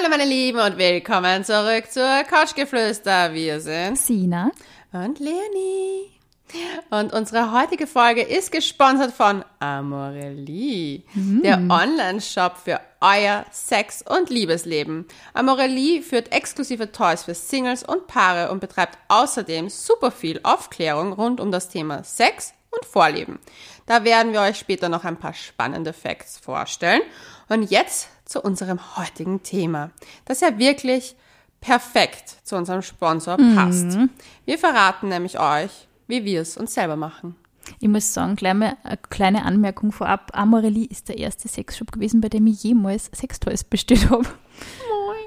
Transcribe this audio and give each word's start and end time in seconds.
Hallo 0.00 0.08
meine 0.08 0.24
Lieben 0.24 0.58
und 0.58 0.78
willkommen 0.78 1.44
zurück 1.44 1.90
zur 1.90 2.24
Couchgeflüster. 2.24 3.34
Wir 3.34 3.60
sind 3.60 3.98
Sina 3.98 4.50
und 4.92 5.18
Leonie. 5.18 6.10
Und 6.88 7.12
unsere 7.12 7.52
heutige 7.52 7.86
Folge 7.86 8.22
ist 8.22 8.50
gesponsert 8.50 9.12
von 9.12 9.44
Amorelie, 9.58 11.02
mm. 11.12 11.42
der 11.42 11.58
Online-Shop 11.68 12.56
für 12.56 12.80
euer 13.02 13.44
Sex- 13.50 14.00
und 14.00 14.30
Liebesleben. 14.30 15.04
Amorelie 15.34 16.00
führt 16.00 16.32
exklusive 16.32 16.92
Toys 16.92 17.24
für 17.24 17.34
Singles 17.34 17.82
und 17.82 18.06
Paare 18.06 18.50
und 18.52 18.60
betreibt 18.60 18.96
außerdem 19.08 19.68
super 19.68 20.10
viel 20.10 20.40
Aufklärung 20.44 21.12
rund 21.12 21.40
um 21.40 21.52
das 21.52 21.68
Thema 21.68 22.04
Sex 22.04 22.54
und 22.70 22.86
Vorleben. 22.86 23.38
Da 23.84 24.04
werden 24.04 24.32
wir 24.32 24.40
euch 24.40 24.58
später 24.58 24.88
noch 24.88 25.04
ein 25.04 25.18
paar 25.18 25.34
spannende 25.34 25.92
Facts 25.92 26.38
vorstellen. 26.38 27.02
Und 27.48 27.70
jetzt 27.70 28.08
zu 28.30 28.40
unserem 28.40 28.96
heutigen 28.96 29.42
Thema, 29.42 29.90
das 30.24 30.40
ja 30.40 30.56
wirklich 30.56 31.16
perfekt 31.60 32.36
zu 32.44 32.56
unserem 32.56 32.80
Sponsor 32.80 33.36
passt. 33.36 33.96
Mhm. 33.96 34.08
Wir 34.44 34.56
verraten 34.56 35.08
nämlich 35.08 35.38
euch, 35.40 35.88
wie 36.06 36.24
wir 36.24 36.40
es 36.40 36.56
uns 36.56 36.74
selber 36.74 36.96
machen. 36.96 37.34
Ich 37.80 37.88
muss 37.88 38.14
sagen, 38.14 38.36
kleine, 38.36 38.76
eine 38.84 38.96
kleine 38.96 39.44
Anmerkung 39.44 39.90
vorab. 39.90 40.30
Amorelie 40.32 40.86
ist 40.86 41.08
der 41.08 41.18
erste 41.18 41.48
Sexshop 41.48 41.90
gewesen, 41.90 42.20
bei 42.20 42.28
dem 42.28 42.46
ich 42.46 42.62
jemals 42.62 43.10
Sextoys 43.12 43.64
bestellt 43.64 44.08
habe. 44.10 44.26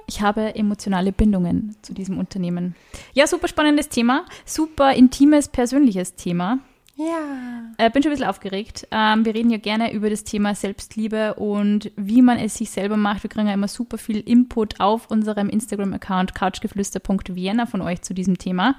Ich 0.08 0.22
habe 0.22 0.56
emotionale 0.56 1.12
Bindungen 1.12 1.76
zu 1.82 1.94
diesem 1.94 2.18
Unternehmen. 2.18 2.76
Ja, 3.14 3.28
super 3.28 3.50
spannendes 3.50 3.90
Thema, 3.90 4.26
super 4.46 4.94
intimes, 4.94 5.50
persönliches 5.50 6.16
Thema. 6.16 6.60
Ja. 6.96 7.72
Äh, 7.80 7.90
bin 7.90 8.04
schon 8.04 8.12
ein 8.12 8.16
bisschen 8.16 8.30
aufgeregt. 8.30 8.88
Ähm, 8.92 9.26
wir 9.26 9.34
reden 9.34 9.50
ja 9.50 9.58
gerne 9.58 9.92
über 9.94 10.12
das 10.12 10.24
Thema 10.24 10.54
Selbstliebe 10.54 11.34
und 11.34 11.92
wie 11.96 12.22
man 12.22 12.38
es 12.38 12.56
sich 12.56 12.70
selber 12.70 12.98
macht. 12.98 13.24
Wir 13.24 13.32
kriegen 13.32 13.48
ja 13.48 13.54
immer 13.54 13.68
super 13.68 13.98
viel 13.98 14.20
Input 14.20 14.80
auf 14.80 15.10
unserem 15.10 15.50
Instagram-Account 15.50 16.36
couchgeflüster.vienna 16.36 17.66
von 17.66 17.82
euch 17.82 18.04
zu 18.04 18.14
diesem 18.14 18.38
Thema. 18.38 18.76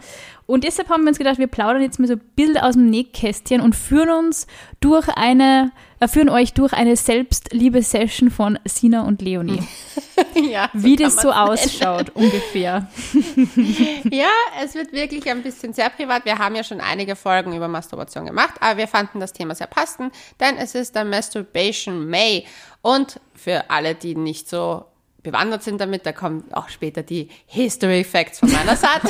Und 0.47 0.63
deshalb 0.63 0.91
haben 0.91 1.03
wir 1.03 1.09
uns 1.09 1.19
gedacht, 1.19 1.39
wir 1.39 1.49
plaudern 1.49 1.83
jetzt 1.83 1.99
mal 1.99 2.07
so 2.07 2.15
Bilder 2.37 2.67
aus 2.67 2.75
dem 2.75 2.89
Nähkästchen 2.89 3.61
und 3.61 3.75
führen 3.75 4.11
uns 4.11 4.47
durch 4.79 5.09
eine, 5.09 5.73
äh, 5.99 6.07
führen 6.07 6.29
euch 6.29 6.53
durch 6.53 6.73
eine 6.73 6.95
Selbstliebe-Session 6.95 8.31
von 8.31 8.61
Sina 8.65 9.03
und 9.03 9.23
Leonie. 9.23 9.63
ja, 10.51 10.71
so 10.73 10.83
Wie 10.83 10.97
das 10.97 11.17
so 11.17 11.31
ausschaut, 11.31 12.11
ungefähr. 12.11 12.89
ja, 14.11 14.29
es 14.63 14.75
wird 14.75 14.93
wirklich 14.93 15.29
ein 15.31 15.43
bisschen 15.43 15.73
sehr 15.73 15.91
privat. 15.91 16.25
Wir 16.25 16.39
haben 16.39 16.55
ja 16.57 16.65
schon 16.65 16.81
einige 16.81 17.17
Folgen 17.17 17.55
über 17.55 17.69
Masturbation 17.69 18.27
gemacht, 18.27 18.55
aber 18.61 18.79
wir 18.79 18.89
fanden 18.89 19.21
das 19.21 19.33
Thema 19.33 19.55
sehr 19.55 19.67
passend, 19.67 20.15
denn 20.41 20.57
es 20.57 20.75
ist 20.75 20.95
der 20.95 21.05
Masturbation 21.05 22.09
May. 22.09 22.47
Und 22.83 23.21
für 23.35 23.71
alle, 23.71 23.95
die 23.95 24.15
nicht 24.15 24.49
so 24.49 24.85
bewandert 25.23 25.63
sind 25.63 25.81
damit, 25.81 26.07
da 26.07 26.13
kommen 26.13 26.45
auch 26.53 26.69
später 26.69 27.03
die 27.03 27.29
History 27.47 28.05
Facts 28.05 28.41
von 28.41 28.53
meiner 28.53 28.77
Seite. 28.77 29.09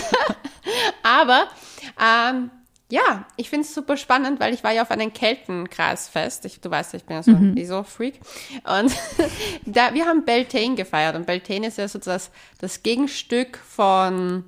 aber 1.02 1.48
ähm, 2.00 2.50
ja, 2.94 3.24
ich 3.36 3.50
finde 3.50 3.66
es 3.66 3.74
super 3.74 3.96
spannend, 3.96 4.38
weil 4.38 4.54
ich 4.54 4.62
war 4.62 4.70
ja 4.70 4.82
auf 4.82 4.92
einem 4.92 5.12
Keltenkreisfest. 5.12 6.44
Ich, 6.44 6.60
du 6.60 6.70
weißt, 6.70 6.94
ich 6.94 7.02
bin 7.02 7.16
ja 7.16 7.22
so 7.24 7.32
ein 7.32 7.50
mhm. 7.50 7.56
ESO-Freak. 7.56 8.20
Und 8.62 8.94
da, 9.66 9.92
wir 9.94 10.06
haben 10.06 10.24
Beltane 10.24 10.76
gefeiert. 10.76 11.16
Und 11.16 11.26
Beltane 11.26 11.66
ist 11.66 11.78
ja 11.78 11.88
so 11.88 11.98
das, 11.98 12.30
das 12.60 12.84
Gegenstück 12.84 13.58
von 13.58 14.44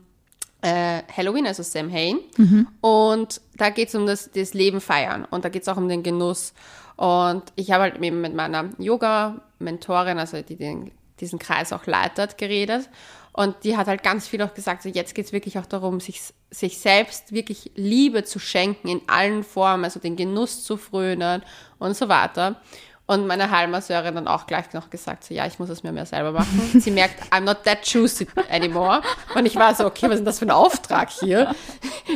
äh, 0.63 1.03
Halloween, 1.17 1.49
also 1.49 1.65
Samhain. 1.65 2.21
Mhm. 2.37 2.69
Und 2.81 3.41
da 3.57 3.71
geht 3.71 3.89
es 3.89 3.97
um 3.97 4.07
das, 4.07 4.31
das 4.31 4.55
Leben 4.55 4.81
feiern. 4.81 5.25
Und 5.29 5.45
da 5.45 5.49
geht 5.49 5.63
es 5.63 5.69
auch 5.69 5.77
um 5.77 5.89
den 5.89 6.05
Genuss. 6.05 6.55
Und 6.95 7.43
ich 7.57 7.73
habe 7.73 7.83
halt 7.83 8.01
eben 8.01 8.21
mit 8.21 8.37
meiner 8.37 8.71
Yoga-Mentorin, 8.79 10.21
also 10.21 10.41
die 10.41 10.55
den, 10.55 10.93
diesen 11.19 11.41
Kreis 11.41 11.73
auch 11.73 11.87
leitet, 11.87 12.39
geredet. 12.39 12.89
Und 13.37 13.65
die 13.65 13.77
hat 13.77 13.87
halt 13.87 14.03
ganz 14.03 14.27
viel 14.27 14.41
auch 14.41 14.55
gesagt, 14.55 14.83
so 14.83 14.89
jetzt 14.89 15.15
geht's 15.15 15.31
wirklich 15.31 15.59
auch 15.59 15.67
darum, 15.67 16.01
sich, 16.01 16.23
sich 16.51 16.79
selbst 16.79 17.33
wirklich 17.33 17.71
Liebe 17.75 18.25
zu 18.25 18.39
schenken 18.39 18.89
in 18.89 19.03
allen 19.09 19.45
Formen, 19.45 19.85
also 19.85 20.01
den 20.01 20.17
Genuss 20.17 20.65
zu 20.65 20.79
frönen 20.79 21.43
und 21.79 21.95
so 21.95 22.09
weiter. 22.09 22.63
Und 23.09 23.29
meine 23.29 23.53
Heilmasseurin 23.53 24.17
dann 24.17 24.27
auch 24.27 24.49
gleich 24.49 24.73
noch 24.73 24.91
gesagt, 24.91 25.23
so, 25.23 25.33
ja, 25.33 25.47
ich 25.47 25.61
muss 25.61 25.69
es 25.69 25.85
mir 25.85 25.93
mehr 25.93 26.07
selber 26.07 26.33
machen. 26.33 26.81
Sie 26.81 26.91
merkt, 26.91 27.33
I'm 27.33 27.43
not 27.43 27.63
that 27.63 27.87
juicy 27.87 28.27
anymore. 28.51 29.01
Und 29.37 29.47
ich 29.47 29.55
war 29.55 29.77
so, 29.77 29.87
okay, 29.87 30.07
was 30.07 30.15
ist 30.15 30.19
denn 30.19 30.25
das 30.25 30.41
für 30.41 30.47
ein 30.47 30.51
Auftrag 30.51 31.11
hier? 31.11 31.55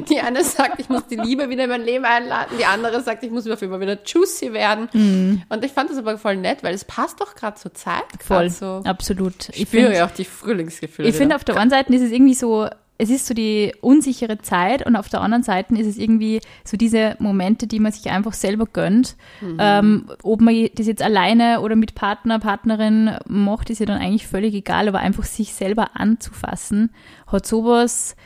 Die 0.09 0.19
eine 0.19 0.43
sagt, 0.43 0.81
ich 0.81 0.89
muss 0.89 1.07
die 1.07 1.15
Liebe 1.15 1.49
wieder 1.49 1.65
in 1.65 1.71
mein 1.71 1.83
Leben 1.85 2.05
einladen. 2.05 2.57
Die 2.59 2.65
andere 2.65 3.03
sagt, 3.03 3.23
ich 3.23 3.31
muss 3.31 3.45
dafür 3.45 3.69
immer 3.69 3.79
wieder 3.79 3.99
juicy 4.05 4.53
werden. 4.53 4.89
Mm. 4.93 5.43
Und 5.49 5.65
ich 5.65 5.71
fand 5.71 5.91
das 5.91 5.99
aber 5.99 6.19
voll 6.19 6.37
nett, 6.37 6.65
weil 6.65 6.75
es 6.75 6.85
passt 6.85 7.21
doch 7.21 7.37
gerade 7.37 7.57
zur 7.57 7.73
Zeit. 7.73 8.03
Voll, 8.25 8.51
so. 8.51 8.83
absolut. 8.85 9.51
Ich, 9.51 9.61
ich 9.61 9.69
spüre 9.69 9.95
ja 9.95 10.07
auch 10.07 10.11
die 10.11 10.25
Frühlingsgefühle. 10.25 11.09
Ich 11.09 11.15
finde, 11.15 11.37
auf 11.37 11.45
der 11.45 11.57
einen 11.57 11.71
Seite 11.71 11.95
ist 11.95 12.03
es 12.03 12.11
irgendwie 12.11 12.35
so, 12.35 12.69
es 13.01 13.09
ist 13.09 13.27
so 13.27 13.35
die 13.35 13.73
unsichere 13.81 14.39
Zeit 14.39 14.85
und 14.85 14.95
auf 14.95 15.09
der 15.09 15.23
anderen 15.23 15.43
Seite 15.43 15.75
ist 15.75 15.87
es 15.87 15.97
irgendwie 15.97 16.41
so 16.65 16.77
diese 16.77 17.17
Momente, 17.19 17.67
die 17.67 17.81
man 17.81 17.93
sich 17.93 18.11
einfach 18.11 18.35
selber 18.35 18.67
gönnt. 18.71 19.17
Mhm. 19.41 19.57
Ähm, 19.59 20.11
ob 20.23 20.41
man 20.43 20.69
das 20.75 20.87
jetzt 20.87 21.03
alleine 21.03 21.61
oder 21.63 21.77
mit 21.77 21.95
Partner, 21.95 22.39
Partnerin 22.39 23.17
macht, 23.27 23.71
ist 23.71 23.79
ja 23.79 23.87
dann 23.87 24.01
eigentlich 24.01 24.27
völlig 24.27 24.55
egal, 24.55 24.87
aber 24.89 24.99
einfach 24.99 25.25
sich 25.25 25.55
selber 25.55 25.97
anzufassen, 25.97 26.91
hat 27.27 27.47
sowas 27.47 28.17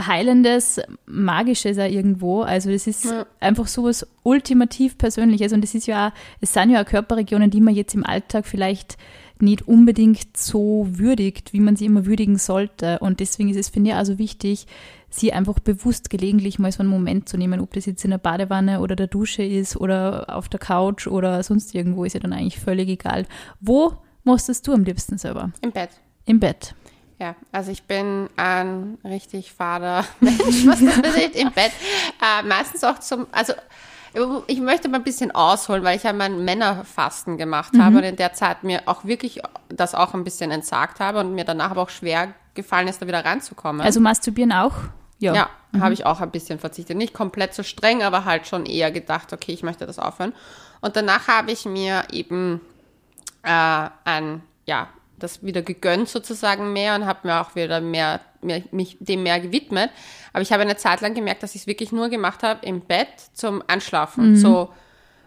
Heilendes, 0.00 0.80
Magisches 1.04 1.78
auch 1.78 1.90
irgendwo. 1.90 2.40
Also 2.40 2.70
das 2.70 2.86
ist 2.86 3.04
ja. 3.04 3.26
einfach 3.38 3.66
sowas 3.66 4.06
ultimativ 4.22 4.96
Persönliches 4.96 5.52
und 5.52 5.62
es 5.62 5.74
ist 5.74 5.86
ja 5.86 6.12
es 6.40 6.54
sind 6.54 6.70
ja 6.70 6.82
auch 6.82 6.86
Körperregionen, 6.86 7.50
die 7.50 7.60
man 7.60 7.74
jetzt 7.74 7.94
im 7.94 8.06
Alltag 8.06 8.46
vielleicht 8.46 8.96
nicht 9.40 9.66
unbedingt 9.66 10.36
so 10.36 10.86
würdigt, 10.90 11.52
wie 11.52 11.60
man 11.60 11.76
sie 11.76 11.86
immer 11.86 12.06
würdigen 12.06 12.38
sollte. 12.38 12.98
Und 13.00 13.20
deswegen 13.20 13.48
ist 13.48 13.56
es, 13.56 13.68
finde 13.68 13.90
ich, 13.90 13.96
also 13.96 14.18
wichtig, 14.18 14.66
sie 15.10 15.32
einfach 15.32 15.58
bewusst 15.58 16.10
gelegentlich 16.10 16.58
mal 16.58 16.72
so 16.72 16.80
einen 16.80 16.88
Moment 16.88 17.28
zu 17.28 17.36
nehmen, 17.36 17.60
ob 17.60 17.72
das 17.74 17.86
jetzt 17.86 18.04
in 18.04 18.10
der 18.10 18.18
Badewanne 18.18 18.80
oder 18.80 18.96
der 18.96 19.06
Dusche 19.06 19.42
ist 19.42 19.76
oder 19.76 20.34
auf 20.34 20.48
der 20.48 20.60
Couch 20.60 21.06
oder 21.06 21.42
sonst 21.42 21.74
irgendwo, 21.74 22.04
ist 22.04 22.14
ja 22.14 22.20
dann 22.20 22.32
eigentlich 22.32 22.58
völlig 22.58 22.88
egal. 22.88 23.26
Wo 23.60 23.94
machst 24.24 24.66
du 24.66 24.72
am 24.72 24.84
liebsten 24.84 25.18
selber? 25.18 25.52
Im 25.60 25.72
Bett. 25.72 25.90
Im 26.24 26.40
Bett. 26.40 26.74
Ja, 27.18 27.36
also 27.52 27.70
ich 27.70 27.84
bin 27.84 28.28
ein 28.36 28.98
richtig 29.04 29.52
fader 29.52 30.04
Mensch, 30.20 30.66
was 30.66 30.84
das 30.84 30.96
betrifft, 30.96 31.36
im 31.36 31.52
Bett. 31.52 31.72
Äh, 32.20 32.42
meistens 32.46 32.82
auch 32.82 32.98
zum, 32.98 33.26
also 33.30 33.52
ich 34.46 34.60
möchte 34.60 34.88
mal 34.88 34.98
ein 34.98 35.04
bisschen 35.04 35.30
ausholen, 35.30 35.82
weil 35.82 35.96
ich 35.96 36.02
ja 36.02 36.12
mein 36.12 36.44
Männerfasten 36.44 37.38
gemacht 37.38 37.72
habe 37.78 37.92
mhm. 37.92 37.96
und 37.98 38.04
in 38.04 38.16
der 38.16 38.32
Zeit 38.34 38.62
mir 38.62 38.82
auch 38.86 39.04
wirklich 39.04 39.40
das 39.68 39.94
auch 39.94 40.14
ein 40.14 40.24
bisschen 40.24 40.50
entsagt 40.50 41.00
habe 41.00 41.20
und 41.20 41.34
mir 41.34 41.44
danach 41.44 41.70
aber 41.70 41.82
auch 41.82 41.90
schwer 41.90 42.34
gefallen 42.54 42.88
ist, 42.88 43.00
da 43.00 43.06
wieder 43.06 43.24
reinzukommen. 43.24 43.80
Also 43.80 44.00
masturbieren 44.00 44.52
auch? 44.52 44.74
Ja, 45.18 45.34
ja 45.34 45.50
mhm. 45.72 45.82
habe 45.82 45.94
ich 45.94 46.04
auch 46.04 46.20
ein 46.20 46.30
bisschen 46.30 46.58
verzichtet. 46.58 46.96
Nicht 46.96 47.14
komplett 47.14 47.54
so 47.54 47.62
streng, 47.62 48.02
aber 48.02 48.24
halt 48.24 48.46
schon 48.46 48.66
eher 48.66 48.90
gedacht, 48.90 49.32
okay, 49.32 49.52
ich 49.52 49.62
möchte 49.62 49.86
das 49.86 49.98
aufhören. 49.98 50.32
Und 50.80 50.96
danach 50.96 51.28
habe 51.28 51.52
ich 51.52 51.64
mir 51.64 52.04
eben 52.10 52.60
äh, 53.42 53.88
ein, 54.04 54.42
ja, 54.66 54.88
das 55.18 55.44
wieder 55.44 55.62
gegönnt 55.62 56.08
sozusagen 56.08 56.72
mehr 56.72 56.96
und 56.96 57.06
habe 57.06 57.20
mir 57.28 57.40
auch 57.40 57.54
wieder 57.54 57.80
mehr, 57.80 58.20
mich 58.42 58.96
dem 59.00 59.22
mehr 59.22 59.40
gewidmet. 59.40 59.90
Aber 60.32 60.42
ich 60.42 60.52
habe 60.52 60.62
eine 60.62 60.76
Zeit 60.76 61.00
lang 61.00 61.14
gemerkt, 61.14 61.42
dass 61.42 61.54
ich 61.54 61.62
es 61.62 61.66
wirklich 61.66 61.92
nur 61.92 62.08
gemacht 62.08 62.42
habe 62.42 62.64
im 62.66 62.80
Bett 62.80 63.08
zum 63.32 63.62
Anschlafen. 63.66 64.32
Mhm. 64.32 64.36
So, 64.36 64.70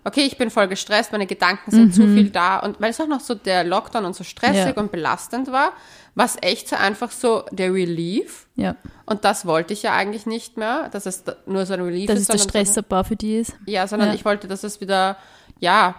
okay, 0.04 0.22
ich 0.22 0.38
bin 0.38 0.50
voll 0.50 0.68
gestresst, 0.68 1.12
meine 1.12 1.26
Gedanken 1.26 1.72
sind 1.72 1.88
mhm. 1.88 1.92
zu 1.92 2.02
viel 2.04 2.30
da. 2.30 2.60
Und 2.60 2.80
weil 2.80 2.92
es 2.92 3.02
auch 3.02 3.08
noch 3.08 3.20
so 3.20 3.36
der 3.36 3.64
Lockdown 3.64 4.06
und 4.06 4.16
so 4.16 4.24
stressig 4.24 4.76
ja. 4.76 4.82
und 4.82 4.92
belastend 4.92 5.52
war, 5.52 5.74
war 6.14 6.26
es 6.26 6.38
echt 6.42 6.70
so 6.70 6.76
einfach 6.76 7.12
so 7.12 7.44
der 7.52 7.74
Relief. 7.74 8.48
Ja. 8.56 8.76
Und 9.06 9.26
das 9.26 9.46
wollte 9.46 9.74
ich 9.74 9.84
ja 9.84 9.94
eigentlich 9.94 10.26
nicht 10.26 10.58
mehr, 10.58 10.90
dass 10.90 11.06
es 11.06 11.24
nur 11.46 11.66
so 11.66 11.74
ein 11.74 11.82
Relief 11.82 12.08
dass 12.08 12.20
ist. 12.20 12.30
Dass 12.30 12.36
es 12.36 12.44
der 12.44 12.50
Stressabbau 12.50 13.04
für 13.04 13.16
die 13.16 13.38
ist. 13.38 13.56
Ja, 13.66 13.88
sondern 13.88 14.10
ja. 14.10 14.16
ich 14.16 14.24
wollte, 14.24 14.48
dass 14.48 14.64
es 14.64 14.80
wieder, 14.80 15.18
ja, 15.60 15.96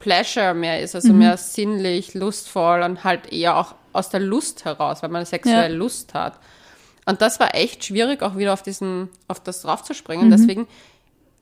Pleasure 0.00 0.52
mehr 0.52 0.80
ist, 0.80 0.94
also 0.94 1.12
mhm. 1.12 1.20
mehr 1.20 1.36
sinnlich, 1.36 2.12
lustvoll 2.14 2.82
und 2.82 3.04
halt 3.04 3.32
eher 3.32 3.56
auch 3.56 3.74
aus 3.94 4.10
der 4.10 4.20
Lust 4.20 4.64
heraus, 4.64 5.02
weil 5.02 5.08
man 5.08 5.24
sexuell 5.24 5.70
ja. 5.70 5.76
Lust 5.76 6.12
hat. 6.12 6.38
Und 7.06 7.22
das 7.22 7.40
war 7.40 7.54
echt 7.54 7.84
schwierig, 7.84 8.22
auch 8.22 8.36
wieder 8.36 8.52
auf 8.52 8.62
diesen, 8.62 9.08
auf 9.28 9.40
das 9.40 9.62
draufzuspringen. 9.62 10.26
Mhm. 10.26 10.30
Deswegen 10.30 10.66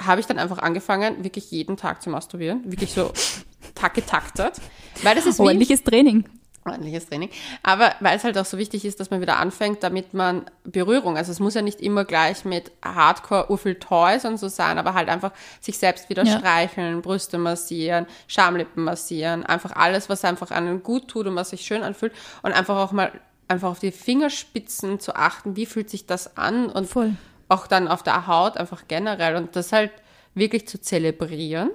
habe 0.00 0.20
ich 0.20 0.26
dann 0.26 0.38
einfach 0.38 0.58
angefangen, 0.58 1.22
wirklich 1.22 1.50
jeden 1.50 1.76
Tag 1.76 2.02
zu 2.02 2.10
masturbieren. 2.10 2.70
Wirklich 2.70 2.92
so 2.92 3.12
tag 3.74 3.94
getaktet. 3.94 4.54
Weil 5.02 5.14
das 5.14 5.26
ist 5.26 5.38
Ordentliches 5.38 5.82
Training 5.84 6.24
ordentliches 6.64 7.06
Training. 7.08 7.30
Aber 7.62 7.94
weil 8.00 8.16
es 8.16 8.24
halt 8.24 8.38
auch 8.38 8.44
so 8.44 8.58
wichtig 8.58 8.84
ist, 8.84 9.00
dass 9.00 9.10
man 9.10 9.20
wieder 9.20 9.38
anfängt, 9.38 9.82
damit 9.82 10.14
man 10.14 10.44
Berührung, 10.64 11.16
also 11.16 11.32
es 11.32 11.40
muss 11.40 11.54
ja 11.54 11.62
nicht 11.62 11.80
immer 11.80 12.04
gleich 12.04 12.44
mit 12.44 12.70
Hardcore 12.84 13.50
urviel 13.50 13.76
Toys 13.76 14.24
und 14.24 14.38
so 14.38 14.48
sein, 14.48 14.78
aber 14.78 14.94
halt 14.94 15.08
einfach 15.08 15.32
sich 15.60 15.78
selbst 15.78 16.08
wieder 16.08 16.24
ja. 16.24 16.38
streicheln, 16.38 17.02
Brüste 17.02 17.38
massieren, 17.38 18.06
Schamlippen 18.26 18.84
massieren, 18.84 19.44
einfach 19.44 19.72
alles, 19.74 20.08
was 20.08 20.24
einfach 20.24 20.50
einem 20.50 20.82
gut 20.82 21.08
tut 21.08 21.26
und 21.26 21.36
was 21.36 21.50
sich 21.50 21.62
schön 21.62 21.82
anfühlt 21.82 22.12
und 22.42 22.52
einfach 22.52 22.76
auch 22.76 22.92
mal 22.92 23.12
einfach 23.52 23.70
auf 23.70 23.78
die 23.78 23.92
Fingerspitzen 23.92 24.98
zu 25.00 25.14
achten, 25.14 25.56
wie 25.56 25.66
fühlt 25.66 25.90
sich 25.90 26.06
das 26.06 26.36
an 26.36 26.66
und 26.66 26.88
Voll. 26.88 27.14
auch 27.48 27.66
dann 27.66 27.88
auf 27.88 28.02
der 28.02 28.26
Haut 28.26 28.56
einfach 28.56 28.84
generell 28.88 29.36
und 29.36 29.54
das 29.56 29.72
halt 29.72 29.92
wirklich 30.34 30.66
zu 30.66 30.80
zelebrieren 30.80 31.70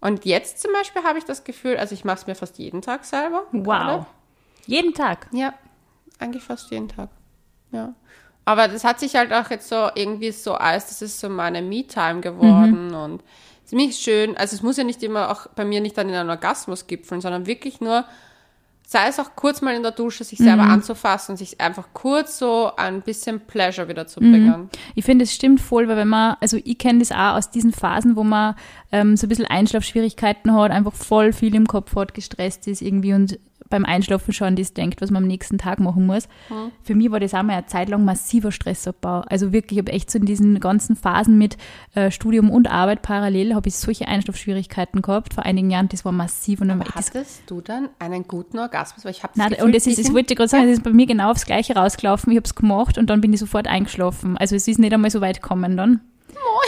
und 0.00 0.24
jetzt 0.24 0.60
zum 0.60 0.72
Beispiel 0.72 1.02
habe 1.02 1.18
ich 1.18 1.24
das 1.24 1.44
Gefühl, 1.44 1.76
also 1.76 1.94
ich 1.94 2.04
mache 2.04 2.18
es 2.18 2.26
mir 2.26 2.34
fast 2.34 2.58
jeden 2.58 2.82
Tag 2.82 3.04
selber. 3.04 3.44
Wow. 3.52 4.06
Jeden 4.66 4.94
Tag. 4.94 5.28
Ja, 5.32 5.54
eigentlich 6.18 6.42
fast 6.42 6.70
jeden 6.70 6.88
Tag. 6.88 7.08
Ja. 7.72 7.94
Aber 8.44 8.68
das 8.68 8.84
hat 8.84 9.00
sich 9.00 9.16
halt 9.16 9.32
auch 9.32 9.50
jetzt 9.50 9.68
so 9.68 9.88
irgendwie 9.94 10.30
so 10.30 10.54
als, 10.54 10.86
das 10.86 11.02
ist 11.02 11.18
so 11.18 11.28
meine 11.28 11.62
Me-Time 11.62 12.20
geworden 12.20 12.94
und 12.94 13.24
ziemlich 13.64 13.96
schön. 13.96 14.36
Also 14.36 14.54
es 14.54 14.62
muss 14.62 14.76
ja 14.76 14.84
nicht 14.84 15.02
immer 15.02 15.30
auch 15.30 15.48
bei 15.48 15.64
mir 15.64 15.80
nicht 15.80 15.98
dann 15.98 16.08
in 16.08 16.14
einen 16.14 16.30
Orgasmus 16.30 16.86
gipfeln, 16.86 17.20
sondern 17.20 17.46
wirklich 17.46 17.80
nur, 17.80 18.04
sei 18.88 19.08
es 19.08 19.18
auch 19.18 19.34
kurz 19.34 19.62
mal 19.62 19.74
in 19.74 19.82
der 19.82 19.90
Dusche, 19.90 20.22
sich 20.22 20.38
selber 20.38 20.62
anzufassen 20.62 21.32
und 21.32 21.36
sich 21.38 21.60
einfach 21.60 21.88
kurz 21.92 22.38
so 22.38 22.70
ein 22.76 23.02
bisschen 23.02 23.40
Pleasure 23.40 23.88
wieder 23.88 24.06
zu 24.06 24.20
bringen. 24.20 24.70
Ich 24.94 25.04
finde, 25.04 25.24
es 25.24 25.34
stimmt 25.34 25.60
voll, 25.60 25.88
weil 25.88 25.96
wenn 25.96 26.08
man, 26.08 26.36
also 26.40 26.56
ich 26.62 26.78
kenne 26.78 27.00
das 27.00 27.10
auch 27.10 27.34
aus 27.34 27.50
diesen 27.50 27.72
Phasen, 27.72 28.14
wo 28.14 28.22
man 28.22 28.54
ähm, 28.92 29.16
so 29.16 29.26
ein 29.26 29.28
bisschen 29.28 29.44
Einschlafschwierigkeiten 29.44 30.54
hat, 30.54 30.70
einfach 30.70 30.94
voll 30.94 31.32
viel 31.32 31.56
im 31.56 31.66
Kopf 31.66 31.96
hat, 31.96 32.14
gestresst 32.14 32.68
ist 32.68 32.80
irgendwie 32.80 33.12
und 33.12 33.40
beim 33.68 33.84
Einschlafen 33.84 34.32
schon 34.32 34.56
das 34.56 34.72
denkt, 34.72 35.00
was 35.00 35.10
man 35.10 35.24
am 35.24 35.28
nächsten 35.28 35.58
Tag 35.58 35.80
machen 35.80 36.06
muss. 36.06 36.28
Für 36.82 36.94
mich 36.94 37.10
war 37.10 37.20
das 37.20 37.34
auch 37.34 37.42
mal 37.42 37.54
eine 37.54 37.66
Zeit 37.66 37.88
lang 37.88 38.04
massiver 38.04 38.52
Stressabbau. 38.52 39.22
Also 39.28 39.52
wirklich, 39.52 39.78
ich 39.78 39.82
habe 39.84 39.92
echt 39.92 40.10
so 40.10 40.18
in 40.18 40.26
diesen 40.26 40.60
ganzen 40.60 40.96
Phasen 40.96 41.38
mit 41.38 41.56
äh, 41.94 42.10
Studium 42.10 42.50
und 42.50 42.70
Arbeit 42.70 43.02
parallel, 43.02 43.54
habe 43.54 43.68
ich 43.68 43.76
solche 43.76 44.08
Einschlafschwierigkeiten 44.08 45.02
gehabt 45.02 45.34
vor 45.34 45.44
einigen 45.44 45.70
Jahren, 45.70 45.88
das 45.88 46.04
war 46.04 46.12
massiv 46.12 46.60
und 46.60 46.68
dann 46.68 46.78
war 46.78 46.86
ich 46.86 46.92
das 46.94 47.08
Hattest 47.08 47.42
du 47.46 47.60
dann 47.60 47.88
einen 47.98 48.26
guten 48.26 48.58
Orgasmus? 48.58 49.04
Weil 49.04 49.12
ich 49.12 49.22
habe 49.22 49.32
Nein, 49.36 49.54
und 49.62 49.74
das 49.74 49.86
ist, 49.86 49.98
das 49.98 50.12
wollte 50.12 50.32
ich 50.32 50.38
gerade 50.38 50.48
sagen, 50.48 50.64
das 50.64 50.78
ist 50.78 50.84
bei 50.84 50.92
mir 50.92 51.06
genau 51.06 51.30
aufs 51.30 51.46
Gleiche 51.46 51.74
rausgelaufen. 51.74 52.32
Ich 52.32 52.36
habe 52.36 52.46
es 52.46 52.54
gemacht 52.54 52.98
und 52.98 53.10
dann 53.10 53.20
bin 53.20 53.32
ich 53.32 53.40
sofort 53.40 53.66
eingeschlafen. 53.66 54.36
Also 54.36 54.56
es 54.56 54.68
ist 54.68 54.78
nicht 54.78 54.92
einmal 54.92 55.10
so 55.10 55.20
weit 55.20 55.42
gekommen 55.42 55.76
dann. 55.76 56.00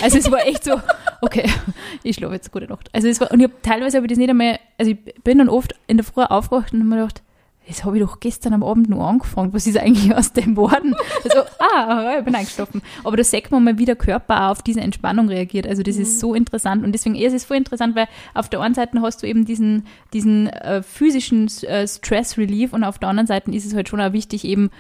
Also 0.02 0.18
es 0.18 0.30
war 0.30 0.46
echt 0.46 0.64
so, 0.64 0.80
okay, 1.20 1.50
ich 2.02 2.16
schlafe 2.16 2.34
jetzt 2.34 2.52
gute 2.52 2.66
Nacht. 2.66 2.88
Also 2.92 3.08
es 3.08 3.20
war, 3.20 3.30
und 3.30 3.40
ich 3.40 3.44
habe 3.44 3.54
teilweise 3.62 3.96
habe 3.96 4.06
ich 4.06 4.10
das 4.10 4.18
nicht 4.18 4.30
einmal, 4.30 4.58
also 4.78 4.92
ich 4.92 4.98
bin 5.22 5.38
dann 5.38 5.48
oft 5.48 5.74
in 5.86 5.96
der 5.96 6.04
Früh 6.04 6.22
aufgewacht 6.22 6.72
und 6.72 6.80
habe 6.80 6.88
mir 6.88 6.96
gedacht, 6.96 7.22
das 7.68 7.84
habe 7.84 7.98
ich 7.98 8.02
doch 8.02 8.18
gestern 8.18 8.54
am 8.54 8.62
Abend 8.62 8.88
nur 8.88 9.06
angefangen. 9.06 9.52
Was 9.52 9.66
ist 9.66 9.76
eigentlich 9.76 10.14
aus 10.14 10.32
dem 10.32 10.54
geworden? 10.54 10.94
Also, 11.22 11.40
ah, 11.58 12.14
ich 12.18 12.24
bin 12.24 12.34
eingeschlafen. 12.34 12.80
Aber 13.04 13.16
da 13.18 13.22
sieht 13.22 13.50
man 13.50 13.62
mal, 13.62 13.78
wie 13.78 13.84
der 13.84 13.94
Körper 13.94 14.46
auch 14.46 14.52
auf 14.52 14.62
diese 14.62 14.80
Entspannung 14.80 15.28
reagiert. 15.28 15.66
Also 15.66 15.82
das 15.82 15.96
ist 15.96 16.18
so 16.18 16.34
interessant. 16.34 16.82
Und 16.82 16.92
deswegen, 16.92 17.14
es 17.14 17.34
ist 17.34 17.44
voll 17.44 17.58
interessant, 17.58 17.94
weil 17.94 18.08
auf 18.32 18.48
der 18.48 18.60
einen 18.60 18.74
Seite 18.74 18.98
hast 19.02 19.22
du 19.22 19.26
eben 19.26 19.44
diesen, 19.44 19.86
diesen 20.14 20.46
äh, 20.46 20.82
physischen 20.82 21.50
äh, 21.64 21.86
Stress-Relief 21.86 22.72
und 22.72 22.84
auf 22.84 22.98
der 22.98 23.10
anderen 23.10 23.26
Seite 23.26 23.50
ist 23.50 23.66
es 23.66 23.74
halt 23.74 23.90
schon 23.90 24.00
auch 24.00 24.14
wichtig, 24.14 24.44
eben 24.44 24.70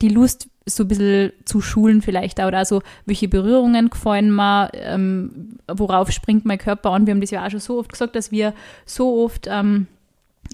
die 0.00 0.08
Lust 0.08 0.48
so 0.68 0.82
ein 0.84 0.88
bisschen 0.88 1.32
zu 1.44 1.60
schulen 1.60 2.02
vielleicht 2.02 2.40
auch, 2.40 2.48
oder 2.48 2.58
also 2.58 2.82
welche 3.04 3.28
Berührungen 3.28 3.88
gefallen 3.88 4.34
mir, 4.34 4.68
ähm, 4.74 5.58
worauf 5.68 6.10
springt 6.10 6.44
mein 6.44 6.58
Körper 6.58 6.90
an. 6.90 7.06
Wir 7.06 7.12
haben 7.14 7.20
das 7.20 7.30
ja 7.30 7.46
auch 7.46 7.50
schon 7.50 7.60
so 7.60 7.78
oft 7.78 7.92
gesagt, 7.92 8.16
dass 8.16 8.32
wir 8.32 8.52
so 8.84 9.22
oft 9.24 9.46
ähm, 9.48 9.86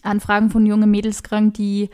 Anfragen 0.02 0.50
von 0.50 0.66
jungen 0.66 0.90
Mädels 0.90 1.22
kriegen, 1.22 1.52
die 1.52 1.88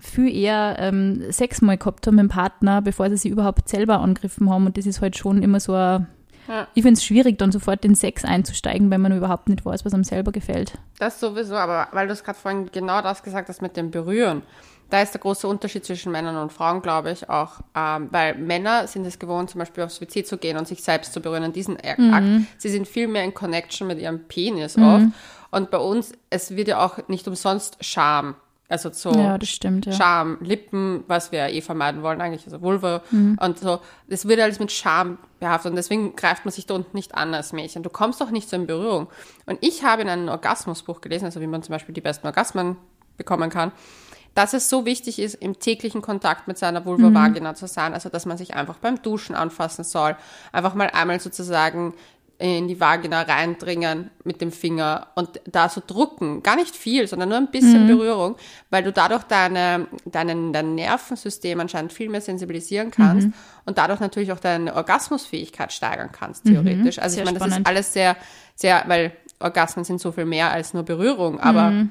viel 0.00 0.34
eher 0.34 0.76
ähm, 0.80 1.22
Sex 1.30 1.62
mal 1.62 1.78
gehabt 1.78 2.06
haben 2.06 2.16
mit 2.16 2.24
dem 2.24 2.28
Partner, 2.28 2.82
bevor 2.82 3.08
sie 3.10 3.16
sich 3.16 3.30
überhaupt 3.30 3.68
selber 3.68 4.00
angegriffen 4.00 4.50
haben. 4.50 4.66
Und 4.66 4.76
das 4.76 4.86
ist 4.86 5.00
halt 5.00 5.16
schon 5.16 5.40
immer 5.44 5.60
so 5.60 5.74
ein, 5.74 6.08
Ja. 6.48 6.66
ich 6.74 6.82
finde 6.82 6.98
es 6.98 7.04
schwierig, 7.04 7.38
dann 7.38 7.52
sofort 7.52 7.84
in 7.84 7.94
Sex 7.94 8.24
einzusteigen, 8.24 8.90
wenn 8.90 9.00
man 9.00 9.16
überhaupt 9.16 9.48
nicht 9.48 9.64
weiß, 9.64 9.84
was 9.84 9.94
einem 9.94 10.02
selber 10.02 10.32
gefällt. 10.32 10.72
Das 10.98 11.20
sowieso, 11.20 11.54
aber 11.54 11.86
weil 11.92 12.08
du 12.08 12.12
es 12.12 12.24
gerade 12.24 12.38
vorhin 12.38 12.68
genau 12.72 13.00
das 13.02 13.22
gesagt 13.22 13.48
hast 13.48 13.62
mit 13.62 13.76
dem 13.76 13.92
Berühren, 13.92 14.42
da 14.92 15.00
ist 15.00 15.14
der 15.14 15.22
große 15.22 15.48
Unterschied 15.48 15.86
zwischen 15.86 16.12
Männern 16.12 16.36
und 16.36 16.52
Frauen, 16.52 16.82
glaube 16.82 17.12
ich, 17.12 17.30
auch. 17.30 17.60
Ähm, 17.74 18.08
weil 18.10 18.34
Männer 18.36 18.86
sind 18.86 19.06
es 19.06 19.18
gewohnt, 19.18 19.48
zum 19.48 19.60
Beispiel 19.60 19.84
aufs 19.84 20.02
WC 20.02 20.22
zu 20.22 20.36
gehen 20.36 20.58
und 20.58 20.68
sich 20.68 20.82
selbst 20.82 21.14
zu 21.14 21.20
berühren 21.20 21.44
in 21.44 21.52
diesem 21.54 21.78
Akt. 21.78 21.98
Sie 22.58 22.68
sind 22.68 22.86
viel 22.86 23.08
mehr 23.08 23.24
in 23.24 23.32
Connection 23.32 23.86
mit 23.86 23.98
ihrem 23.98 24.24
Penis 24.24 24.76
oft. 24.76 25.06
Und 25.50 25.70
bei 25.70 25.78
uns, 25.78 26.12
es 26.28 26.56
wird 26.56 26.68
ja 26.68 26.84
auch 26.84 27.08
nicht 27.08 27.26
umsonst 27.26 27.78
Scham. 27.80 28.34
Also 28.68 28.90
so 28.90 29.12
Ja, 29.12 29.38
stimmt, 29.42 29.86
ja. 29.86 29.92
Scham, 29.92 30.38
Lippen, 30.40 31.04
was 31.06 31.30
wir 31.32 31.48
eh 31.48 31.60
vermeiden 31.60 32.02
wollen 32.02 32.20
eigentlich, 32.22 32.44
also 32.46 32.62
Vulva 32.62 33.02
und 33.10 33.58
so. 33.58 33.80
Das 34.08 34.26
wird 34.28 34.40
alles 34.40 34.60
mit 34.60 34.72
Scham 34.72 35.18
behaftet 35.40 35.70
und 35.70 35.76
deswegen 35.76 36.16
greift 36.16 36.44
man 36.44 36.52
sich 36.52 36.66
da 36.66 36.74
unten 36.74 36.96
nicht 36.96 37.14
an 37.14 37.34
als 37.34 37.52
Mädchen. 37.52 37.82
Du 37.82 37.90
kommst 37.90 38.20
doch 38.20 38.30
nicht 38.30 38.48
so 38.48 38.56
in 38.56 38.66
Berührung. 38.66 39.08
Und 39.46 39.58
ich 39.60 39.84
habe 39.84 40.02
in 40.02 40.08
einem 40.08 40.28
Orgasmusbuch 40.28 41.00
gelesen, 41.00 41.26
also 41.26 41.40
wie 41.40 41.46
man 41.46 41.62
zum 41.62 41.72
Beispiel 41.72 41.94
die 41.94 42.00
besten 42.00 42.26
Orgasmen 42.26 42.76
bekommen 43.18 43.50
kann, 43.50 43.72
dass 44.34 44.54
es 44.54 44.68
so 44.68 44.86
wichtig 44.86 45.18
ist, 45.18 45.34
im 45.34 45.58
täglichen 45.58 46.02
Kontakt 46.02 46.48
mit 46.48 46.58
seiner 46.58 46.84
Vulva 46.84 47.12
Vagina 47.12 47.54
zu 47.54 47.66
sein, 47.66 47.92
also 47.92 48.08
dass 48.08 48.26
man 48.26 48.38
sich 48.38 48.54
einfach 48.54 48.78
beim 48.78 49.02
Duschen 49.02 49.34
anfassen 49.34 49.84
soll, 49.84 50.16
einfach 50.52 50.74
mal 50.74 50.88
einmal 50.88 51.20
sozusagen 51.20 51.94
in 52.42 52.66
die 52.66 52.80
Vagina 52.80 53.22
reindringen 53.22 54.10
mit 54.24 54.40
dem 54.40 54.50
Finger 54.50 55.06
und 55.14 55.40
da 55.44 55.68
so 55.68 55.80
drucken, 55.86 56.42
gar 56.42 56.56
nicht 56.56 56.74
viel, 56.74 57.06
sondern 57.06 57.28
nur 57.28 57.38
ein 57.38 57.52
bisschen 57.52 57.86
Berührung, 57.86 58.34
weil 58.68 58.82
du 58.82 58.90
dadurch 58.90 59.22
deine, 59.22 59.86
deinen, 60.06 60.52
dein 60.52 60.74
Nervensystem 60.74 61.60
anscheinend 61.60 61.92
viel 61.92 62.08
mehr 62.08 62.20
sensibilisieren 62.20 62.90
kannst 62.90 63.28
und 63.64 63.78
dadurch 63.78 64.00
natürlich 64.00 64.32
auch 64.32 64.40
deine 64.40 64.74
Orgasmusfähigkeit 64.74 65.72
steigern 65.72 66.10
kannst, 66.10 66.44
theoretisch. 66.44 66.98
Also 66.98 67.14
Sehr 67.14 67.22
ich 67.22 67.26
meine, 67.26 67.38
das 67.38 67.46
ist 67.46 67.52
spannend. 67.52 67.68
alles 67.68 67.92
sehr, 67.92 68.16
sehr, 68.56 68.82
weil 68.88 69.12
Orgasmen 69.38 69.84
sind 69.84 70.00
so 70.00 70.10
viel 70.10 70.24
mehr 70.24 70.50
als 70.50 70.74
nur 70.74 70.82
Berührung, 70.82 71.38
aber 71.38 71.86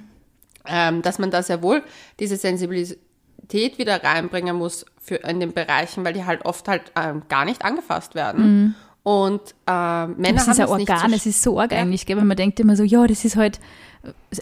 ähm, 0.66 1.02
dass 1.02 1.20
man 1.20 1.32
da 1.32 1.44
sehr 1.44 1.62
wohl 1.64 1.84
diese 2.20 2.38
Sensibilität 2.38 3.78
wieder 3.78 4.04
reinbringen 4.04 4.56
muss 4.56 4.86
für 5.02 5.16
in 5.16 5.40
den 5.40 5.54
Bereichen, 5.54 6.06
weil 6.06 6.14
die 6.14 6.26
halt 6.26 6.46
oft 6.46 6.68
halt 6.68 6.92
ähm, 6.96 7.24
gar 7.30 7.46
nicht 7.46 7.64
angefasst 7.66 8.16
werden. 8.16 8.76
Und 9.04 9.42
ähm, 9.66 10.16
Männer 10.18 10.34
Das 10.36 10.48
ist 10.48 10.60
haben 10.60 10.70
ein 10.70 10.72
es 10.74 10.78
nicht 10.78 10.90
Organ, 10.92 11.14
es 11.14 11.26
ist 11.26 11.42
so 11.42 11.60
arg 11.60 11.72
Ja. 11.72 11.80
eigentlich, 11.80 12.06
gell? 12.06 12.18
weil 12.18 12.24
man 12.26 12.38
denkt 12.38 12.60
immer 12.60 12.76
so, 12.76 12.84
ja, 12.84 13.08
das 13.08 13.26
ist 13.26 13.36
halt 13.36 13.60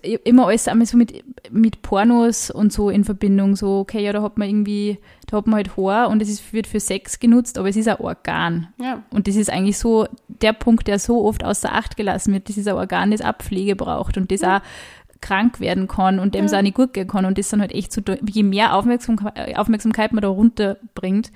äh, 0.04 0.16
immer 0.26 0.48
alles 0.48 0.68
einmal 0.68 0.86
so 0.86 0.98
mit, 0.98 1.24
mit 1.50 1.82
Pornos 1.82 2.52
und 2.52 2.74
so 2.74 2.90
in 2.90 3.06
Verbindung, 3.06 3.56
so, 3.56 3.80
okay, 3.80 4.04
ja, 4.04 4.12
da 4.12 4.22
hat 4.22 4.38
man 4.38 4.50
irgendwie, 4.50 4.98
da 5.28 5.38
hat 5.38 5.48
man 5.48 5.56
halt 5.56 5.78
Haar 5.78 6.10
und 6.10 6.22
es 6.22 6.28
ist, 6.28 6.52
wird 6.52 6.68
für 6.68 6.82
Sex 6.82 7.20
genutzt, 7.20 7.58
aber 7.58 7.70
es 7.70 7.78
ist 7.78 7.88
ein 7.88 8.02
Organ. 8.02 8.68
Ja. 8.82 9.02
Und 9.12 9.30
das 9.30 9.38
ist 9.38 9.50
eigentlich 9.50 9.78
so 9.78 10.08
der 10.28 10.52
Punkt, 10.52 10.90
der 10.90 11.00
so 11.00 11.24
oft 11.24 11.46
außer 11.46 11.74
Acht 11.74 11.96
gelassen 11.96 12.34
wird, 12.34 12.50
das 12.50 12.58
ist 12.58 12.68
ein 12.68 12.76
Organ, 12.76 13.12
das 13.12 13.22
auch 13.22 13.38
Pflege 13.38 13.78
braucht 13.78 14.18
und 14.18 14.30
das 14.30 14.44
auch 14.44 14.60
krank 15.22 15.60
werden 15.60 15.88
kann 15.88 16.20
und 16.20 16.36
dem 16.36 16.46
es 16.46 16.54
auch 16.54 16.62
nicht 16.62 16.76
gut 16.76 16.94
gehen 16.94 17.08
kann 17.08 17.26
und 17.26 17.38
das 17.38 17.50
dann 17.50 17.62
halt 17.62 17.72
echt 17.72 17.92
so, 17.92 18.02
je 18.26 18.44
mehr 18.44 18.76
Aufmerksamkeit, 18.76 19.58
Aufmerksamkeit 19.58 20.14
man 20.14 20.22
da 20.22 20.30
runterbringt, 20.30 21.32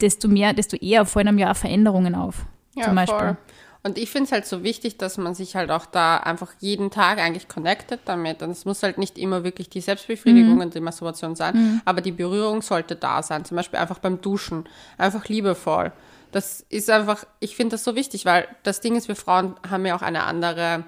desto 0.00 0.28
mehr, 0.28 0.52
desto 0.52 0.76
eher 0.76 1.06
fallen 1.06 1.28
einem 1.28 1.38
ja 1.38 1.52
auch 1.52 1.56
Veränderungen 1.56 2.14
auf. 2.14 2.46
Ja, 2.74 2.84
zum 2.84 2.94
Beispiel. 2.94 3.18
voll. 3.18 3.36
Und 3.84 3.98
ich 3.98 4.10
finde 4.10 4.26
es 4.26 4.32
halt 4.32 4.46
so 4.46 4.62
wichtig, 4.62 4.96
dass 4.96 5.18
man 5.18 5.34
sich 5.34 5.56
halt 5.56 5.70
auch 5.72 5.86
da 5.86 6.18
einfach 6.18 6.52
jeden 6.60 6.92
Tag 6.92 7.18
eigentlich 7.18 7.48
connectet 7.48 8.00
damit. 8.04 8.40
Und 8.42 8.50
es 8.50 8.64
muss 8.64 8.82
halt 8.84 8.96
nicht 8.96 9.18
immer 9.18 9.42
wirklich 9.42 9.70
die 9.70 9.80
Selbstbefriedigung 9.80 10.60
und 10.60 10.74
die 10.74 10.80
Masturbation 10.80 11.34
sein, 11.34 11.82
aber 11.84 12.00
die 12.00 12.12
Berührung 12.12 12.62
sollte 12.62 12.94
da 12.94 13.24
sein. 13.24 13.44
Zum 13.44 13.56
Beispiel 13.56 13.80
einfach 13.80 13.98
beim 13.98 14.20
Duschen. 14.20 14.68
Einfach 14.98 15.26
liebevoll. 15.26 15.92
Das 16.30 16.64
ist 16.68 16.90
einfach, 16.90 17.24
ich 17.40 17.56
finde 17.56 17.72
das 17.72 17.82
so 17.82 17.96
wichtig, 17.96 18.24
weil 18.24 18.46
das 18.62 18.80
Ding 18.80 18.94
ist, 18.94 19.08
wir 19.08 19.16
Frauen 19.16 19.56
haben 19.68 19.84
ja 19.84 19.96
auch 19.96 20.02
eine 20.02 20.22
andere, 20.24 20.84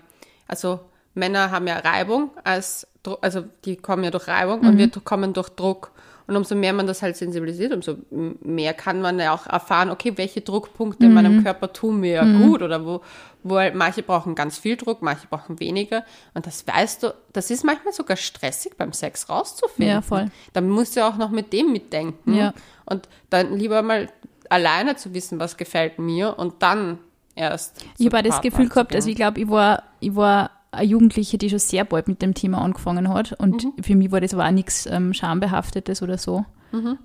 also 0.46 0.78
Männer 1.14 1.50
haben 1.50 1.66
ja 1.66 1.78
Reibung 1.78 2.30
als, 2.42 2.86
also 3.20 3.44
die 3.64 3.76
kommen 3.76 4.04
ja 4.04 4.10
durch 4.10 4.28
Reibung 4.28 4.60
und 4.60 4.78
wir 4.78 4.90
kommen 4.90 5.32
durch 5.32 5.48
Druck. 5.50 5.92
Und 6.26 6.36
umso 6.36 6.54
mehr 6.54 6.72
man 6.72 6.86
das 6.86 7.02
halt 7.02 7.18
sensibilisiert, 7.18 7.74
umso 7.74 7.96
mehr 8.10 8.72
kann 8.72 9.02
man 9.02 9.18
ja 9.18 9.34
auch 9.34 9.46
erfahren, 9.46 9.90
okay, 9.90 10.14
welche 10.16 10.40
Druckpunkte 10.40 11.04
in 11.04 11.12
meinem 11.12 11.44
Körper 11.44 11.70
tun 11.70 12.00
mir 12.00 12.24
gut 12.24 12.62
oder 12.62 12.86
wo, 12.86 13.02
wo 13.42 13.58
halt 13.58 13.74
manche 13.74 14.02
brauchen 14.02 14.34
ganz 14.34 14.56
viel 14.56 14.76
Druck, 14.78 15.02
manche 15.02 15.26
brauchen 15.26 15.60
weniger. 15.60 16.02
Und 16.32 16.46
das 16.46 16.66
weißt 16.66 17.02
du, 17.02 17.14
das 17.34 17.50
ist 17.50 17.62
manchmal 17.62 17.92
sogar 17.92 18.16
stressig 18.16 18.72
beim 18.78 18.94
Sex 18.94 19.28
rauszufinden. 19.28 19.96
Ja, 19.96 20.00
voll. 20.00 20.30
Dann 20.54 20.70
musst 20.70 20.96
du 20.96 21.06
auch 21.06 21.18
noch 21.18 21.28
mit 21.28 21.52
dem 21.52 21.72
mitdenken. 21.72 22.32
Ja. 22.32 22.54
Und 22.86 23.06
dann 23.28 23.54
lieber 23.58 23.82
mal 23.82 24.08
alleine 24.48 24.96
zu 24.96 25.12
wissen, 25.12 25.38
was 25.38 25.58
gefällt 25.58 25.98
mir 25.98 26.38
und 26.38 26.62
dann 26.62 27.00
erst. 27.34 27.84
Ich 27.98 28.06
habe 28.06 28.22
das 28.22 28.40
Gefühl 28.40 28.70
gehabt, 28.70 28.94
also 28.94 29.10
ich 29.10 29.16
glaube, 29.16 29.40
ich 29.40 29.50
war, 29.50 29.82
ich 30.00 30.14
war 30.16 30.50
eine 30.74 30.86
Jugendliche, 30.86 31.38
die 31.38 31.50
schon 31.50 31.58
sehr 31.58 31.84
bald 31.84 32.08
mit 32.08 32.22
dem 32.22 32.34
Thema 32.34 32.58
angefangen 32.62 33.08
hat. 33.08 33.32
Und 33.32 33.66
für 33.82 33.94
mich 33.94 34.12
war 34.12 34.20
das 34.20 34.34
aber 34.34 34.46
auch 34.46 34.50
nichts 34.50 34.86
ähm, 34.86 35.14
Schambehaftetes 35.14 36.02
oder 36.02 36.18
so. 36.18 36.44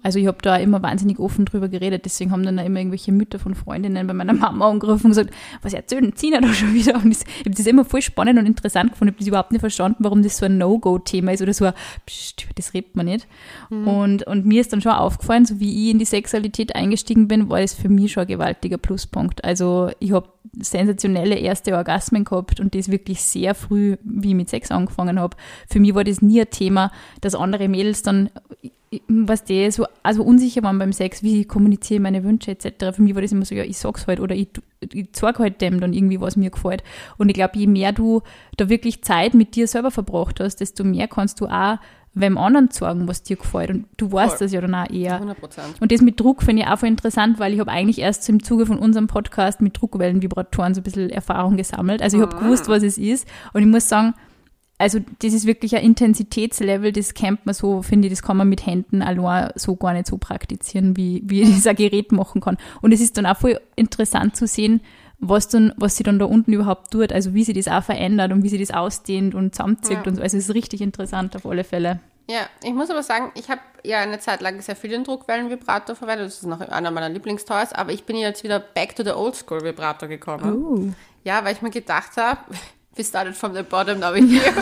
Also 0.03 0.19
ich 0.19 0.27
habe 0.27 0.37
da 0.41 0.57
immer 0.57 0.81
wahnsinnig 0.81 1.19
offen 1.19 1.45
drüber 1.45 1.69
geredet, 1.69 2.05
deswegen 2.05 2.31
haben 2.31 2.43
dann 2.43 2.59
auch 2.59 2.65
immer 2.65 2.79
irgendwelche 2.79 3.11
Mütter 3.11 3.39
von 3.39 3.55
Freundinnen 3.55 4.07
bei 4.07 4.13
meiner 4.13 4.33
Mama 4.33 4.69
angerufen 4.69 5.05
und 5.05 5.11
gesagt, 5.11 5.31
was 5.61 5.73
erzählen 5.73 6.11
sie 6.15 6.31
da 6.31 6.41
schon 6.53 6.73
wieder? 6.73 6.95
Und 6.95 7.09
das, 7.09 7.23
ich 7.23 7.45
habe 7.45 7.51
das 7.51 7.67
immer 7.67 7.85
voll 7.85 8.01
spannend 8.01 8.39
und 8.39 8.45
interessant 8.45 8.91
gefunden. 8.91 9.09
Ich 9.09 9.15
habe 9.15 9.19
das 9.19 9.27
überhaupt 9.27 9.51
nicht 9.51 9.61
verstanden, 9.61 10.03
warum 10.03 10.23
das 10.23 10.37
so 10.37 10.45
ein 10.45 10.57
No-Go-Thema 10.57 11.33
ist 11.33 11.41
oder 11.41 11.53
so 11.53 11.65
ein, 11.65 11.73
Psst, 12.05 12.43
über 12.43 12.53
das 12.55 12.73
redet 12.73 12.95
man 12.95 13.05
nicht. 13.05 13.27
Und, 13.69 14.23
und 14.23 14.45
mir 14.45 14.61
ist 14.61 14.73
dann 14.73 14.81
schon 14.81 14.91
aufgefallen, 14.91 15.45
so 15.45 15.59
wie 15.59 15.85
ich 15.85 15.91
in 15.91 15.99
die 15.99 16.05
Sexualität 16.05 16.75
eingestiegen 16.75 17.27
bin, 17.27 17.49
war 17.49 17.59
es 17.59 17.73
für 17.73 17.89
mich 17.89 18.11
schon 18.11 18.21
ein 18.21 18.27
gewaltiger 18.27 18.77
Pluspunkt. 18.77 19.43
Also 19.43 19.91
ich 19.99 20.11
habe 20.11 20.29
sensationelle 20.59 21.35
erste 21.35 21.75
Orgasmen 21.75 22.23
gehabt 22.23 22.59
und 22.59 22.75
das 22.75 22.89
wirklich 22.89 23.21
sehr 23.21 23.55
früh, 23.55 23.97
wie 24.03 24.29
ich 24.29 24.35
mit 24.35 24.49
Sex 24.49 24.71
angefangen 24.71 25.19
habe. 25.19 25.37
Für 25.69 25.79
mich 25.79 25.93
war 25.93 26.03
das 26.03 26.21
nie 26.21 26.41
ein 26.41 26.49
Thema, 26.49 26.91
dass 27.21 27.35
andere 27.35 27.67
Mädels 27.67 28.03
dann, 28.03 28.29
was 29.07 29.43
die 29.43 29.69
so 29.69 29.85
also 30.01 30.23
unsicher 30.23 30.63
waren 30.63 30.79
beim 30.79 30.93
Sex, 30.93 31.21
wie 31.21 31.45
kommuniziere 31.45 31.97
ich 31.97 32.01
meine 32.01 32.23
Wünsche 32.23 32.51
etc. 32.51 32.95
Für 32.95 33.01
mich 33.01 33.13
war 33.13 33.21
das 33.21 33.31
immer 33.31 33.45
so, 33.45 33.53
ja, 33.53 33.63
ich 33.63 33.77
sag's 33.77 34.07
halt 34.07 34.19
oder 34.19 34.35
ich, 34.35 34.49
ich 34.93 35.11
zeig 35.11 35.37
halt 35.37 35.61
dem 35.61 35.79
dann 35.79 35.93
irgendwie, 35.93 36.19
was 36.19 36.35
mir 36.35 36.49
gefällt. 36.49 36.83
Und 37.17 37.29
ich 37.29 37.35
glaube, 37.35 37.57
je 37.57 37.67
mehr 37.67 37.91
du 37.91 38.21
da 38.57 38.67
wirklich 38.67 39.03
Zeit 39.03 39.35
mit 39.35 39.55
dir 39.55 39.67
selber 39.67 39.91
verbracht 39.91 40.39
hast, 40.39 40.57
desto 40.57 40.83
mehr 40.83 41.07
kannst 41.07 41.39
du 41.39 41.45
auch 41.45 41.77
wem 42.15 42.37
anderen 42.37 42.71
sagen, 42.71 43.07
was 43.07 43.21
dir 43.21 43.37
gefällt. 43.37 43.69
Und 43.69 43.85
du 43.97 44.11
weißt 44.11 44.37
Voll. 44.37 44.45
das 44.45 44.53
ja 44.53 44.61
dann 44.61 44.73
auch 44.73 44.89
eher. 44.89 45.15
100 45.15 45.39
Prozent. 45.39 45.75
Und 45.79 45.91
das 45.91 46.01
mit 46.01 46.19
Druck 46.19 46.41
finde 46.41 46.63
ich 46.63 46.67
auch 46.67 46.79
voll 46.79 46.89
interessant, 46.89 47.37
weil 47.37 47.53
ich 47.53 47.59
habe 47.59 47.71
eigentlich 47.71 47.99
erst 47.99 48.27
im 48.29 48.41
Zuge 48.41 48.65
von 48.65 48.79
unserem 48.79 49.05
Podcast 49.05 49.61
mit 49.61 49.79
Druckwellenvibratoren 49.79 50.73
so 50.73 50.81
ein 50.81 50.83
bisschen 50.83 51.09
Erfahrung 51.11 51.57
gesammelt. 51.57 52.01
Also 52.01 52.17
ich 52.17 52.23
habe 52.23 52.37
gewusst, 52.37 52.67
was 52.67 52.81
es 52.81 52.97
ist. 52.97 53.27
Und 53.53 53.61
ich 53.61 53.67
muss 53.67 53.87
sagen, 53.87 54.15
also 54.79 54.99
das 55.21 55.33
ist 55.33 55.45
wirklich 55.45 55.75
ein 55.75 55.83
Intensitätslevel, 55.83 56.91
das 56.93 57.13
kennt 57.13 57.45
man 57.45 57.53
so, 57.53 57.81
finde 57.81 58.07
ich, 58.07 58.13
das 58.13 58.23
kann 58.23 58.37
man 58.37 58.47
mit 58.49 58.65
Händen 58.65 59.01
allein 59.01 59.51
so 59.55 59.75
gar 59.75 59.93
nicht 59.93 60.07
so 60.07 60.17
praktizieren, 60.17 60.95
wie, 60.97 61.21
wie 61.25 61.43
dieser 61.43 61.73
Gerät 61.75 62.11
machen 62.11 62.41
kann. 62.41 62.57
Und 62.81 62.93
es 62.93 63.01
ist 63.01 63.17
dann 63.17 63.25
auch 63.25 63.37
voll 63.37 63.59
interessant 63.75 64.35
zu 64.35 64.47
sehen, 64.47 64.81
was 65.19 65.49
dann, 65.49 65.73
was 65.75 65.97
sie 65.97 66.03
dann 66.03 66.17
da 66.17 66.25
unten 66.25 66.53
überhaupt 66.53 66.91
tut, 66.91 67.11
also 67.11 67.33
wie 67.33 67.43
sie 67.43 67.51
das 67.51 67.67
auch 67.67 67.83
verändert 67.83 68.31
und 68.31 68.41
wie 68.43 68.49
sie 68.49 68.57
das 68.57 68.71
ausdehnt 68.71 69.35
und 69.35 69.53
zusammenzieht 69.53 69.97
Ja. 69.97 70.03
und 70.07 70.15
so. 70.15 70.21
Also 70.21 70.37
es 70.37 70.47
ist 70.47 70.55
richtig 70.55 70.79
interessant 70.79 71.35
auf 71.35 71.45
alle 71.45 71.65
Fälle. 71.65 71.99
Ja, 72.29 72.41
ich 72.63 72.73
muss 72.73 72.89
aber 72.89 73.03
sagen, 73.03 73.31
ich 73.35 73.49
habe 73.49 73.59
ja 73.83 73.99
eine 73.99 74.19
Zeit 74.19 74.39
lang 74.39 74.61
sehr 74.61 74.75
viel 74.77 74.91
den 74.91 75.03
Druckwellenvibrator 75.03 75.95
verwendet. 75.95 76.27
Das 76.27 76.35
ist 76.35 76.45
noch 76.45 76.61
einer 76.61 76.91
meiner 76.91 77.09
Lieblingstoys, 77.09 77.73
aber 77.73 77.91
ich 77.91 78.05
bin 78.05 78.15
jetzt 78.15 78.43
wieder 78.45 78.59
back 78.59 78.95
to 78.95 79.03
the 79.03 79.11
old 79.11 79.35
school 79.35 79.61
Vibrator 79.61 80.07
gekommen. 80.07 80.63
Oh. 80.63 80.93
Ja, 81.25 81.43
weil 81.43 81.53
ich 81.53 81.61
mir 81.61 81.71
gedacht 81.71 82.15
habe, 82.15 82.39
we 82.99 83.03
started 83.03 83.35
from 83.35 83.53
the 83.55 83.63
bottom, 83.63 83.99
now 83.99 84.11
we're 84.13 84.27
here. 84.27 84.53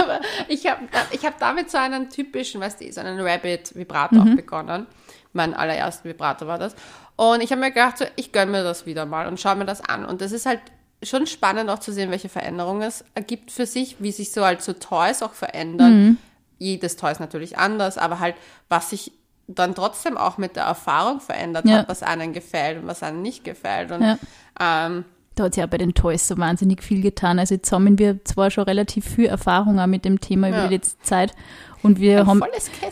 aber 0.00 0.20
ich 0.48 0.66
habe 0.66 0.88
ich 1.10 1.24
hab 1.24 1.38
damit 1.38 1.70
so 1.70 1.78
einen 1.78 2.08
typischen, 2.10 2.60
weißt 2.60 2.80
du, 2.80 2.92
so 2.92 3.00
einen 3.00 3.20
Rabbit-Vibrator 3.20 4.20
auch 4.22 4.34
begonnen. 4.36 4.86
Mein 5.34 5.54
allererster 5.54 6.08
Vibrator 6.08 6.48
war 6.48 6.58
das. 6.58 6.74
Und 7.16 7.42
ich 7.42 7.50
habe 7.50 7.60
mir 7.60 7.70
gedacht, 7.70 7.98
so, 7.98 8.06
ich 8.16 8.32
gönne 8.32 8.50
mir 8.50 8.62
das 8.64 8.86
wieder 8.86 9.04
mal 9.04 9.26
und 9.26 9.38
schaue 9.38 9.56
mir 9.56 9.66
das 9.66 9.82
an. 9.86 10.04
Und 10.06 10.20
das 10.22 10.32
ist 10.32 10.46
halt 10.46 10.60
schon 11.02 11.26
spannend 11.26 11.68
auch 11.70 11.78
zu 11.80 11.92
sehen, 11.92 12.10
welche 12.10 12.28
Veränderungen 12.28 12.82
es 12.82 13.04
ergibt 13.14 13.50
für 13.50 13.66
sich, 13.66 13.96
wie 13.98 14.10
sich 14.10 14.32
so 14.32 14.44
halt 14.44 14.62
so 14.62 14.72
Toys 14.72 15.22
auch 15.22 15.34
verändern. 15.34 16.18
Jedes 16.58 16.96
Toy 16.96 17.12
ist 17.12 17.20
natürlich 17.20 17.58
anders, 17.58 17.98
aber 17.98 18.18
halt, 18.20 18.36
was 18.68 18.90
sich 18.90 19.12
dann 19.46 19.74
trotzdem 19.74 20.16
auch 20.16 20.38
mit 20.38 20.56
der 20.56 20.64
Erfahrung 20.64 21.20
verändert 21.20 21.66
Ja. 21.66 21.78
hat, 21.78 21.88
was 21.88 22.02
einem 22.02 22.32
gefällt 22.32 22.78
und 22.82 22.86
was 22.86 23.02
einem 23.02 23.22
nicht 23.22 23.44
gefällt. 23.44 23.92
Und 23.92 24.02
Ja. 24.02 24.18
ähm, 24.60 25.04
Da 25.38 25.44
hat 25.44 25.54
sich 25.54 25.62
auch 25.64 25.68
bei 25.68 25.78
den 25.78 25.94
Toys 25.94 26.26
so 26.26 26.36
wahnsinnig 26.38 26.82
viel 26.82 27.00
getan. 27.00 27.38
Also 27.38 27.54
jetzt 27.54 27.68
sammeln 27.68 27.98
wir 27.98 28.24
zwar 28.24 28.50
schon 28.50 28.64
relativ 28.64 29.04
viel 29.04 29.26
Erfahrung 29.26 29.78
auch 29.78 29.86
mit 29.86 30.04
dem 30.04 30.20
Thema 30.20 30.48
über 30.48 30.58
Ja. 30.58 30.68
die 30.68 30.74
letzte 30.74 31.00
Zeit 31.02 31.32
und 31.82 32.00
wir 32.00 32.26
haben, 32.26 32.42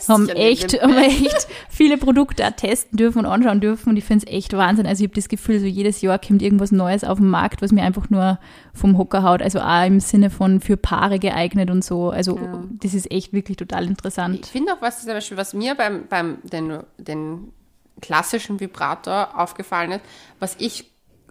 haben 0.07 0.29
echt, 0.29 0.81
haben 0.81 0.97
echt 0.97 1.47
viele 1.69 1.97
Produkte 1.97 2.47
auch 2.47 2.51
testen 2.51 2.95
dürfen 2.97 3.19
und 3.19 3.25
anschauen 3.25 3.59
dürfen 3.59 3.89
und 3.89 3.97
ich 3.97 4.05
finde 4.05 4.25
es 4.25 4.31
echt 4.33 4.53
Wahnsinn. 4.55 4.87
Also 4.87 5.03
ich 5.03 5.09
habe 5.09 5.15
das 5.15 5.27
Gefühl, 5.27 5.59
so 5.59 5.65
jedes 5.65 6.01
Jahr 6.01 6.17
kommt 6.19 6.41
irgendwas 6.41 6.71
Neues 6.71 7.03
auf 7.03 7.17
den 7.17 7.27
Markt, 7.27 7.61
was 7.61 7.73
mir 7.73 7.83
einfach 7.83 8.09
nur 8.09 8.39
vom 8.73 8.97
Hocker 8.97 9.23
haut. 9.23 9.41
Also 9.41 9.59
auch 9.59 9.85
im 9.85 9.99
Sinne 9.99 10.29
von 10.29 10.61
für 10.61 10.77
Paare 10.77 11.19
geeignet 11.19 11.69
und 11.69 11.83
so. 11.83 12.11
Also 12.11 12.39
das 12.81 12.93
ist 12.93 13.11
echt 13.11 13.33
wirklich 13.33 13.57
total 13.57 13.85
interessant. 13.87 14.39
Ich 14.45 14.51
finde 14.51 14.71
auch, 14.73 14.81
was 14.81 15.01
zum 15.01 15.09
Beispiel, 15.13 15.35
was 15.35 15.53
mir 15.53 15.75
beim, 15.75 16.07
beim 16.07 16.37
den, 16.43 16.79
den 16.97 17.51
klassischen 17.99 18.59
Vibrator 18.59 19.37
aufgefallen 19.37 19.91
ist, 19.91 20.01
was 20.39 20.55
ich 20.59 20.85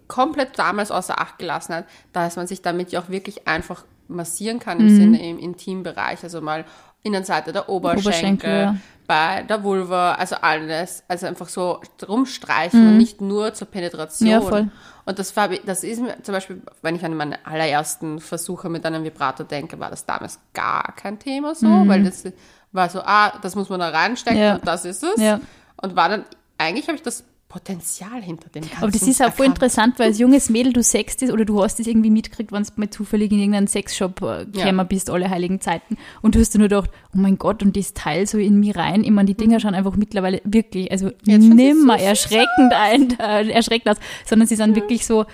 komplett 0.09 0.59
damals 0.59 0.91
außer 0.91 1.21
Acht 1.21 1.39
gelassen 1.39 1.75
hat, 1.75 1.85
dass 2.13 2.37
man 2.37 2.47
sich 2.47 2.63
damit 2.63 2.93
ja 2.93 3.01
auch 3.01 3.09
wirklich 3.09 3.47
einfach 3.49 3.85
massieren 4.09 4.59
kann 4.61 4.79
Mhm. 4.79 4.89
im 4.89 4.97
Sinne 4.97 5.29
im 5.31 5.39
Intimbereich, 5.39 6.23
also 6.23 6.41
mal 6.41 6.65
Innenseite 7.03 7.53
der 7.53 7.69
Oberschenkel, 7.69 8.07
Oberschenkel, 8.09 8.51
ja. 8.51 8.77
bei 9.07 9.43
der 9.43 9.63
Vulva, 9.63 10.15
also 10.15 10.37
alles, 10.41 11.05
also 11.07 11.27
einfach 11.27 11.49
so 11.49 11.81
rumstreichen 12.09 12.89
und 12.89 12.97
nicht 12.97 13.21
nur 13.21 13.55
zur 13.55 13.69
Penetration. 13.69 14.27
Mhm. 14.29 14.33
Ja, 14.33 14.41
voll. 14.41 14.69
Und 15.05 15.19
das, 15.21 15.37
war, 15.37 15.49
das 15.49 15.85
ist 15.85 16.01
mir 16.01 16.21
zum 16.23 16.33
Beispiel, 16.35 16.63
wenn 16.83 16.97
ich 16.97 17.05
an 17.05 17.15
meine 17.15 17.39
allerersten 17.47 18.19
Versuche 18.21 18.69
mit 18.69 18.85
einem 18.85 19.05
Vibrator 19.05 19.47
denke, 19.47 19.79
war 19.79 19.91
das 19.91 20.05
damals 20.05 20.41
gar 20.53 20.95
kein 20.97 21.19
Thema 21.21 21.55
so, 21.55 21.67
weil 21.87 22.03
das 22.03 22.25
war 22.73 22.89
so, 22.89 23.01
ah, 23.03 23.33
das 23.41 23.55
muss 23.55 23.69
man 23.69 23.79
da 23.81 23.89
reinstecken 23.91 24.39
Mhm. 24.39 24.45
Ja. 24.45 24.55
und 24.57 24.67
das 24.67 24.85
ist 24.85 25.05
es. 25.05 25.21
Ja. 25.21 25.41
Und 25.81 25.95
war 25.95 26.09
dann, 26.09 26.25
eigentlich 26.59 26.89
habe 26.89 26.97
ich 26.97 27.03
das 27.03 27.23
Potenzial 27.49 28.21
hinter 28.23 28.49
dem 28.49 28.63
Ganzen 28.63 28.83
Aber 28.83 28.91
das 28.91 29.03
ist 29.03 29.23
auch 29.23 29.33
voll 29.33 29.47
interessant, 29.47 29.99
weil 29.99 30.09
als 30.09 30.19
junges 30.19 30.51
Mädel 30.51 30.73
du 30.73 30.83
sexst 30.83 31.23
es 31.23 31.31
oder 31.31 31.45
du 31.45 31.63
hast 31.63 31.79
es 31.79 31.87
irgendwie 31.87 32.11
mitgekriegt, 32.11 32.51
wenn 32.53 32.65
du 32.65 32.69
mal 32.77 32.91
zufällig 32.91 33.31
in 33.31 33.39
irgendeinen 33.39 33.69
Sexshop 33.69 34.21
äh, 34.23 34.27
Ja. 34.27 34.65
gekommen 34.65 34.87
bist, 34.89 35.11
alle 35.11 35.31
heiligen 35.31 35.61
Zeiten. 35.61 35.97
Und 36.23 36.35
du 36.35 36.41
hast 36.41 36.55
dir 36.55 36.59
nur 36.59 36.69
gedacht, 36.69 36.91
oh 37.15 37.19
mein 37.19 37.39
Gott, 37.39 37.63
und 37.63 37.77
das 37.77 37.95
Teil 37.95 38.27
so 38.27 38.39
in 38.39 38.59
mir 38.59 38.75
rein. 38.77 39.05
Ich 39.05 39.11
meine, 39.11 39.27
die 39.27 39.35
Dinger 39.37 39.61
schauen 39.61 39.75
einfach 39.75 39.95
mittlerweile 39.97 40.41
wirklich, 40.45 40.91
also 40.91 41.11
Jetzt 41.25 41.45
nimmer 41.49 41.99
so 41.99 42.05
erschreckend 42.05 42.73
ein, 42.73 43.17
äh, 43.21 43.49
erschreckend 43.51 43.91
aus, 43.91 43.97
sondern 44.27 44.49
sie 44.49 44.57
sind 44.57 44.75
wirklich 44.75 45.07
so, 45.07 45.25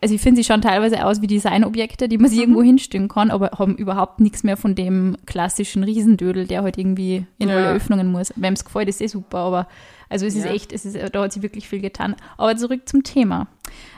also 0.00 0.16
ich 0.16 0.20
finde, 0.20 0.42
sie 0.42 0.44
schauen 0.44 0.62
teilweise 0.62 1.06
aus 1.06 1.22
wie 1.22 1.28
Designobjekte, 1.28 2.08
die 2.08 2.18
man 2.18 2.28
sich 2.28 2.40
irgendwo 2.40 2.62
hinstellen 2.64 3.06
kann, 3.06 3.30
aber 3.30 3.52
haben 3.60 3.76
überhaupt 3.76 4.18
nichts 4.18 4.42
mehr 4.42 4.56
von 4.56 4.74
dem 4.74 5.16
klassischen 5.26 5.84
Riesendödel, 5.84 6.48
der 6.48 6.64
halt 6.64 6.76
irgendwie 6.76 7.24
in 7.38 7.48
Ja. 7.48 7.54
alle 7.56 7.68
Öffnungen 7.70 8.10
muss. 8.10 8.32
Wem 8.34 8.54
es 8.54 8.64
gefällt, 8.64 8.88
ist 8.88 9.00
eh 9.00 9.06
super, 9.06 9.38
aber 9.38 9.68
also 10.12 10.26
es 10.26 10.34
ist 10.36 10.44
Ja. 10.44 10.52
echt, 10.52 10.72
es 10.72 10.84
ist, 10.84 10.96
da 11.14 11.22
hat 11.22 11.32
sich 11.32 11.42
wirklich 11.42 11.68
viel 11.68 11.80
getan. 11.80 12.14
Aber 12.38 12.56
zurück 12.56 12.88
zum 12.88 13.02
Thema. 13.02 13.48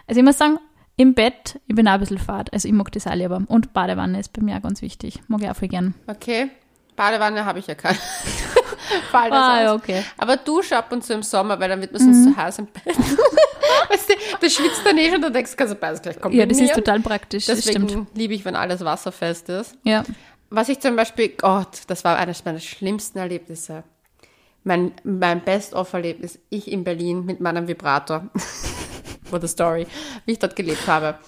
Also 0.06 0.20
ich 0.20 0.24
muss 0.24 0.38
sagen, 0.38 0.58
im 0.96 1.14
Bett, 1.14 1.60
ich 1.66 1.74
bin 1.74 1.86
auch 1.88 1.92
ein 1.94 2.00
bisschen 2.00 2.18
fad, 2.18 2.52
also 2.52 2.66
ich 2.68 2.72
mag 2.74 2.90
das 2.92 3.06
auch 3.06 3.14
lieber. 3.14 3.42
Und 3.48 3.72
Badewanne 3.72 4.18
ist 4.20 4.32
bei 4.32 4.40
mir 4.42 4.56
auch 4.56 4.62
ganz 4.62 4.80
wichtig. 4.80 5.20
Mag 5.28 5.42
ich 5.42 5.50
auch 5.50 5.56
voll 5.56 5.68
gern. 5.68 5.94
Okay, 6.06 6.50
Badewanne 6.96 7.44
habe 7.44 7.58
ich 7.58 7.66
ja 7.66 7.74
keine. 7.74 7.98
Fall 9.10 9.30
das 9.30 9.38
Ah, 9.38 9.56
aus. 9.56 9.62
ja, 9.62 9.74
okay. 9.74 10.04
Aber 10.18 10.36
Dusche 10.36 10.76
ab 10.76 10.92
und 10.92 11.02
zu 11.02 11.14
im 11.14 11.22
Sommer, 11.22 11.58
weil 11.58 11.68
dann 11.68 11.80
wird 11.80 11.92
mir 11.92 11.98
sonst 11.98 12.18
Mhm. 12.26 12.32
zu 12.32 12.36
heiß 12.36 12.58
im 12.60 12.66
Bett. 12.66 12.84
weißt 13.88 14.08
du, 14.10 14.14
du 14.40 14.50
schwitzt 14.50 14.82
dann 14.84 14.98
eh 14.98 15.10
schon, 15.10 15.20
du 15.22 15.30
denkst, 15.32 15.56
kannst 15.56 15.74
du 15.74 15.78
beides 15.78 16.02
gleich 16.02 16.16
Ja, 16.16 16.20
kombinieren. 16.20 16.48
das 16.50 16.60
ist 16.60 16.74
total 16.74 17.00
praktisch, 17.00 17.46
das 17.46 17.60
Deswegen 17.62 17.88
stimmt. 17.88 18.08
liebe 18.16 18.34
ich, 18.34 18.44
wenn 18.44 18.54
alles 18.56 18.84
wasserfest 18.84 19.48
ist. 19.48 19.76
Ja. 19.84 20.04
Was 20.50 20.68
ich 20.68 20.78
zum 20.80 20.94
Beispiel, 20.96 21.30
Gott, 21.30 21.80
das 21.88 22.04
war 22.04 22.16
eines 22.18 22.44
meiner 22.44 22.60
schlimmsten 22.60 23.18
Erlebnisse. 23.18 23.82
Mein, 24.64 24.92
mein 25.04 25.44
Best-of-Erlebnis, 25.44 26.38
ich 26.50 26.70
in 26.70 26.84
Berlin 26.84 27.24
mit 27.24 27.40
meinem 27.40 27.68
Vibrator. 27.68 28.28
What 29.30 29.44
a 29.44 29.48
story. 29.48 29.86
Wie 30.24 30.32
ich 30.32 30.38
dort 30.38 30.56
gelebt 30.56 30.86
habe. 30.86 31.18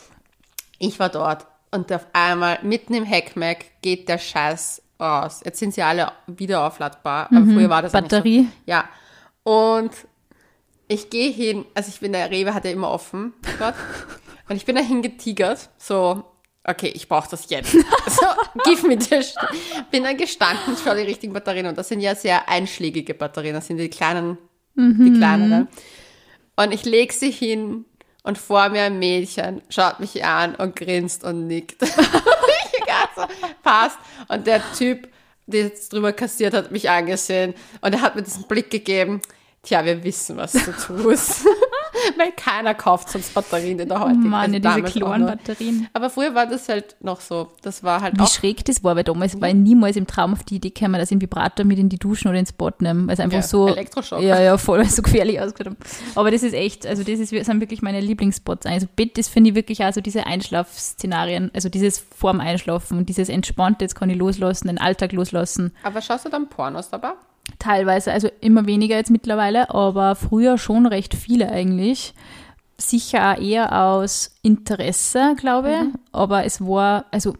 Ich 0.78 0.98
war 0.98 1.08
dort 1.08 1.46
und 1.70 1.92
auf 1.92 2.06
einmal 2.12 2.58
mitten 2.62 2.94
im 2.94 3.04
Heckmeck 3.04 3.72
geht 3.82 4.08
der 4.08 4.18
Scheiß 4.18 4.82
aus. 4.98 5.42
Jetzt 5.44 5.58
sind 5.58 5.74
sie 5.74 5.82
alle 5.82 6.12
wieder 6.26 6.66
aufladbar, 6.66 7.28
aber 7.30 7.44
früher 7.44 7.68
war 7.68 7.82
das 7.82 7.92
nicht 7.92 8.10
so. 8.10 8.16
Batterie. 8.16 8.48
Ja. 8.64 8.88
Und 9.42 9.92
ich 10.88 11.10
gehe 11.10 11.30
hin, 11.30 11.64
also 11.74 11.88
ich 11.88 12.00
bin 12.00 12.12
der 12.12 12.30
Rewe 12.30 12.54
hat 12.54 12.64
ja 12.64 12.70
immer 12.70 12.90
offen 12.90 13.34
dort. 13.58 13.74
Und 14.48 14.54
ich 14.54 14.64
bin 14.64 14.76
da 14.76 14.82
hingetigert, 14.82 15.70
so, 15.76 16.24
okay, 16.66 16.92
ich 16.94 17.08
brauche 17.08 17.30
das 17.30 17.48
jetzt. 17.48 17.76
So, 18.08 18.26
give 18.64 18.86
me 18.86 18.96
this. 18.96 19.34
Bin 19.90 20.04
dann 20.04 20.16
gestanden, 20.16 20.74
ich 20.74 20.80
schaue 20.82 20.96
die 20.96 21.02
richtigen 21.02 21.32
Batterien 21.32 21.66
und 21.66 21.76
das 21.76 21.88
sind 21.88 22.00
ja 22.00 22.14
sehr 22.14 22.48
einschlägige 22.48 23.14
Batterien, 23.14 23.54
das 23.54 23.66
sind 23.66 23.78
die 23.78 23.90
kleinen, 23.90 24.38
die 24.74 25.12
kleineren. 25.12 25.68
Und 26.54 26.72
ich 26.72 26.84
lege 26.84 27.12
sie 27.12 27.30
hin 27.30 27.84
und 28.22 28.38
vor 28.38 28.68
mir 28.70 28.84
ein 28.84 28.98
Mädchen 28.98 29.60
schaut 29.68 30.00
mich 30.00 30.24
an 30.24 30.54
und 30.54 30.76
grinst 30.76 31.24
und 31.24 31.46
nickt. 31.46 31.82
ich 31.82 32.86
ganz 32.86 33.10
so, 33.16 33.22
passt. 33.62 33.98
Und 34.28 34.46
der 34.46 34.62
Typ, 34.72 35.08
der 35.46 35.64
jetzt 35.64 35.92
drüber 35.92 36.12
kassiert 36.12 36.54
hat, 36.54 36.70
mich 36.70 36.88
angesehen 36.88 37.54
und 37.82 37.92
er 37.92 38.00
hat 38.00 38.16
mir 38.16 38.22
diesen 38.22 38.44
Blick 38.44 38.70
gegeben. 38.70 39.20
Tja, 39.62 39.84
wir 39.84 40.02
wissen, 40.04 40.36
was 40.36 40.52
du 40.52 40.72
tust. 40.72 41.44
Weil 42.16 42.32
keiner 42.32 42.74
kauft 42.74 43.10
sonst 43.10 43.32
Batterien 43.34 43.78
in 43.78 43.88
der 43.88 44.00
heutigen 44.00 44.28
Mann, 44.28 44.40
also 44.42 44.52
diese 44.52 44.60
damals 44.62 44.90
auch 44.90 44.92
kleinen 44.96 45.24
noch. 45.24 45.30
Batterien. 45.36 45.88
Aber 45.92 46.10
früher 46.10 46.34
war 46.34 46.46
das 46.46 46.68
halt 46.68 46.96
noch 47.00 47.20
so. 47.20 47.48
Das 47.62 47.82
war 47.82 48.00
halt 48.00 48.16
Wie 48.18 48.22
auch. 48.22 48.28
schräg 48.28 48.64
das 48.64 48.82
war, 48.84 48.96
weil 48.96 49.04
damals 49.04 49.40
war 49.40 49.48
ich 49.48 49.54
niemals 49.54 49.96
im 49.96 50.06
Traum 50.06 50.32
auf 50.32 50.44
die 50.44 50.56
Idee 50.56 50.70
gekommen, 50.70 50.94
dass 50.94 51.08
ich 51.10 51.12
einen 51.12 51.20
Vibrator 51.22 51.64
mit 51.64 51.78
in 51.78 51.88
die 51.88 51.98
Duschen 51.98 52.28
oder 52.28 52.38
ins 52.38 52.52
Bad 52.52 52.82
nehme. 52.82 53.06
Weil 53.06 53.14
es 53.14 53.20
einfach 53.20 53.36
Ja, 53.38 53.42
so. 53.42 53.68
Elektroschock. 53.68 54.20
Ja, 54.20 54.40
ja, 54.40 54.58
voll, 54.58 54.78
weil 54.78 54.86
es 54.86 54.96
so 54.96 55.02
gefährlich 55.02 55.40
ausgeschaut 55.40 55.72
hat. 55.72 55.88
Aber 56.14 56.30
das 56.30 56.42
ist 56.42 56.54
echt, 56.54 56.86
also 56.86 57.02
das 57.02 57.18
ist, 57.18 57.30
sind 57.30 57.60
wirklich 57.60 57.82
meine 57.82 58.00
Lieblingsspots. 58.00 58.66
Also 58.66 58.86
Bett, 58.96 59.16
das 59.18 59.28
finde 59.28 59.50
ich 59.50 59.56
wirklich 59.56 59.84
auch 59.84 59.92
so 59.92 60.00
diese 60.00 60.26
Einschlafszenarien, 60.26 61.50
also 61.54 61.68
dieses 61.68 61.98
vorm 61.98 62.40
Einschlafen 62.40 62.98
und 62.98 63.08
dieses 63.08 63.28
entspannte, 63.28 63.84
jetzt 63.84 63.94
kann 63.94 64.10
ich 64.10 64.16
loslassen, 64.16 64.68
den 64.68 64.78
Alltag 64.78 65.12
loslassen. 65.12 65.72
Aber 65.82 66.00
schaust 66.02 66.24
du 66.24 66.28
dann 66.28 66.48
Pornos 66.48 66.90
dabei? 66.90 67.12
Teilweise, 67.58 68.12
also 68.12 68.28
immer 68.40 68.66
weniger 68.66 68.96
jetzt 68.96 69.10
mittlerweile, 69.10 69.70
aber 69.74 70.14
früher 70.14 70.58
schon 70.58 70.86
recht 70.86 71.14
viele 71.14 71.50
eigentlich. 71.50 72.14
Sicher 72.78 73.32
auch 73.32 73.40
eher 73.40 73.82
aus 73.84 74.34
Interesse, 74.42 75.34
glaube 75.38 75.70
ich. 75.72 75.98
Aber 76.12 76.44
es 76.44 76.60
war, 76.60 77.06
also, 77.10 77.34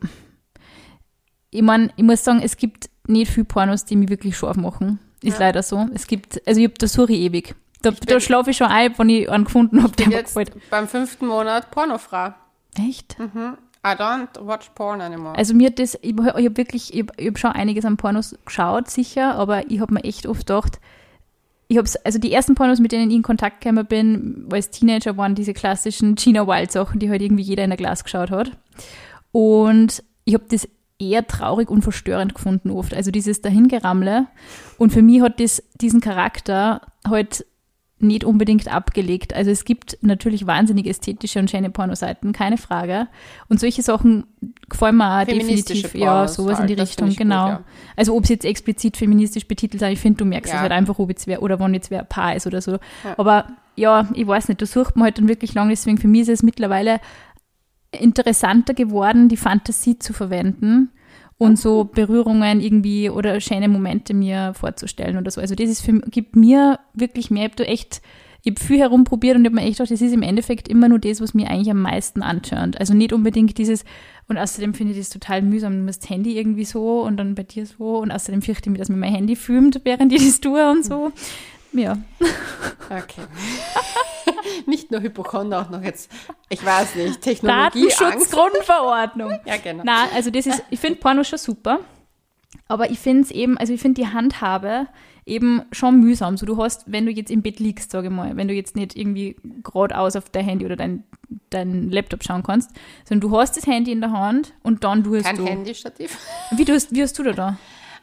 ich 1.50 1.62
meine, 1.62 1.90
ich 1.96 2.02
muss 2.04 2.24
sagen, 2.24 2.40
es 2.42 2.56
gibt 2.56 2.88
nicht 3.06 3.30
viel 3.30 3.44
Pornos, 3.44 3.84
die 3.84 3.96
mich 3.96 4.08
wirklich 4.08 4.36
scharf 4.36 4.56
machen. 4.56 4.98
Ist 5.22 5.38
Ja. 5.38 5.46
leider 5.46 5.62
so. 5.62 5.86
Es 5.94 6.06
gibt, 6.06 6.40
also 6.46 6.60
ich 6.60 6.66
hab, 6.68 6.78
da 6.78 6.86
suche 6.86 7.12
ich 7.12 7.20
ewig. 7.20 7.54
Da, 7.82 7.90
bin- 7.90 8.00
da 8.06 8.20
schlafe 8.20 8.50
ich 8.50 8.56
schon 8.56 8.66
ein, 8.68 8.94
wenn 8.98 9.08
ich 9.10 9.30
einen 9.30 9.44
gefunden 9.44 9.82
habe, 9.82 9.94
der 9.96 10.08
mir 10.08 10.22
gefällt. 10.22 10.52
beim 10.70 10.88
fünften 10.88 11.26
Monat 11.26 11.70
pornofrei. 11.70 12.34
Echt? 12.78 13.16
I 13.86 13.94
don't 13.94 14.28
watch 14.40 14.70
porn 14.74 15.00
anymore. 15.00 15.38
Also 15.38 15.54
mir 15.54 15.70
das, 15.70 15.94
ich, 16.02 16.12
ich 16.12 16.26
habe 16.26 16.56
wirklich, 16.56 16.92
ich 16.92 17.00
habe 17.02 17.24
hab 17.24 17.38
schon 17.38 17.52
einiges 17.52 17.84
an 17.84 17.96
Pornos 17.96 18.34
geschaut, 18.44 18.90
sicher, 18.90 19.36
aber 19.36 19.70
ich 19.70 19.80
habe 19.80 19.94
mir 19.94 20.02
echt 20.02 20.26
oft 20.26 20.46
gedacht, 20.46 20.80
ich 21.68 21.78
habe 21.78 21.88
also 22.04 22.18
die 22.18 22.32
ersten 22.32 22.54
Pornos, 22.54 22.80
mit 22.80 22.92
denen 22.92 23.10
ich 23.10 23.16
in 23.16 23.22
Kontakt 23.22 23.60
gekommen 23.60 23.86
bin, 23.86 24.48
als 24.50 24.70
Teenager, 24.70 25.16
waren 25.16 25.34
diese 25.34 25.52
klassischen 25.52 26.16
Gina 26.16 26.46
Wild 26.46 26.72
Sachen, 26.72 26.98
die 26.98 27.10
halt 27.10 27.22
irgendwie 27.22 27.42
jeder 27.42 27.64
in 27.64 27.70
der 27.70 27.76
Glas 27.76 28.02
geschaut 28.02 28.30
hat. 28.30 28.52
Und 29.32 30.02
ich 30.24 30.34
habe 30.34 30.44
das 30.48 30.68
eher 30.98 31.26
traurig 31.26 31.70
und 31.70 31.82
verstörend 31.82 32.34
gefunden 32.34 32.70
oft. 32.70 32.94
Also 32.94 33.10
dieses 33.10 33.42
Dahingerammle. 33.42 34.26
Und 34.78 34.92
für 34.92 35.02
mich 35.02 35.20
hat 35.20 35.40
das 35.40 35.62
diesen 35.74 36.00
Charakter 36.00 36.80
halt 37.06 37.44
nicht 37.98 38.24
unbedingt 38.24 38.70
abgelegt. 38.72 39.34
Also 39.34 39.50
es 39.50 39.64
gibt 39.64 39.98
natürlich 40.02 40.46
wahnsinnig 40.46 40.86
ästhetische 40.86 41.38
und 41.38 41.50
schöne 41.50 41.70
Pornoseiten, 41.70 42.32
keine 42.32 42.58
Frage. 42.58 43.08
Und 43.48 43.58
solche 43.58 43.82
Sachen 43.82 44.24
gefallen 44.68 44.96
mir 44.96 45.22
auch 45.22 45.24
definitiv. 45.24 45.94
Ja, 45.94 46.28
sowas 46.28 46.58
halt, 46.58 46.68
in 46.70 46.76
die 46.76 46.80
Richtung, 46.80 47.14
genau. 47.14 47.44
Gut, 47.44 47.58
ja. 47.58 47.64
Also 47.96 48.14
ob 48.14 48.24
es 48.24 48.28
jetzt 48.28 48.44
explizit 48.44 48.98
feministisch 48.98 49.48
betitelt 49.48 49.82
ist, 49.82 49.88
ich 49.88 49.98
finde, 49.98 50.18
du 50.18 50.24
merkst 50.26 50.52
ja. 50.52 50.56
es 50.56 50.62
halt 50.62 50.72
einfach, 50.72 50.98
ob 50.98 51.08
jetzt 51.08 51.26
wer 51.26 51.42
oder 51.42 51.58
wann 51.58 51.72
jetzt 51.72 51.90
wer 51.90 52.00
ein 52.00 52.08
Paar 52.08 52.36
ist 52.36 52.46
oder 52.46 52.60
so. 52.60 52.72
Ja. 52.72 53.14
Aber 53.16 53.46
ja, 53.76 54.08
ich 54.12 54.26
weiß 54.26 54.48
nicht, 54.48 54.60
da 54.60 54.66
sucht 54.66 54.96
man 54.96 55.04
halt 55.04 55.18
dann 55.18 55.28
wirklich 55.28 55.54
lange, 55.54 55.70
deswegen 55.70 55.98
für 55.98 56.08
mich 56.08 56.22
ist 56.22 56.28
es 56.28 56.42
mittlerweile 56.42 57.00
interessanter 57.92 58.74
geworden, 58.74 59.28
die 59.28 59.36
Fantasie 59.38 59.98
zu 59.98 60.12
verwenden 60.12 60.90
und 61.38 61.58
so 61.58 61.84
Berührungen 61.84 62.60
irgendwie 62.60 63.10
oder 63.10 63.40
schöne 63.40 63.68
Momente 63.68 64.14
mir 64.14 64.54
vorzustellen 64.54 65.18
oder 65.18 65.30
so. 65.30 65.40
Also 65.40 65.54
das 65.54 65.68
ist 65.68 65.82
für, 65.82 66.00
gibt 66.00 66.34
mir 66.34 66.78
wirklich 66.94 67.30
mehr. 67.30 67.44
Ich 67.44 67.52
habe 67.52 67.64
da 67.64 67.70
echt, 67.70 68.00
ich 68.42 68.52
habe 68.52 68.60
viel 68.60 68.78
herumprobiert 68.78 69.36
und 69.36 69.42
ich 69.42 69.46
habe 69.46 69.56
mir 69.56 69.66
echt 69.66 69.78
gedacht, 69.78 69.90
das 69.90 70.00
ist 70.00 70.14
im 70.14 70.22
Endeffekt 70.22 70.68
immer 70.68 70.88
nur 70.88 70.98
das, 70.98 71.20
was 71.20 71.34
mir 71.34 71.50
eigentlich 71.50 71.70
am 71.70 71.82
meisten 71.82 72.22
antörnt. 72.22 72.80
Also 72.80 72.94
nicht 72.94 73.12
unbedingt 73.12 73.58
dieses, 73.58 73.84
und 74.28 74.38
außerdem 74.38 74.72
finde 74.72 74.92
ich 74.92 74.98
das 74.98 75.10
total 75.10 75.42
mühsam. 75.42 75.80
Du 75.80 75.86
das 75.86 76.08
Handy 76.08 76.38
irgendwie 76.38 76.64
so 76.64 77.02
und 77.02 77.18
dann 77.18 77.34
bei 77.34 77.42
dir 77.42 77.66
so 77.66 77.98
und 77.98 78.10
außerdem 78.10 78.40
fürchte 78.40 78.68
ich 78.68 78.72
mich, 78.72 78.78
dass 78.78 78.88
mir 78.88 78.96
mein 78.96 79.14
Handy 79.14 79.36
filmt, 79.36 79.80
während 79.84 80.12
ich 80.12 80.24
das 80.24 80.40
tue 80.40 80.70
und 80.70 80.84
so. 80.84 81.12
Ja. 81.78 81.98
Okay. 82.88 83.22
nicht 84.66 84.90
nur 84.90 85.00
Hypochonder, 85.00 85.62
auch 85.62 85.70
noch 85.70 85.82
jetzt, 85.82 86.10
ich 86.48 86.64
weiß 86.64 86.94
nicht, 86.96 87.20
Technologie. 87.20 87.88
Datenschutzgrundverordnung. 87.88 89.40
ja, 89.44 89.56
genau. 89.56 89.84
Nein, 89.84 90.08
also 90.14 90.30
das 90.30 90.46
ist, 90.46 90.62
ich 90.70 90.80
finde 90.80 90.98
Porno 90.98 91.24
schon 91.24 91.38
super. 91.38 91.80
Aber 92.68 92.90
ich 92.90 92.98
finde 92.98 93.22
es 93.22 93.30
eben, 93.30 93.58
also 93.58 93.72
ich 93.72 93.80
finde 93.80 94.00
die 94.00 94.08
Handhabe 94.08 94.88
eben 95.24 95.62
schon 95.72 96.00
mühsam. 96.00 96.36
So 96.36 96.46
du 96.46 96.56
hast, 96.62 96.90
wenn 96.90 97.06
du 97.06 97.12
jetzt 97.12 97.30
im 97.30 97.42
Bett 97.42 97.58
liegst, 97.58 97.90
sage 97.90 98.08
ich 98.08 98.12
mal, 98.12 98.36
wenn 98.36 98.48
du 98.48 98.54
jetzt 98.54 98.76
nicht 98.76 98.96
irgendwie 98.96 99.36
geradeaus 99.62 100.16
auf 100.16 100.30
dein 100.30 100.44
Handy 100.44 100.64
oder 100.64 100.76
dein, 100.76 101.04
dein 101.50 101.90
Laptop 101.90 102.24
schauen 102.24 102.42
kannst, 102.42 102.70
sondern 103.04 103.28
du 103.28 103.36
hast 103.36 103.56
das 103.56 103.66
Handy 103.66 103.92
in 103.92 104.00
der 104.00 104.12
Hand 104.12 104.54
und 104.62 104.84
dann 104.84 105.02
du 105.02 105.16
hast 105.16 105.24
Kein 105.24 105.36
du. 105.36 105.44
Kein 105.44 105.58
Handystativ. 105.58 106.16
Wie, 106.52 106.64
hast, 106.72 106.94
wie 106.94 107.02
hast 107.02 107.18
du 107.18 107.24
da 107.24 107.32
da? 107.32 107.58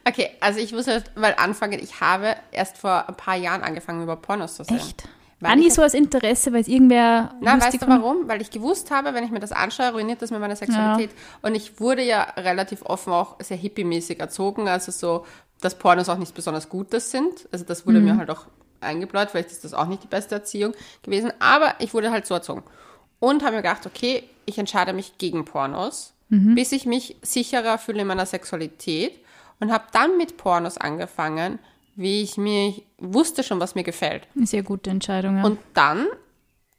Okay, 0.06 0.30
also 0.40 0.60
ich 0.60 0.72
muss 0.72 0.86
halt 0.86 1.16
mal 1.16 1.34
anfangen, 1.38 1.78
ich 1.82 2.00
habe 2.00 2.36
erst 2.52 2.76
vor 2.78 3.08
ein 3.08 3.16
paar 3.16 3.36
Jahren 3.36 3.62
angefangen, 3.62 4.02
über 4.02 4.16
Pornos 4.16 4.56
zu 4.56 4.64
sehen. 4.64 4.76
Echt? 4.76 5.08
War 5.40 5.56
nie 5.56 5.70
so 5.70 5.82
als 5.82 5.94
Interesse, 5.94 6.52
weil 6.52 6.62
es 6.62 6.68
irgendwer. 6.68 7.34
Na, 7.40 7.60
weißt 7.60 7.82
du 7.82 7.86
warum? 7.86 8.28
Weil 8.28 8.40
ich 8.40 8.50
gewusst 8.50 8.90
habe, 8.90 9.12
wenn 9.12 9.24
ich 9.24 9.30
mir 9.30 9.40
das 9.40 9.52
anschaue, 9.52 9.92
ruiniert 9.92 10.22
das 10.22 10.30
mir 10.30 10.38
meine 10.38 10.56
Sexualität. 10.56 11.10
Ja. 11.10 11.18
Und 11.42 11.54
ich 11.54 11.80
wurde 11.80 12.02
ja 12.02 12.22
relativ 12.36 12.82
offen 12.82 13.12
auch 13.12 13.36
sehr 13.40 13.58
hippie-mäßig 13.58 14.20
erzogen, 14.20 14.68
also 14.68 14.90
so, 14.90 15.26
dass 15.60 15.74
Pornos 15.78 16.08
auch 16.08 16.16
nichts 16.16 16.32
besonders 16.32 16.68
Gutes 16.68 17.10
sind. 17.10 17.48
Also 17.52 17.64
das 17.64 17.86
wurde 17.86 17.98
mhm. 17.98 18.04
mir 18.04 18.16
halt 18.16 18.30
auch 18.30 18.46
eingebläut, 18.80 19.30
vielleicht 19.30 19.50
ist 19.50 19.64
das 19.64 19.74
auch 19.74 19.86
nicht 19.86 20.02
die 20.02 20.08
beste 20.08 20.34
Erziehung 20.34 20.74
gewesen. 21.02 21.32
Aber 21.40 21.74
ich 21.78 21.92
wurde 21.94 22.10
halt 22.10 22.26
so 22.26 22.34
erzogen. 22.34 22.62
Und 23.20 23.42
habe 23.42 23.56
mir 23.56 23.62
gedacht, 23.62 23.86
okay, 23.86 24.24
ich 24.46 24.58
entscheide 24.58 24.92
mich 24.92 25.18
gegen 25.18 25.44
Pornos, 25.44 26.12
mhm. 26.28 26.54
bis 26.54 26.72
ich 26.72 26.86
mich 26.86 27.16
sicherer 27.22 27.78
fühle 27.78 28.02
in 28.02 28.06
meiner 28.06 28.26
Sexualität. 28.26 29.20
Und 29.60 29.72
habe 29.72 29.84
dann 29.92 30.16
mit 30.16 30.36
Pornos 30.36 30.78
angefangen, 30.78 31.58
wie 31.96 32.22
ich 32.22 32.36
mir 32.36 32.74
wusste 32.98 33.42
schon, 33.42 33.60
was 33.60 33.74
mir 33.74 33.84
gefällt. 33.84 34.26
Eine 34.34 34.46
sehr 34.46 34.62
gute 34.62 34.90
Entscheidung, 34.90 35.38
ja. 35.38 35.44
Und 35.44 35.58
dann, 35.74 36.06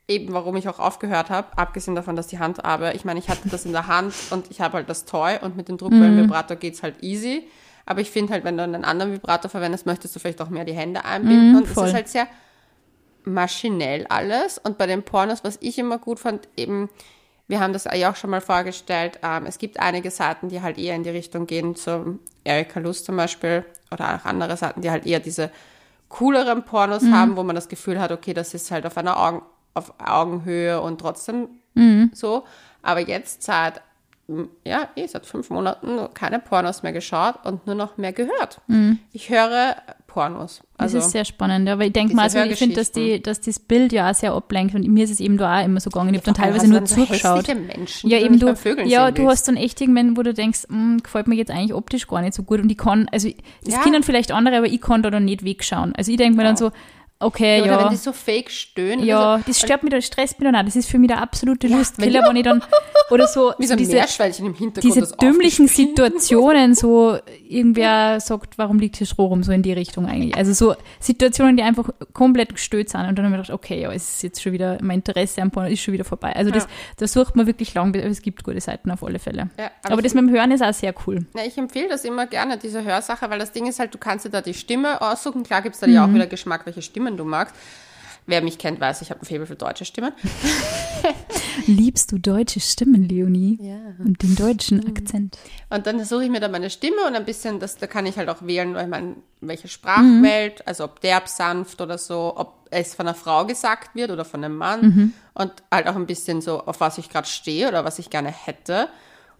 eben 0.08 0.34
warum 0.34 0.56
ich 0.58 0.68
auch 0.68 0.80
aufgehört 0.80 1.30
habe, 1.30 1.58
abgesehen 1.58 1.96
davon, 1.96 2.16
dass 2.16 2.28
die 2.28 2.40
Handhabe, 2.40 2.92
ich 2.94 3.06
meine, 3.06 3.20
ich 3.20 3.30
hatte 3.30 3.50
das 3.50 3.66
in 3.66 3.72
der 3.72 3.88
Hand 3.88 4.14
und 4.32 4.52
ich 4.52 4.62
habe 4.62 4.74
halt 4.76 4.90
das 4.90 5.06
Toy 5.06 5.38
und 5.42 5.56
mit 5.56 5.70
dem 5.70 5.78
Druckwellenvibrator 5.78 6.58
mhm. 6.58 6.60
geht 6.60 6.74
es 6.74 6.84
halt 6.84 7.02
easy. 7.02 7.48
Aber 7.86 8.02
ich 8.02 8.10
finde 8.10 8.34
halt, 8.34 8.44
wenn 8.44 8.58
du 8.58 8.64
einen 8.64 8.84
anderen 8.84 9.14
Vibrator 9.14 9.50
verwendest, 9.50 9.86
möchtest 9.86 10.16
du 10.16 10.20
vielleicht 10.20 10.42
auch 10.42 10.50
mehr 10.50 10.66
die 10.66 10.74
Hände 10.74 11.06
einbinden. 11.06 11.54
Mm, 11.54 11.56
und 11.58 11.66
es 11.66 11.78
ist 11.78 11.94
halt 11.94 12.08
sehr 12.08 12.28
maschinell 13.24 14.08
alles. 14.08 14.58
Und 14.58 14.80
bei 14.80 14.88
den 14.88 15.04
Pornos, 15.04 15.44
was 15.44 15.60
ich 15.62 15.78
immer 15.78 16.00
gut 16.00 16.20
fand, 16.20 16.48
eben, 16.58 16.90
wir 17.48 17.60
haben 17.60 17.74
das 17.74 17.86
ja 17.86 18.12
auch 18.12 18.16
schon 18.16 18.30
mal 18.30 18.42
vorgestellt, 18.42 19.20
ähm, 19.24 19.46
es 19.46 19.58
gibt 19.58 19.80
einige 19.80 20.12
Seiten, 20.12 20.50
die 20.50 20.62
halt 20.62 20.78
eher 20.78 20.96
in 20.96 21.04
die 21.04 21.10
Richtung 21.10 21.46
gehen, 21.46 21.76
zum 21.76 22.20
Erika 22.44 22.80
Lust 22.80 23.06
zum 23.06 23.18
Beispiel, 23.18 23.66
oder 23.92 24.16
auch 24.16 24.26
andere 24.26 24.58
Seiten, 24.58 24.82
die 24.82 24.90
halt 24.90 25.06
eher 25.06 25.20
diese 25.20 25.52
cooleren 26.10 26.64
Pornos 26.64 27.04
mhm. 27.04 27.14
haben, 27.14 27.36
wo 27.38 27.44
man 27.44 27.56
das 27.56 27.68
Gefühl 27.68 28.00
hat, 28.00 28.12
okay, 28.12 28.34
das 28.34 28.54
ist 28.54 28.72
halt 28.72 28.86
auf 28.86 28.98
einer 28.98 29.20
Augen, 29.20 29.42
auf 29.74 29.94
Augenhöhe 30.00 30.82
und 30.82 31.00
trotzdem 31.00 31.50
mhm. 31.74 32.12
so. 32.14 32.46
Aber 32.82 33.02
jetzt 33.02 33.44
seit, 33.44 33.82
ja, 34.66 34.90
eh, 34.96 35.06
seit 35.06 35.26
fünf 35.26 35.50
Monaten 35.52 36.10
keine 36.14 36.40
Pornos 36.40 36.82
mehr 36.82 36.94
geschaut 36.94 37.36
und 37.46 37.68
nur 37.68 37.76
noch 37.76 37.98
mehr 37.98 38.12
gehört. 38.12 38.60
Mhm. 38.68 39.00
Ich 39.12 39.30
höre 39.30 39.76
Pornos. 40.08 40.62
Also, 40.78 40.98
das 40.98 41.08
ist 41.08 41.12
sehr 41.12 41.26
spannend, 41.26 41.70
aber 41.70 41.86
ich 41.86 41.94
denke 41.94 42.16
mal, 42.16 42.24
also 42.24 42.40
ich 42.40 42.58
finde, 42.58 42.76
dass, 42.76 42.92
die, 42.92 43.22
dass 43.22 43.42
das 43.42 43.60
Bild 43.60 43.94
ja 43.94 44.10
auch 44.10 44.16
sehr 44.16 44.34
ablenkt 44.34 44.74
und 44.74 44.88
mir 44.88 45.04
ist 45.04 45.12
es 45.12 45.20
eben 45.20 45.38
da 45.38 45.60
auch 45.60 45.66
immer 45.66 45.80
so 45.80 45.90
gegangen. 45.90 46.14
Ich 46.14 46.22
habe 46.22 46.26
dann 46.26 46.36
teilweise 46.36 46.68
nur 46.68 46.88
so 46.88 46.96
zugeschaut. 46.96 47.48
Menschen, 47.48 48.10
ja, 48.10 48.18
eben 48.18 48.40
du, 48.40 48.56
ja, 48.86 49.12
du 49.12 49.28
hast 49.28 49.48
dann 49.48 49.58
echt 49.58 49.80
irgendwann, 49.80 50.18
wo 50.18 50.24
du 50.24 50.34
denkst, 50.34 50.64
hm, 50.70 51.04
gefällt 51.04 51.28
mir 51.28 51.36
jetzt 51.36 51.52
eigentlich 51.52 51.74
optisch 51.74 52.08
gar 52.08 52.22
nicht 52.22 52.34
so 52.34 52.44
gut 52.44 52.62
und 52.62 52.70
ich 52.70 52.78
kann, 52.78 53.08
also 53.12 53.30
das 53.64 53.76
ja. 53.76 53.82
können 53.82 54.04
vielleicht 54.04 54.32
andere, 54.32 54.58
aber 54.58 54.68
ich 54.68 54.82
kann 54.82 55.04
da 55.04 55.12
dann 55.12 55.26
nicht 55.26 55.46
wegschauen. 55.46 55.94
Also 55.96 56.12
ich 56.12 56.18
denke 56.18 56.38
mir 56.38 56.44
ja. 56.44 56.50
dann 56.50 56.58
so, 56.58 56.72
Okay, 57.20 57.60
ja. 57.60 57.64
Oder 57.64 57.86
wenn 57.86 57.90
die 57.92 57.96
so 57.96 58.12
fake 58.12 58.52
stöhnen. 58.52 59.06
Ja, 59.06 59.36
also, 59.36 59.46
das 59.48 59.60
stört 59.60 59.84
mich, 59.84 59.92
das 59.92 60.06
stresst 60.06 60.38
mich 60.38 60.46
dann 60.46 60.56
auch. 60.56 60.66
Das 60.66 60.76
ist 60.76 60.90
für 60.90 61.00
mich 61.00 61.08
der 61.08 61.22
absolute 61.22 61.68
ja, 61.68 61.78
Lustkiller, 61.78 62.28
wenn 62.28 62.36
ich 62.36 62.44
dann, 62.44 62.62
oder 63.12 63.28
so, 63.28 63.54
Wie 63.58 63.66
so, 63.66 63.74
so 63.74 63.78
diese, 63.78 63.94
Meerschweinchen 63.94 64.48
im 64.48 64.54
Hintergrund. 64.54 64.96
Diese 64.96 65.16
dümmlichen 65.18 65.68
Situationen, 65.68 66.76
so, 66.76 67.18
irgendwer 67.48 68.20
sagt, 68.20 68.58
warum 68.58 68.80
liegt 68.80 68.98
hier 68.98 69.08
Stroh 69.08 69.28
rum, 69.28 69.44
so 69.44 69.52
in 69.52 69.62
die 69.62 69.74
Richtung 69.74 70.08
eigentlich. 70.08 70.36
Also 70.36 70.54
so 70.54 70.76
Situationen, 71.00 71.56
die 71.56 71.64
einfach 71.64 71.90
komplett 72.14 72.54
gestört 72.54 72.90
sind. 72.90 73.02
Und 73.02 73.16
dann 73.18 73.26
habe 73.26 73.36
ich 73.36 73.42
gedacht, 73.44 73.52
okay, 73.52 73.82
ja, 73.82 73.92
es 73.92 74.16
ist 74.16 74.24
jetzt 74.24 74.42
schon 74.42 74.52
wieder, 74.52 74.78
mein 74.82 75.00
Interesse 75.00 75.42
am 75.42 75.52
Porno 75.52 75.70
ist 75.70 75.82
schon 75.82 75.94
wieder 75.94 76.06
vorbei. 76.06 76.36
Also 76.36 76.52
das, 76.52 76.64
ja. 76.64 76.70
da 76.98 77.08
sucht 77.08 77.36
man 77.36 77.48
wirklich 77.48 77.74
lang, 77.74 77.94
es 77.96 78.22
gibt 78.22 78.44
gute 78.44 78.60
Seiten 78.60 78.92
auf 78.92 79.04
alle 79.04 79.20
Fälle. 79.20 79.50
Ja, 79.58 79.72
aber, 79.84 79.94
aber 79.94 80.02
das 80.02 80.14
mit 80.14 80.24
dem 80.24 80.32
Hören 80.32 80.52
ist 80.52 80.64
auch 80.64 80.74
sehr 80.74 80.94
cool. 81.06 81.26
Na, 81.34 81.46
ich 81.46 81.58
empfehle 81.58 81.88
das 81.88 82.04
immer 82.04 82.26
gerne, 82.26 82.58
diese 82.58 82.84
Hörsache, 82.84 83.30
weil 83.30 83.40
das 83.40 83.52
Ding 83.52 83.68
ist 83.68 83.80
halt, 83.80 83.94
du 83.94 83.98
kannst 83.98 84.26
dir 84.26 84.30
da 84.30 84.42
die 84.42 84.54
Stimme 84.54 85.02
aussuchen. 85.02 85.44
Klar 85.44 85.62
gibt 85.62 85.76
es 85.76 85.82
da 85.82 85.88
mhm. 85.88 85.94
ja 85.94 86.06
auch 86.06 86.14
wieder 86.14 86.28
Geschmack, 86.28 86.66
welche 86.66 86.82
Stimme 86.82 87.06
Stimmen 87.06 87.18
du 87.18 87.26
magst. 87.26 87.56
Wer 88.28 88.42
mich 88.42 88.58
kennt, 88.58 88.80
weiß, 88.80 89.02
ich 89.04 89.12
habe 89.12 89.22
ein 89.22 89.26
Faible 89.26 89.46
für 89.46 89.56
deutsche 89.56 89.86
Stimmen. 89.86 90.12
Liebst 91.68 92.12
du 92.12 92.18
deutsche 92.18 92.60
Stimmen, 92.60 93.08
Leonie? 93.08 93.60
Ja. 93.62 93.78
Und 94.00 94.24
den 94.24 94.36
deutschen 94.36 94.80
mhm. 94.80 94.88
Akzent. 94.88 95.38
Und 95.70 95.86
dann 95.86 96.04
suche 96.04 96.24
ich 96.26 96.30
mir 96.32 96.40
da 96.40 96.48
meine 96.48 96.72
Stimme 96.72 97.06
und 97.08 97.16
ein 97.16 97.26
bisschen, 97.26 97.60
das, 97.60 97.78
da 97.78 97.86
kann 97.86 98.08
ich 98.08 98.18
halt 98.18 98.30
auch 98.30 98.42
wählen, 98.42 98.76
ich 98.76 98.88
meine, 98.88 99.16
welche 99.42 99.68
Sprachwelt, 99.68 100.60
mhm. 100.60 100.64
also 100.66 100.86
ob 100.86 101.02
derb, 101.02 101.28
sanft 101.28 101.82
oder 101.82 102.00
so, 102.00 102.34
ob 102.36 102.68
es 102.72 102.96
von 102.96 103.08
einer 103.08 103.16
Frau 103.16 103.46
gesagt 103.46 103.96
wird 103.96 104.10
oder 104.10 104.26
von 104.26 104.44
einem 104.44 104.58
Mann. 104.58 104.82
Mhm. 104.82 105.14
Und 105.36 105.52
halt 105.72 105.88
auch 105.88 105.96
ein 105.96 106.08
bisschen 106.08 106.42
so, 106.42 106.62
auf 106.62 106.80
was 106.80 106.98
ich 106.98 107.10
gerade 107.10 107.28
stehe 107.28 107.68
oder 107.68 107.86
was 107.86 108.00
ich 108.00 108.10
gerne 108.10 108.30
hätte. 108.30 108.90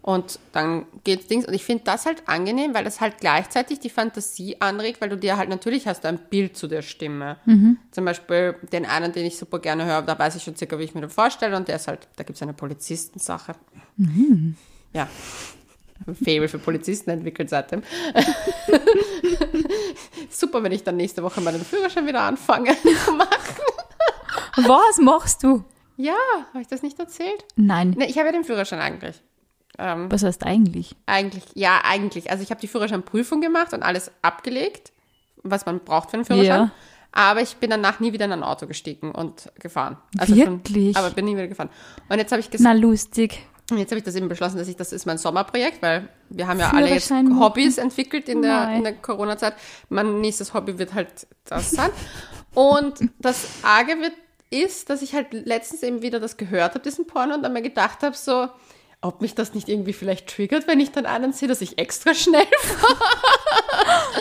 Und 0.06 0.38
dann 0.52 0.86
geht's 1.02 1.26
Dings. 1.26 1.46
Und 1.48 1.52
ich 1.52 1.64
finde 1.64 1.82
das 1.82 2.06
halt 2.06 2.22
angenehm, 2.26 2.74
weil 2.74 2.84
das 2.84 3.00
halt 3.00 3.18
gleichzeitig 3.18 3.80
die 3.80 3.90
Fantasie 3.90 4.60
anregt, 4.60 5.00
weil 5.00 5.08
du 5.08 5.16
dir 5.16 5.36
halt 5.36 5.48
natürlich 5.48 5.88
hast 5.88 6.06
ein 6.06 6.20
Bild 6.30 6.56
zu 6.56 6.68
der 6.68 6.82
Stimme. 6.82 7.38
Mhm. 7.44 7.78
Zum 7.90 8.04
Beispiel 8.04 8.54
den 8.70 8.86
einen, 8.86 9.12
den 9.12 9.26
ich 9.26 9.36
super 9.36 9.58
gerne 9.58 9.84
höre, 9.84 10.02
da 10.02 10.16
weiß 10.16 10.36
ich 10.36 10.44
schon 10.44 10.54
circa, 10.54 10.78
wie 10.78 10.84
ich 10.84 10.94
mir 10.94 11.00
den 11.00 11.10
vorstelle. 11.10 11.56
Und 11.56 11.66
der 11.66 11.74
ist 11.74 11.88
halt, 11.88 12.06
da 12.14 12.22
gibt 12.22 12.36
es 12.36 12.42
eine 12.42 12.52
Polizistensache. 12.52 13.56
Mhm. 13.96 14.54
Ja. 14.92 15.08
Fable 16.22 16.46
für 16.46 16.60
Polizisten 16.60 17.10
entwickelt 17.10 17.50
seitdem. 17.50 17.82
super, 20.30 20.62
wenn 20.62 20.70
ich 20.70 20.84
dann 20.84 20.98
nächste 20.98 21.24
Woche 21.24 21.40
meinen 21.40 21.64
Führerschein 21.64 22.06
wieder 22.06 22.20
anfange 22.20 22.76
zu 23.04 23.12
machen. 23.12 23.28
Was 24.58 24.98
machst 24.98 25.42
du? 25.42 25.64
Ja, 25.96 26.14
habe 26.50 26.60
ich 26.60 26.68
das 26.68 26.82
nicht 26.82 26.96
erzählt? 27.00 27.44
Nein. 27.56 27.96
Nee, 27.98 28.04
ich 28.06 28.18
habe 28.18 28.26
ja 28.26 28.32
den 28.32 28.44
Führerschein 28.44 28.78
eigentlich. 28.78 29.20
Ähm, 29.78 30.10
Was 30.10 30.22
heißt 30.22 30.44
eigentlich? 30.44 30.96
Eigentlich, 31.06 31.44
ja, 31.54 31.80
eigentlich. 31.84 32.30
Also 32.30 32.42
ich 32.42 32.50
habe 32.50 32.60
die 32.60 32.68
Führerscheinprüfung 32.68 33.40
gemacht 33.40 33.72
und 33.72 33.82
alles 33.82 34.10
abgelegt, 34.22 34.92
was 35.42 35.66
man 35.66 35.80
braucht 35.80 36.10
für 36.10 36.16
einen 36.16 36.24
Führerschein. 36.24 36.66
Ja. 36.66 36.70
Aber 37.12 37.40
ich 37.40 37.56
bin 37.56 37.70
danach 37.70 37.98
nie 37.98 38.12
wieder 38.12 38.26
in 38.26 38.32
ein 38.32 38.42
Auto 38.42 38.66
gestiegen 38.66 39.10
und 39.12 39.50
gefahren. 39.58 39.96
Also 40.18 40.36
Wirklich? 40.36 40.96
Schon, 40.96 41.04
aber 41.04 41.14
bin 41.14 41.24
nie 41.24 41.34
wieder 41.34 41.48
gefahren. 41.48 41.70
Und 42.08 42.18
jetzt 42.18 42.30
habe 42.30 42.40
ich 42.40 42.50
gesagt. 42.50 42.62
Na, 42.62 42.78
lustig. 42.78 43.46
Jetzt 43.70 43.90
habe 43.90 43.98
ich 43.98 44.04
das 44.04 44.14
eben 44.14 44.28
beschlossen, 44.28 44.58
dass 44.58 44.68
ich, 44.68 44.76
das 44.76 44.92
ist 44.92 45.06
mein 45.06 45.18
Sommerprojekt, 45.18 45.82
weil 45.82 46.08
wir 46.28 46.46
haben 46.46 46.60
ja 46.60 46.70
alle 46.70 46.88
jetzt 46.88 47.10
Hobbys 47.10 47.78
entwickelt 47.78 48.28
in 48.28 48.42
der, 48.42 48.70
in 48.76 48.84
der 48.84 48.94
Corona-Zeit. 48.94 49.54
Mein 49.88 50.20
nächstes 50.20 50.54
Hobby 50.54 50.78
wird 50.78 50.94
halt 50.94 51.26
das 51.46 51.72
sein. 51.72 51.90
und 52.54 53.00
das 53.18 53.48
Arge 53.62 54.00
wird, 54.00 54.12
ist, 54.50 54.88
dass 54.88 55.02
ich 55.02 55.14
halt 55.14 55.32
letztens 55.32 55.82
eben 55.82 56.02
wieder 56.02 56.20
das 56.20 56.36
gehört 56.36 56.74
habe, 56.74 56.84
diesen 56.84 57.08
Porno, 57.08 57.34
und 57.34 57.42
dann 57.42 57.52
mir 57.52 57.62
gedacht 57.62 58.04
habe, 58.04 58.16
so, 58.16 58.48
ob 59.02 59.20
mich 59.20 59.34
das 59.34 59.54
nicht 59.54 59.68
irgendwie 59.68 59.92
vielleicht 59.92 60.28
triggert, 60.28 60.66
wenn 60.66 60.80
ich 60.80 60.90
dann 60.90 61.06
einen 61.06 61.32
sehe, 61.32 61.48
dass 61.48 61.60
ich 61.60 61.78
extra 61.78 62.14
schnell 62.14 62.46
fahre. 62.60 62.96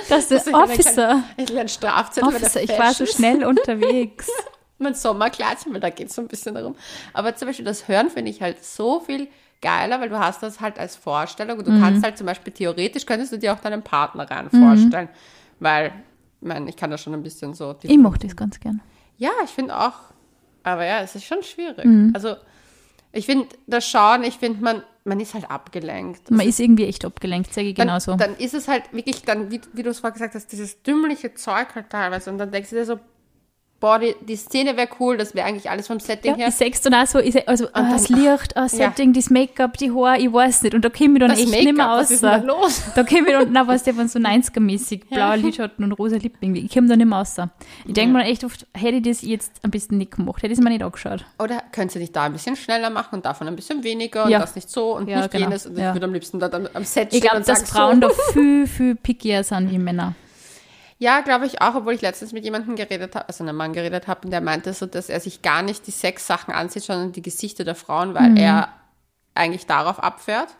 Das 0.09 0.29
ist 0.31 0.53
Officer. 0.53 1.23
Ich 1.37 1.49
lerne 1.49 1.69
Strafzettel 1.69 2.29
Officer, 2.29 2.61
ich 2.61 2.77
war 2.77 2.93
so 2.93 3.05
schnell 3.05 3.43
unterwegs. 3.45 4.29
mein 4.77 4.93
Sommerkleidchen, 4.93 5.73
weil 5.73 5.79
da 5.81 5.89
geht 5.89 6.09
es 6.09 6.15
so 6.15 6.21
ein 6.21 6.27
bisschen 6.27 6.53
darum. 6.55 6.75
Aber 7.13 7.35
zum 7.35 7.47
Beispiel 7.47 7.65
das 7.65 7.87
Hören 7.87 8.09
finde 8.09 8.29
ich 8.31 8.41
halt 8.41 8.63
so 8.63 8.99
viel 8.99 9.27
geiler, 9.61 9.99
weil 10.01 10.09
du 10.09 10.19
hast 10.19 10.43
das 10.43 10.59
halt 10.59 10.77
als 10.77 10.95
Vorstellung 10.95 11.57
und 11.59 11.65
du 11.67 11.71
Mhm. 11.71 11.81
kannst 11.81 12.03
halt 12.03 12.17
zum 12.17 12.27
Beispiel 12.27 12.53
theoretisch 12.53 13.05
könntest 13.05 13.31
du 13.31 13.37
dir 13.39 13.53
auch 13.53 13.59
deinen 13.59 13.81
Partner 13.81 14.29
rein 14.29 14.49
vorstellen, 14.49 15.09
weil, 15.59 15.87
ich 16.41 16.47
meine, 16.47 16.69
ich 16.69 16.75
kann 16.75 16.91
das 16.91 17.01
schon 17.01 17.13
ein 17.13 17.23
bisschen 17.23 17.53
so. 17.53 17.75
Ich 17.81 17.97
mochte 17.97 18.27
das 18.27 18.35
ganz 18.35 18.59
gern. 18.59 18.81
ja, 19.17 19.31
ich 19.43 19.49
finde 19.49 19.75
auch, 19.79 19.93
aber 20.63 20.85
ja, 20.85 20.99
es 20.99 21.15
ist 21.15 21.23
schon 21.25 21.41
schwierig. 21.41 21.85
Mhm. 21.85 22.11
Also, 22.13 22.35
ich 23.15 23.25
finde, 23.25 23.47
das 23.65 23.87
Schauen, 23.87 24.23
ich 24.23 24.37
finde, 24.37 24.61
man, 24.61 24.83
man 25.05 25.19
ist 25.19 25.33
halt 25.33 25.49
abgelenkt. 25.49 26.29
Man 26.31 26.45
ist 26.45 26.59
irgendwie 26.59 26.85
echt 26.85 27.05
abgelenkt, 27.05 27.53
sage 27.53 27.69
ich 27.69 27.75
dann, 27.75 27.87
genauso. 27.87 28.15
Dann 28.15 28.35
ist 28.35 28.53
es 28.53 28.67
halt 28.67 28.91
wirklich 28.91 29.21
dann, 29.23 29.51
wie, 29.51 29.61
wie 29.73 29.83
du 29.83 29.89
es 29.89 29.99
vorher 29.99 30.13
gesagt 30.13 30.35
hast, 30.35 30.51
dieses 30.51 30.81
dümmliche 30.83 31.33
Zeug 31.33 31.75
halt 31.75 31.89
teilweise. 31.89 32.29
Und 32.29 32.37
dann 32.37 32.51
denkst 32.51 32.71
du 32.71 32.75
dir 32.75 32.85
so, 32.85 32.99
boah, 33.85 33.99
die, 33.99 34.15
die 34.27 34.35
Szene 34.35 34.75
wäre 34.77 34.87
cool, 34.99 35.15
das 35.15 35.35
wäre 35.35 35.45
eigentlich 35.45 35.69
alles 35.69 35.85
vom 35.85 35.99
Setting 35.99 36.31
Ja, 36.31 36.37
her. 36.37 36.47
ich 36.47 36.55
sag's 36.55 36.81
dann 36.81 36.95
auch 36.95 37.05
so, 37.05 37.19
ich 37.19 37.47
also 37.47 37.67
ah, 37.73 37.91
das 37.91 38.09
Licht, 38.09 38.57
ah, 38.57 38.67
Setting, 38.67 39.13
das 39.13 39.29
Make-up, 39.29 39.77
die 39.77 39.91
Haare, 39.91 40.17
ich 40.17 40.33
weiß 40.33 40.63
nicht. 40.63 40.73
Und 40.73 40.83
da 40.83 40.89
käme 40.89 41.13
ich 41.13 41.19
dann 41.19 41.29
Das 41.29 41.39
echt 41.39 41.49
nicht 41.51 41.75
mehr 41.77 41.91
aus. 41.91 41.99
was 42.05 42.11
ist 42.11 42.23
denn 42.23 42.29
da 42.31 42.37
los? 42.47 42.81
Da 42.95 43.03
käme 43.03 43.27
ich 43.29 43.33
dann, 43.37 43.51
na 43.51 43.67
was 43.67 43.83
der 43.83 43.93
von 43.93 44.07
so 44.07 44.17
90er-mäßig, 44.17 45.07
blauer 45.09 45.37
Lidschatten 45.37 45.83
und 45.85 45.91
rosa 45.91 46.15
Lippen. 46.17 46.55
Ich 46.55 46.71
käme 46.71 46.87
da 46.87 46.95
nicht 46.95 47.05
mehr 47.07 47.19
raus. 47.19 47.35
Ich 47.85 47.93
denke 47.93 48.17
mir 48.17 48.23
echt 48.23 48.43
oft, 48.43 48.65
hätte 48.73 48.95
ich 48.97 49.03
das 49.03 49.21
jetzt 49.21 49.51
ein 49.63 49.69
bisschen 49.69 49.99
nicht 49.99 50.11
gemacht, 50.15 50.37
hätte 50.41 50.51
ich 50.53 50.57
es 50.57 50.63
mir 50.63 50.71
nicht 50.71 50.81
angeschaut. 50.83 51.23
Oder 51.37 51.61
könntest 51.71 51.95
du 51.95 51.99
nicht 51.99 52.15
da 52.15 52.23
ein 52.23 52.33
bisschen 52.33 52.55
schneller 52.55 52.89
machen 52.89 53.15
und 53.15 53.25
davon 53.25 53.47
ein 53.47 53.55
bisschen 53.55 53.83
weniger 53.83 54.27
Ja. 54.27 54.37
und 54.37 54.43
das 54.43 54.55
nicht 54.55 54.69
so 54.71 54.95
und 54.97 55.07
Ja, 55.07 55.19
nicht 55.19 55.31
genau. 55.31 55.45
jenes. 55.45 55.67
Und 55.67 55.77
Ja. 55.77 55.89
ich 55.89 55.95
würde 55.95 56.07
am 56.07 56.13
liebsten 56.13 56.39
da 56.39 56.49
am 56.73 56.83
Set 56.83 57.09
Ich 57.13 57.19
stehen 57.19 57.21
glaube, 57.21 57.37
und 57.37 57.47
dass 57.47 57.61
Frauen 57.69 58.01
so. 58.01 58.07
da 58.07 58.13
viel, 58.33 58.65
viel 58.67 58.95
pickier 58.95 59.43
sind 59.43 59.69
wie 59.69 59.77
Männer. 59.77 60.15
Ja, 60.97 61.19
glaube 61.21 61.45
ich 61.45 61.61
auch, 61.61 61.75
obwohl 61.75 61.93
ich 61.93 62.01
letztens 62.01 62.31
mit 62.31 62.45
jemandem 62.45 62.75
geredet 62.77 63.15
habe, 63.15 63.27
also 63.27 63.43
einem 63.43 63.57
Mann 63.57 63.73
geredet 63.73 64.07
habe, 64.07 64.21
und 64.23 64.31
der 64.31 64.39
meinte 64.41 64.73
so, 64.73 64.85
dass 64.85 65.09
er 65.09 65.19
sich 65.19 65.41
gar 65.41 65.61
nicht 65.61 65.85
die 65.87 65.91
Sexsachen 65.91 66.53
ansieht, 66.53 66.83
sondern 66.83 67.11
die 67.11 67.21
Gesichter 67.21 67.63
der 67.65 67.75
Frauen, 67.75 68.13
weil 68.13 68.31
Mhm. 68.31 68.37
er 68.37 68.69
eigentlich 69.33 69.65
darauf 69.65 69.99
abfährt. 69.99 70.55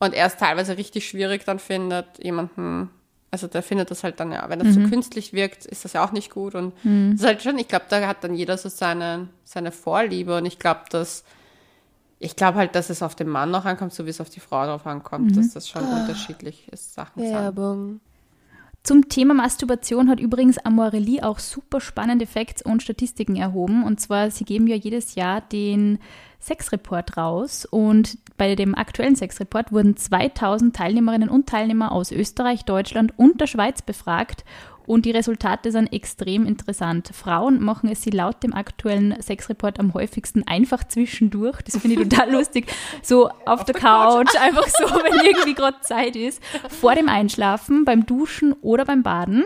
Und 0.00 0.14
er 0.14 0.26
es 0.26 0.36
teilweise 0.36 0.76
richtig 0.76 1.06
schwierig 1.08 1.44
dann 1.44 1.58
findet, 1.60 2.06
jemanden, 2.24 2.90
also 3.30 3.46
der 3.46 3.62
findet 3.62 3.90
das 3.92 4.02
halt 4.02 4.18
dann, 4.18 4.32
ja, 4.32 4.48
wenn 4.48 4.58
das 4.58 4.68
Mhm. 4.68 4.84
zu 4.84 4.90
künstlich 4.90 5.32
wirkt, 5.32 5.64
ist 5.66 5.84
das 5.84 5.92
ja 5.92 6.04
auch 6.04 6.10
nicht 6.10 6.30
gut. 6.32 6.56
Und 6.56 6.72
das 7.12 7.20
ist 7.20 7.26
halt 7.26 7.42
schon, 7.42 7.56
ich 7.58 7.68
glaube, 7.68 7.84
da 7.88 8.04
hat 8.08 8.24
dann 8.24 8.34
jeder 8.34 8.58
so 8.58 8.68
seine, 8.68 9.28
seine 9.44 9.70
Vorliebe 9.70 10.36
und 10.38 10.46
ich 10.46 10.58
glaube, 10.58 10.80
dass 10.90 11.22
ich 12.22 12.36
glaube 12.36 12.58
halt, 12.58 12.74
dass 12.74 12.90
es 12.90 13.02
auf 13.02 13.14
den 13.14 13.28
Mann 13.28 13.50
noch 13.50 13.64
ankommt, 13.64 13.94
so 13.94 14.04
wie 14.04 14.10
es 14.10 14.20
auf 14.20 14.28
die 14.28 14.40
Frau 14.40 14.66
drauf 14.66 14.86
ankommt, 14.86 15.30
Mhm. 15.30 15.36
dass 15.36 15.54
das 15.54 15.68
schon 15.68 15.86
unterschiedliche 15.86 16.76
Sachen 16.76 17.22
sind. 17.22 17.32
Werbung. 17.32 18.00
Zum 18.82 19.10
Thema 19.10 19.34
Masturbation 19.34 20.08
hat 20.08 20.20
übrigens 20.20 20.56
Amorelie 20.56 21.22
auch 21.22 21.38
super 21.38 21.80
spannende 21.80 22.26
Facts 22.26 22.62
und 22.62 22.82
Statistiken 22.82 23.36
erhoben. 23.36 23.84
Und 23.84 24.00
zwar, 24.00 24.30
sie 24.30 24.44
geben 24.44 24.66
ja 24.66 24.74
jedes 24.74 25.14
Jahr 25.16 25.42
den 25.42 25.98
Sexreport 26.40 27.18
raus. 27.18 27.66
Und 27.66 28.16
bei 28.38 28.54
dem 28.54 28.74
aktuellen 28.74 29.16
Sexreport 29.16 29.70
wurden 29.70 29.96
2000 29.98 30.74
Teilnehmerinnen 30.74 31.28
und 31.28 31.46
Teilnehmer 31.46 31.92
aus 31.92 32.10
Österreich, 32.10 32.64
Deutschland 32.64 33.12
und 33.18 33.40
der 33.42 33.46
Schweiz 33.46 33.82
befragt. 33.82 34.44
Und 34.90 35.04
die 35.04 35.12
Resultate 35.12 35.70
sind 35.70 35.92
extrem 35.92 36.46
interessant. 36.46 37.10
Frauen 37.14 37.62
machen 37.62 37.88
es 37.88 38.02
sie 38.02 38.10
laut 38.10 38.42
dem 38.42 38.52
aktuellen 38.52 39.14
Sexreport 39.22 39.78
am 39.78 39.94
häufigsten 39.94 40.42
einfach 40.48 40.82
zwischendurch. 40.82 41.62
Das 41.62 41.76
finde 41.76 42.02
ich 42.02 42.08
total 42.08 42.32
lustig. 42.32 42.66
So 43.00 43.30
auf, 43.46 43.64
der, 43.64 43.76
Couch, 43.76 44.34
einfach 44.40 44.66
so, 44.66 44.86
wenn 44.86 45.24
irgendwie 45.24 45.54
gerade 45.54 45.80
Zeit 45.82 46.16
ist. 46.16 46.42
Vor 46.68 46.96
dem 46.96 47.08
Einschlafen, 47.08 47.84
beim 47.84 48.04
Duschen 48.04 48.52
oder 48.62 48.84
beim 48.84 49.04
Baden. 49.04 49.44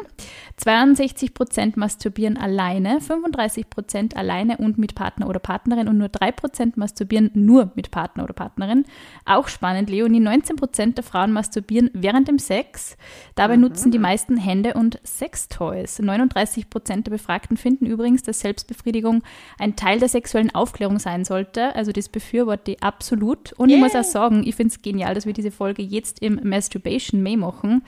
62 0.57 1.35
Prozent 1.35 1.77
masturbieren 1.77 2.37
alleine, 2.37 3.01
35 3.01 3.69
Prozent 3.69 4.17
alleine 4.17 4.59
und 4.59 4.79
mit 4.79 4.95
Partner 4.95 5.29
oder 5.29 5.41
Partnerin 5.41 5.89
und 5.89 5.99
nur 5.99 6.09
3 6.09 6.31
Prozent 6.33 6.77
masturbieren 6.77 7.31
nur 7.35 7.73
mit 7.75 7.91
Partner 7.91 8.23
oder 8.23 8.35
Partnerin. 8.35 8.85
Auch 9.25 9.49
spannend, 9.49 9.91
Leonie, 9.91 10.21
19 10.21 10.57
Prozent 10.57 10.97
der 10.97 11.05
Frauen 11.05 11.33
masturbieren 11.33 11.91
während 11.93 12.29
dem 12.29 12.39
Sex. 12.39 12.97
Dabei 13.35 13.57
nutzen 13.57 13.91
die 13.91 13.99
meisten 13.99 14.37
Hände 14.37 14.75
und 14.75 15.01
Sextoys. 15.05 15.99
39 15.99 16.71
Prozent 16.71 17.07
der 17.09 17.13
Befragten 17.13 17.57
finden 17.57 17.87
übrigens, 17.87 18.23
dass 18.23 18.41
Selbstbefriedigung 18.41 19.25
ein 19.59 19.75
Teil 19.75 19.99
der 19.99 20.09
sexuellen 20.09 20.55
Aufklärung 20.55 21.01
sein 21.01 21.25
sollte. 21.25 21.75
Also 21.75 21.91
das 21.91 22.09
befürworte 22.09 22.73
ich 22.73 22.83
absolut. 22.83 23.53
Und 23.55 23.71
ich 23.71 23.79
muss 23.79 23.97
auch 23.97 24.05
sagen, 24.05 24.45
ich 24.47 24.55
finde 24.55 24.73
es 24.73 24.83
genial, 24.83 25.15
dass 25.15 25.27
wir 25.27 25.33
diese 25.33 25.51
Folge 25.51 25.83
jetzt 25.83 26.23
im 26.23 26.41
Masturbation 26.45 27.23
May 27.23 27.37
machen. 27.37 27.83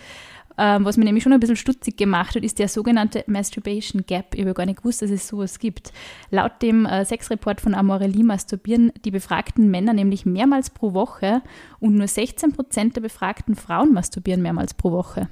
Ähm, 0.59 0.85
was 0.85 0.97
mir 0.97 1.05
nämlich 1.05 1.25
schon 1.25 1.33
ein 1.33 1.41
bisschen 1.41 1.57
stutzig 1.57 1.97
gemacht 1.97 2.35
hat, 2.35 2.43
ist 2.43 2.59
der 2.59 2.69
sogenannte 2.69 3.25
Masturbation 3.27 4.05
Gap. 4.07 4.35
Ich 4.35 4.43
habe 4.43 4.55
gar 4.55 4.67
nicht 4.67 4.79
gewusst, 4.79 5.03
dass 5.03 5.11
es 5.11 5.29
sowas 5.29 5.59
gibt. 5.59 5.93
Laut 6.31 6.63
dem 6.63 6.87
äh, 6.87 7.05
Sexreport 7.05 7.61
von 7.61 7.75
Amorelie 7.75 8.25
masturbieren 8.25 8.93
die 9.05 9.11
befragten 9.11 9.71
Männer 9.71 9.93
nämlich 9.93 10.27
mehrmals 10.27 10.71
pro 10.71 10.95
Woche 10.95 11.43
und 11.81 11.95
nur 11.95 12.09
16 12.09 12.53
Prozent 12.53 12.97
der 12.97 13.03
befragten 13.03 13.55
Frauen 13.55 13.93
masturbieren 13.93 14.43
mehrmals 14.43 14.75
pro 14.75 14.93
Woche. 14.93 15.29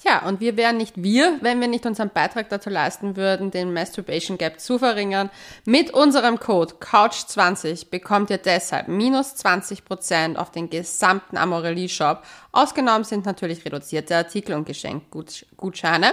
Tja, 0.00 0.24
und 0.24 0.38
wir 0.38 0.56
wären 0.56 0.76
nicht 0.76 1.02
wir, 1.02 1.38
wenn 1.40 1.60
wir 1.60 1.66
nicht 1.66 1.84
unseren 1.84 2.10
Beitrag 2.10 2.48
dazu 2.50 2.70
leisten 2.70 3.16
würden, 3.16 3.50
den 3.50 3.72
Masturbation 3.72 4.38
Gap 4.38 4.60
zu 4.60 4.78
verringern. 4.78 5.28
Mit 5.64 5.90
unserem 5.90 6.38
Code 6.38 6.74
COUCH20 6.74 7.90
bekommt 7.90 8.30
ihr 8.30 8.38
deshalb 8.38 8.86
minus 8.86 9.34
20% 9.34 10.36
auf 10.36 10.52
den 10.52 10.70
gesamten 10.70 11.36
Amorelie 11.36 11.88
Shop. 11.88 12.22
Ausgenommen 12.52 13.02
sind 13.02 13.26
natürlich 13.26 13.64
reduzierte 13.64 14.14
Artikel 14.14 14.54
und 14.54 14.66
Geschenkgutscheine. 14.66 16.12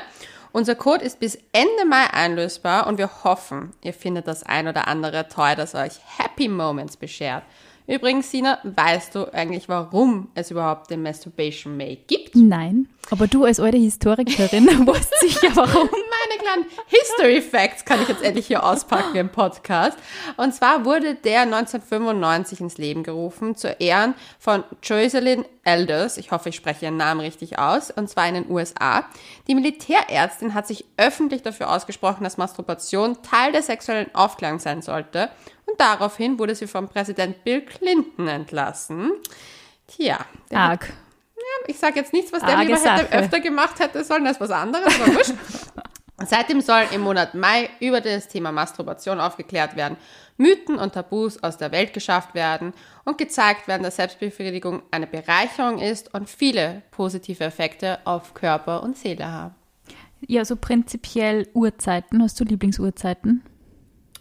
Unser 0.52 0.74
Code 0.74 1.06
ist 1.06 1.20
bis 1.20 1.38
Ende 1.52 1.86
Mai 1.88 2.08
einlösbar 2.12 2.88
und 2.88 2.98
wir 2.98 3.24
hoffen, 3.24 3.74
ihr 3.84 3.94
findet 3.94 4.28
das 4.28 4.42
ein 4.42 4.68
oder 4.68 4.88
andere 4.88 5.28
toll, 5.28 5.54
das 5.56 5.76
euch 5.76 6.00
Happy 6.18 6.48
Moments 6.48 6.98
beschert. 6.98 7.44
Übrigens, 7.88 8.32
Sina, 8.32 8.60
weißt 8.64 9.14
du 9.14 9.32
eigentlich, 9.34 9.70
warum 9.70 10.30
es 10.34 10.50
überhaupt 10.50 10.90
den 10.90 11.04
Masturbation 11.04 11.78
May 11.78 12.00
gibt? 12.08 12.36
Nein, 12.36 12.88
aber 13.12 13.28
du 13.28 13.44
als 13.44 13.60
alte 13.60 13.78
Historikerin 13.78 14.66
weißt 14.88 15.12
sicher 15.20 15.56
warum. 15.56 15.90
Kleinen 16.46 16.66
History 16.86 17.42
Facts 17.42 17.86
kann 17.86 18.04
ich 18.04 18.08
jetzt 18.08 18.24
endlich 18.24 18.46
hier 18.46 18.64
auspacken 18.64 19.16
im 19.16 19.30
Podcast. 19.30 19.98
Und 20.38 20.54
zwar 20.54 20.86
wurde 20.86 21.16
der 21.16 21.42
1995 21.42 22.62
ins 22.62 22.78
Leben 22.78 23.02
gerufen 23.02 23.56
zu 23.56 23.70
Ehren 23.80 24.14
von 24.38 24.64
Jocelyn 24.84 25.44
Elders. 25.64 26.18
Ich 26.18 26.30
hoffe, 26.30 26.50
ich 26.50 26.56
spreche 26.56 26.86
ihren 26.86 26.98
Namen 26.98 27.22
richtig 27.22 27.58
aus. 27.58 27.90
Und 27.90 28.12
zwar 28.12 28.28
in 28.28 28.36
den 28.36 28.52
USA. 28.52 29.06
Die 29.48 29.56
Militärärztin 29.56 30.54
hat 30.54 30.68
sich 30.68 30.86
öffentlich 30.98 31.42
dafür 31.42 31.72
ausgesprochen, 31.72 32.24
dass 32.24 32.38
Masturbation 32.38 33.24
Teil 33.24 33.52
der 33.52 33.64
sexuellen 33.64 34.14
Aufklärung 34.14 34.60
sein 34.60 34.84
sollte. 34.84 35.32
Und 35.66 35.80
daraufhin 35.80 36.38
wurde 36.38 36.54
sie 36.54 36.68
vom 36.68 36.88
Präsident 36.88 37.44
Bill 37.44 37.62
Clinton 37.62 38.28
entlassen. 38.28 39.14
Tja, 39.88 40.20
der 40.52 40.64
hat 40.64 40.70
Arg. 40.70 40.94
ich 41.66 41.80
sage 41.80 41.96
jetzt 42.00 42.14
nichts, 42.14 42.32
was 42.32 42.42
der 42.42 42.56
Arge 42.56 42.76
lieber 42.76 42.98
hätte, 42.98 43.18
öfter 43.18 43.40
gemacht 43.40 43.80
hätte 43.80 44.04
sollen, 44.04 44.28
als 44.28 44.40
was 44.40 44.52
anderes, 44.52 44.94
aber 45.02 45.16
wurscht. 45.16 45.34
Seitdem 46.24 46.62
soll 46.62 46.84
im 46.94 47.02
Monat 47.02 47.36
Mai 47.36 47.70
über 47.82 48.00
das 48.00 48.30
Thema 48.30 48.54
Masturbation 48.54 49.20
aufgeklärt 49.20 49.76
werden, 49.76 49.98
Mythen 50.38 50.78
und 50.78 50.94
Tabus 50.94 51.44
aus 51.44 51.58
der 51.58 51.74
Welt 51.74 51.94
geschafft 51.94 52.34
werden 52.34 52.74
und 53.04 53.18
gezeigt 53.18 53.68
werden, 53.68 53.84
dass 53.84 53.98
Selbstbefriedigung 53.98 54.82
eine 54.92 55.08
Bereicherung 55.08 55.80
ist 55.80 56.14
und 56.14 56.30
viele 56.30 56.84
positive 56.92 57.44
Effekte 57.44 58.00
auf 58.06 58.34
Körper 58.34 58.82
und 58.82 58.98
Seele 58.98 59.30
haben. 59.30 59.56
Ja, 60.26 60.46
so 60.46 60.56
prinzipiell 60.56 61.50
Uhrzeiten. 61.54 62.24
Hast 62.24 62.40
du 62.40 62.46
Lieblingsuhrzeiten? 62.46 63.44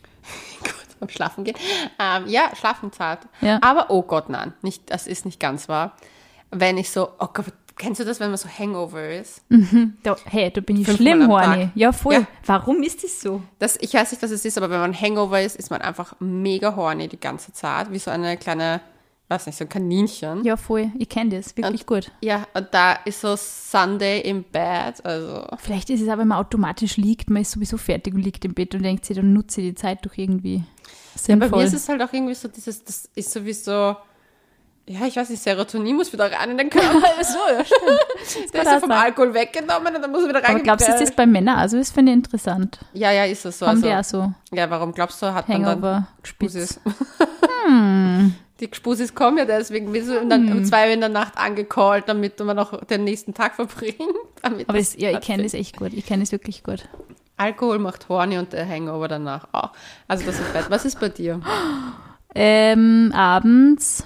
Gut, 0.60 0.98
beim 0.98 1.08
Schlafen 1.08 1.44
gehen. 1.44 1.56
Ähm, 2.00 2.26
ja, 2.26 2.50
schlafen 2.56 2.92
zart. 2.92 3.28
Ja. 3.40 3.60
Aber 3.62 3.90
oh 3.90 4.02
Gott, 4.02 4.28
nein, 4.28 4.52
nicht, 4.62 4.90
das 4.90 5.06
ist 5.06 5.24
nicht 5.24 5.38
ganz 5.38 5.68
wahr. 5.68 5.94
Wenn 6.50 6.76
ich 6.76 6.90
so, 6.90 7.10
oh 7.20 7.28
Gott, 7.32 7.46
kennst 7.76 8.00
du 8.00 8.04
das, 8.04 8.20
wenn 8.20 8.28
man 8.30 8.36
so 8.38 8.48
Hangover 8.48 9.08
ist? 9.10 9.42
Da, 10.02 10.16
hey, 10.24 10.50
da 10.50 10.60
bin 10.60 10.76
ich 10.80 10.86
Fünfmal 10.86 11.16
schlimm. 11.16 11.28
Tag. 11.28 11.70
Ja, 11.74 11.92
voll. 11.92 12.14
Ja. 12.14 12.26
Warum 12.46 12.82
ist 12.82 13.02
das 13.04 13.20
so? 13.20 13.42
Das, 13.58 13.76
ich 13.80 13.94
weiß 13.94 14.12
nicht, 14.12 14.22
was 14.22 14.30
es 14.30 14.44
ist, 14.44 14.56
aber 14.58 14.70
wenn 14.70 14.80
man 14.80 14.98
Hangover 15.00 15.40
ist, 15.40 15.56
ist 15.56 15.70
man 15.70 15.80
einfach 15.82 16.14
mega 16.20 16.76
horny 16.76 17.08
die 17.08 17.20
ganze 17.20 17.52
Zeit, 17.52 17.90
wie 17.90 17.98
so 17.98 18.10
eine 18.10 18.36
kleine, 18.36 18.80
weiß 19.28 19.46
nicht, 19.46 19.56
so 19.58 19.64
ein 19.64 19.68
Kaninchen. 19.68 20.44
Ja, 20.44 20.56
voll. 20.56 20.90
Ich 20.98 21.08
kenne 21.08 21.36
das. 21.36 21.56
Wirklich 21.56 21.86
gut. 21.86 22.10
Ja, 22.22 22.46
und 22.54 22.68
da 22.72 22.92
ist 23.04 23.20
so 23.20 23.34
Sunday 23.36 24.20
im 24.20 24.44
Bett, 24.44 25.04
also 25.04 25.46
Vielleicht 25.58 25.90
ist 25.90 26.00
es 26.00 26.08
aber, 26.08 26.20
wenn 26.22 26.28
man 26.28 26.38
automatisch 26.38 26.96
liegt, 26.96 27.30
man 27.30 27.42
ist 27.42 27.52
sowieso 27.52 27.76
fertig 27.76 28.14
und 28.14 28.22
liegt 28.22 28.44
im 28.44 28.54
Bett 28.54 28.74
und 28.74 28.82
denkt 28.82 29.04
sich, 29.04 29.16
dann 29.16 29.32
nutze 29.32 29.60
ich 29.60 29.68
die 29.68 29.74
Zeit 29.74 30.04
doch 30.06 30.16
irgendwie 30.16 30.58
bei 30.58 31.20
sinnvoll. 31.20 31.58
mir 31.60 31.64
ist 31.64 31.74
es 31.74 31.88
halt 31.88 32.02
auch 32.02 32.12
irgendwie 32.12 32.34
so 32.34 32.48
dieses, 32.48 32.84
das 32.84 33.08
ist 33.14 33.30
sowieso, 33.32 33.96
ja, 34.86 35.06
ich 35.06 35.16
weiß 35.16 35.30
nicht, 35.30 35.42
Serotonin 35.42 35.96
muss 35.96 36.12
wieder 36.12 36.30
rein 36.30 36.50
in 36.50 36.58
den 36.58 36.70
Körper. 36.70 37.00
so, 37.22 37.38
ja, 37.50 37.64
stimmt. 37.64 38.52
Der 38.52 38.62
ist 38.62 38.70
ja 38.70 38.80
vom 38.80 38.90
Alkohol 38.90 39.32
weggenommen 39.32 39.96
und 39.96 40.02
dann 40.02 40.10
muss 40.10 40.22
er 40.24 40.28
wieder 40.28 40.42
rein. 40.42 40.56
Aber 40.56 40.60
glaubst 40.60 40.86
du, 40.86 40.92
ist 40.92 41.00
das 41.00 41.12
bei 41.12 41.26
Männern? 41.26 41.56
Also, 41.56 41.78
das 41.78 41.90
finde 41.90 42.12
ich 42.12 42.16
interessant. 42.16 42.78
Ja, 42.92 43.10
ja, 43.10 43.24
ist 43.24 43.44
es 43.46 43.58
so. 43.58 43.66
Haben 43.66 43.76
Also, 43.76 43.88
die 43.88 43.94
auch 43.94 44.04
so 44.04 44.34
ja, 44.54 44.70
warum 44.70 44.92
glaubst 44.92 45.20
du, 45.22 45.32
hat 45.32 45.48
man 45.48 45.62
dann 45.62 45.70
Hangover 45.70 46.08
gespitzt? 46.22 46.54
Spusis? 46.54 46.80
Die 48.60 48.68
Spusis 48.72 49.14
kommen 49.14 49.38
ja 49.38 49.46
deswegen, 49.46 49.92
wir 49.92 50.04
sind 50.04 50.30
dann 50.30 50.50
um 50.52 50.64
zwei 50.64 50.86
Uhr 50.86 50.94
in 50.94 51.00
der 51.00 51.08
Nacht 51.08 51.36
angecallt, 51.36 52.04
damit 52.06 52.38
man 52.38 52.54
noch 52.54 52.84
den 52.84 53.02
nächsten 53.02 53.34
Tag 53.34 53.56
verbringt. 53.56 53.98
Aber 54.42 54.62
das 54.74 54.96
ja, 54.96 55.10
ich 55.10 55.20
kenne 55.20 55.42
das 55.42 55.54
echt 55.54 55.76
gut. 55.76 55.92
Ich 55.92 56.06
kenne 56.06 56.22
das 56.22 56.30
wirklich 56.30 56.62
gut. 56.62 56.88
Alkohol 57.36 57.80
macht 57.80 58.08
horny 58.08 58.38
und 58.38 58.52
der 58.52 58.68
Hangover 58.68 59.08
danach 59.08 59.48
auch. 59.50 59.70
Also 60.06 60.24
das 60.24 60.38
ist 60.38 60.52
bad. 60.52 60.70
Was 60.70 60.84
ist 60.84 61.00
bei 61.00 61.08
dir? 61.08 61.40
Ähm, 62.36 63.12
abends 63.14 64.04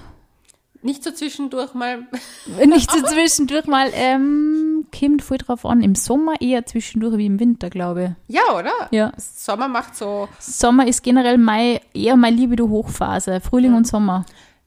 Nicht 0.82 1.02
so 1.02 1.10
zwischendurch 1.10 1.74
mal. 1.74 2.06
Nicht 2.66 2.90
so 2.90 3.02
zwischendurch 3.02 3.66
mal, 3.66 3.90
ähm, 3.94 4.86
kommt 4.96 5.22
voll 5.22 5.38
drauf 5.38 5.66
an. 5.66 5.82
Im 5.82 5.94
Sommer 5.96 6.40
eher 6.40 6.64
zwischendurch 6.66 7.16
wie 7.18 7.26
im 7.26 7.40
Winter, 7.40 7.68
glaube 7.68 8.16
Ja, 8.28 8.42
oder? 8.56 8.70
ich. 8.90 8.96
Ja. 8.96 9.12
Sommer 9.16 9.66
macht 9.68 9.96
so. 9.96 10.28
Sommer 10.38 10.86
ist 10.86 11.02
generell 11.02 11.36
mein, 11.38 11.80
eher 11.94 12.16
meine 12.16 12.36
Libido-Hochphase. 12.36 13.40
Frühling 13.40 13.74
und 13.74 13.86
Sommer. 13.88 14.24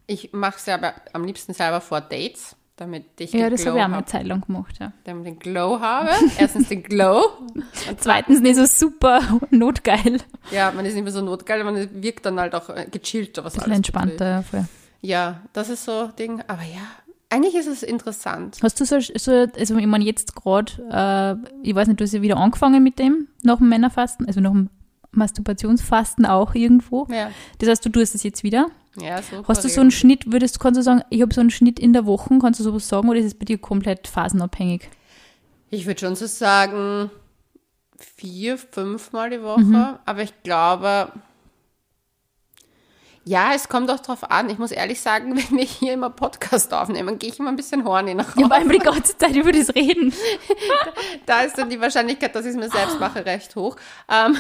Ich 0.08 0.34
mache 0.34 0.56
es 0.58 0.66
ja 0.66 0.76
aber 0.76 0.94
am 1.14 1.24
liebsten 1.24 1.54
selber 1.54 1.80
vor 1.80 2.02
Dates, 2.02 2.58
damit 2.76 3.06
ich 3.20 3.32
Ja, 3.32 3.50
das 3.50 3.66
habe 3.66 3.78
ich 3.78 3.84
auch 3.86 3.88
mal 3.88 3.98
eine 4.00 4.06
Zeit 4.06 4.26
lang 4.28 4.42
gemacht, 4.42 4.76
ja. 4.82 4.92
Damit 5.06 5.26
ich 5.26 5.34
den 5.34 5.40
Glow 5.40 5.80
habe. 5.80 6.10
Erstens 6.38 6.68
den 6.68 6.84
Glow. 6.84 7.24
Und 7.54 7.64
Zweitens 8.02 8.42
nicht 8.42 8.58
so 8.58 8.66
super 8.66 9.22
notgeil. 9.50 10.18
Ja, 10.52 10.74
man 10.76 10.86
ist 10.86 10.96
nicht 10.96 11.04
mehr 11.04 11.14
so 11.14 11.22
notgeil, 11.22 11.64
man 11.64 12.04
wirkt 12.04 12.26
dann 12.26 12.38
halt 12.38 12.54
auch 12.54 12.70
äh, 12.70 12.88
gechillter, 12.92 13.46
was 13.46 13.54
Bisschen 13.54 13.66
alles 13.68 13.78
entspannter. 13.78 14.30
Ja, 14.30 14.42
voll. 14.42 14.66
Ja, 15.02 15.42
das 15.54 15.70
ist 15.70 15.86
so 15.86 16.08
Ding. 16.08 16.42
Aber 16.48 16.62
ja, 16.62 16.82
eigentlich 17.30 17.56
ist 17.56 17.68
es 17.68 17.84
interessant. 17.84 18.58
Hast 18.62 18.80
du 18.80 18.86
so, 18.86 19.00
so 19.00 19.32
also 19.32 19.78
ich 19.78 19.86
meine 19.88 20.04
jetzt 20.06 20.36
gerade, 20.36 20.72
äh, 20.92 21.68
ich 21.68 21.74
weiß 21.74 21.88
nicht, 21.88 22.00
du 22.00 22.04
hast 22.04 22.14
ja 22.14 22.22
wieder 22.22 22.38
angefangen 22.38 22.84
mit 22.84 23.00
dem, 23.00 23.28
nach 23.44 23.58
dem 23.58 23.70
Männerfasten, 23.70 24.28
also 24.28 24.40
nach 24.42 24.52
dem 24.52 24.70
Masturbationsfasten 25.12 26.26
auch 26.26 26.56
irgendwo. 26.56 27.08
Ja, 27.10 27.32
Das 27.60 27.70
heißt, 27.70 27.86
du 27.86 27.90
tust 27.90 28.16
es 28.16 28.24
jetzt 28.24 28.44
wieder. 28.44 28.68
ja 29.00 29.22
so. 29.22 29.44
Hast 29.48 29.64
du 29.64 29.70
so 29.70 29.82
einen 29.82 29.92
Schnitt, 29.92 30.32
würdest 30.32 30.60
kannst 30.60 30.78
du 30.78 30.84
sagen, 30.84 31.02
ich 31.10 31.22
habe 31.22 31.34
so 31.34 31.42
einen 31.42 31.50
Schnitt 31.52 31.80
in 31.80 31.94
der 31.94 32.06
Woche, 32.06 32.38
kannst 32.40 32.60
du 32.60 32.64
sowas 32.64 32.88
sagen, 32.88 33.10
oder 33.10 33.20
ist 33.20 33.26
es 33.26 33.34
bei 33.34 33.46
dir 33.46 33.58
komplett 33.58 34.08
phasenabhängig? 34.08 34.90
Ich 35.70 35.86
würde 35.86 36.00
schon 36.02 36.16
so 36.16 36.28
sagen, 36.28 37.10
vier, 37.98 38.58
fünfmal 38.58 39.30
die 39.30 39.42
Woche. 39.42 39.62
Mhm. 39.62 39.96
Aber 40.06 40.22
ich 40.22 40.34
glaube, 40.44 41.12
ja, 43.24 43.54
es 43.54 43.70
kommt 43.70 43.90
auch 43.92 44.00
drauf 44.00 44.30
an. 44.32 44.50
Ich 44.50 44.58
muss 44.58 44.72
ehrlich 44.72 45.00
sagen, 45.02 45.36
wenn 45.38 45.58
wir 45.58 45.64
hier 45.66 45.94
immer 45.94 46.10
Podcast 46.10 46.74
aufnehmen, 46.74 47.20
gehe 47.20 47.30
ich 47.32 47.40
immer 47.40 47.50
ein 47.50 47.56
bisschen 47.56 47.84
horny 47.84 48.14
nach 48.16 48.36
Ja, 48.36 48.44
Hause. 48.44 48.50
weil 48.50 48.66
wir 48.70 48.80
die 48.80 48.86
ganze 48.86 49.18
Zeit 49.18 49.36
über 49.36 49.52
das 49.52 49.74
reden. 49.76 50.14
Da 51.26 51.42
ist 51.42 51.58
dann 51.58 51.70
die 51.70 51.80
Wahrscheinlichkeit, 51.80 52.36
dass 52.36 52.46
ich 52.46 52.52
es 52.52 52.58
mir 52.58 52.70
selbst 52.70 53.00
mache, 53.00 53.26
recht 53.26 53.56
hoch. 53.56 53.76
Ähm, 54.10 54.38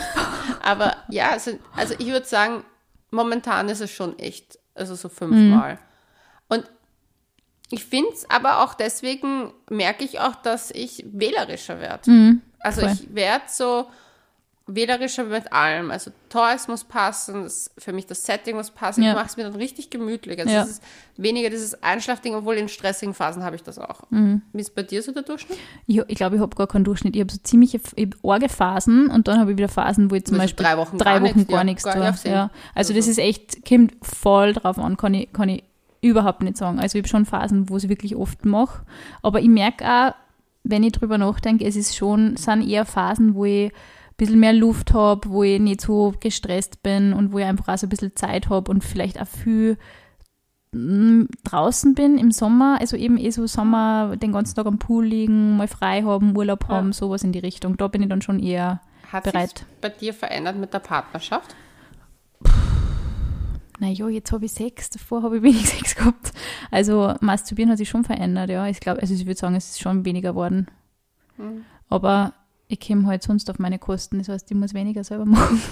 aber 0.64 0.96
ja, 1.10 1.30
also, 1.30 1.52
also 1.76 1.94
ich 2.00 2.08
würde 2.08 2.26
sagen, 2.26 2.64
momentan 3.12 3.70
ist 3.70 3.82
es 3.82 3.92
schon 3.92 4.18
echt, 4.20 4.58
also 4.74 4.96
so 4.96 5.10
fünfmal. 5.10 5.78
Und 6.50 6.66
ich 7.70 7.86
finde 7.86 8.12
es 8.14 8.30
aber 8.30 8.64
auch 8.64 8.74
deswegen, 8.74 9.54
merke 9.70 10.04
ich 10.04 10.20
auch, 10.20 10.36
dass 10.36 10.72
ich 10.72 11.06
wählerischer 11.08 11.80
werde. 11.80 12.38
Also 12.60 12.82
voll. 12.82 12.92
ich 12.92 13.14
werde 13.14 13.46
so 13.48 13.88
wählerischer 14.76 15.24
mit 15.26 15.52
allem. 15.54 15.92
Also 15.92 16.12
Toys 16.30 16.68
muss 16.68 16.84
passen, 16.84 17.44
das, 17.44 17.72
für 17.78 17.94
mich 17.94 18.06
das 18.06 18.26
Setting 18.26 18.56
muss 18.56 18.72
passen. 18.72 19.04
Ja. 19.04 19.10
Ich 19.12 19.16
mache 19.16 19.26
es 19.28 19.38
mir 19.38 19.44
dann 19.44 19.56
richtig 19.56 19.90
gemütlich. 19.90 20.40
Also 20.40 20.52
Ja. 20.52 20.64
es 20.64 20.70
ist 20.72 20.84
weniger 21.18 21.50
dieses 21.50 21.82
Einschlafding, 21.84 22.36
obwohl 22.36 22.56
in 22.56 22.70
stressigen 22.70 23.14
Phasen 23.14 23.44
habe 23.44 23.56
ich 23.56 23.64
das 23.64 23.78
auch. 23.80 24.02
Mhm. 24.10 24.42
Wie 24.54 24.62
ist 24.62 24.74
bei 24.76 24.84
dir 24.84 25.02
so 25.04 25.12
der 25.12 25.24
Durchschnitt? 25.24 25.58
Ich, 25.88 25.98
ich 26.08 26.16
glaube, 26.16 26.36
ich 26.38 26.42
habe 26.42 26.56
gar 26.56 26.68
keinen 26.68 26.84
Durchschnitt. 26.84 27.16
Ich 27.16 27.22
habe 27.22 27.32
so 27.32 27.38
ziemliche 27.44 27.80
arge 28.24 28.50
Phasen 28.50 29.10
und 29.10 29.28
dann 29.28 29.40
habe 29.40 29.52
ich 29.52 29.58
wieder 29.58 29.70
Phasen, 29.70 30.10
wo 30.12 30.16
ich 30.16 30.26
zum 30.26 30.38
Beispiel 30.38 30.66
drei 30.66 30.78
Wochen 30.78 30.98
drei 30.98 31.20
gar 31.20 31.24
Wochen 31.24 31.38
nichts, 31.38 31.52
gar 31.52 31.64
nichts 31.64 31.84
gar 31.84 31.94
tue. 31.94 32.02
nicht 32.02 32.10
aufsehen. 32.12 32.34
Ja. 32.34 32.52
Also 32.76 32.94
das 32.94 33.08
Also- 33.08 33.12
ist 33.12 33.18
echt, 33.28 33.66
kommt 33.68 33.94
voll 34.02 34.54
drauf 34.54 34.78
an, 34.80 34.98
kann 34.98 35.14
ich, 35.14 35.32
kann 35.34 35.50
ich 35.50 35.64
überhaupt 36.02 36.42
nicht 36.42 36.58
sagen. 36.58 36.80
Also 36.80 36.98
ich 36.98 37.04
habe 37.04 37.10
schon 37.10 37.26
Phasen, 37.26 37.70
wo 37.70 37.78
ich 37.78 37.84
es 37.84 37.90
wirklich 37.90 38.16
oft 38.16 38.46
mache. 38.46 38.84
Aber 39.22 39.40
ich 39.40 39.50
merke 39.50 39.86
auch, 39.88 40.14
wenn 40.64 40.84
ich 40.84 40.92
drüber 40.94 41.18
nachdenke, 41.18 41.66
es 41.66 41.76
ist 41.76 41.96
schon, 41.96 42.38
sind 42.38 42.68
eher 42.68 42.86
Phasen, 42.86 43.34
wo 43.36 43.46
ich 43.46 43.72
bisschen 44.26 44.40
mehr 44.40 44.54
Luft 44.54 44.94
habe, 44.94 45.30
wo 45.30 45.44
ich 45.44 45.60
nicht 45.60 45.82
so 45.82 46.14
gestresst 46.20 46.84
bin 46.84 47.14
und 47.14 47.32
wo 47.34 47.40
ich 47.40 47.46
einfach 47.46 47.68
auch 47.74 47.78
so 47.78 47.88
ein 47.88 47.90
bisschen 47.90 48.16
Zeit 48.16 48.50
habe 48.50 48.70
und 48.72 48.84
vielleicht 48.84 49.20
auch 49.22 49.28
viel 49.28 49.78
mm, 50.74 51.24
draußen 51.44 51.96
bin 51.96 52.18
im 52.18 52.32
Sommer, 52.32 52.78
also 52.80 52.96
eben 52.98 53.18
eh 53.18 53.30
so 53.32 53.48
Sommer, 53.48 54.16
den 54.18 54.32
ganzen 54.32 54.56
Tag 54.56 54.66
am 54.68 54.80
Pool 54.80 55.06
liegen, 55.06 55.58
mal 55.58 55.68
frei 55.68 56.04
haben, 56.04 56.36
Urlaub 56.38 56.66
Ja. 56.70 56.76
haben, 56.76 56.94
sowas 56.94 57.24
in 57.24 57.32
die 57.32 57.40
Richtung. 57.40 57.78
Da 57.78 57.88
bin 57.88 58.02
ich 58.04 58.10
dann 58.10 58.22
schon 58.22 58.40
eher 58.40 58.82
Hat 59.12 59.24
bereit. 59.24 59.60
sich 59.60 59.68
bei 59.82 59.90
dir 59.90 60.14
verändert 60.14 60.56
mit 60.58 60.74
der 60.74 60.80
Partnerschaft? 60.80 61.56
Naja, 63.80 64.08
jetzt 64.10 64.32
habe 64.32 64.46
ich 64.46 64.52
Sex, 64.52 64.92
davor 64.92 65.24
habe 65.24 65.38
ich 65.38 65.44
wenig 65.44 65.66
Sex 65.70 65.96
gehabt. 65.96 66.32
Also 66.70 67.16
Masturbieren 67.20 67.72
hat 67.72 67.80
sich 67.80 67.90
schon 67.90 68.04
verändert, 68.04 68.50
ja. 68.52 68.68
Ich 68.68 68.80
glaube, 68.80 69.02
also 69.02 69.14
ich 69.14 69.26
würde 69.26 69.40
sagen, 69.40 69.56
es 69.56 69.72
ist 69.72 69.82
schon 69.82 70.06
weniger 70.06 70.30
geworden. 70.34 70.68
Hm. 71.38 71.66
Aber 71.90 72.34
ich 72.72 72.80
komme 72.80 73.08
halt 73.08 73.24
sonst 73.24 73.50
auf 73.50 73.60
meine 73.60 73.80
Kosten, 73.80 74.20
das 74.20 74.30
heißt, 74.30 74.50
ich 74.50 74.58
muss 74.58 74.74
weniger 74.74 75.04
selber 75.04 75.26
machen. 75.26 75.62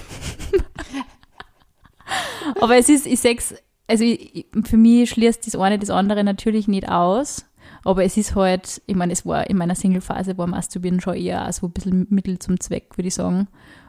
Aber 2.60 2.76
es 2.76 2.88
ist, 2.88 3.06
ich 3.06 3.20
sag's, 3.20 3.54
also 3.86 4.04
ich, 4.04 4.46
für 4.64 4.76
mich 4.76 5.10
schließt 5.10 5.46
das 5.46 5.56
eine 5.56 5.78
das 5.78 5.90
andere 5.90 6.24
natürlich 6.24 6.68
nicht 6.68 6.88
aus. 6.88 7.46
Aber 7.84 8.04
es 8.04 8.16
ist 8.16 8.34
halt, 8.34 8.82
ich 8.86 8.94
meine, 8.94 9.12
es 9.12 9.24
war 9.24 9.48
in 9.48 9.56
meiner 9.56 9.74
Single-Phase 9.74 10.36
war 10.36 10.46
Masturbieren 10.46 11.00
schon 11.00 11.14
eher 11.14 11.48
auch 11.48 11.52
so 11.52 11.66
ein 11.66 11.72
bisschen 11.72 12.06
Mittel 12.10 12.38
zum 12.38 12.60
Zweck, 12.60 12.96
würde 12.96 13.08
ich 13.08 13.14
sagen. 13.14 13.48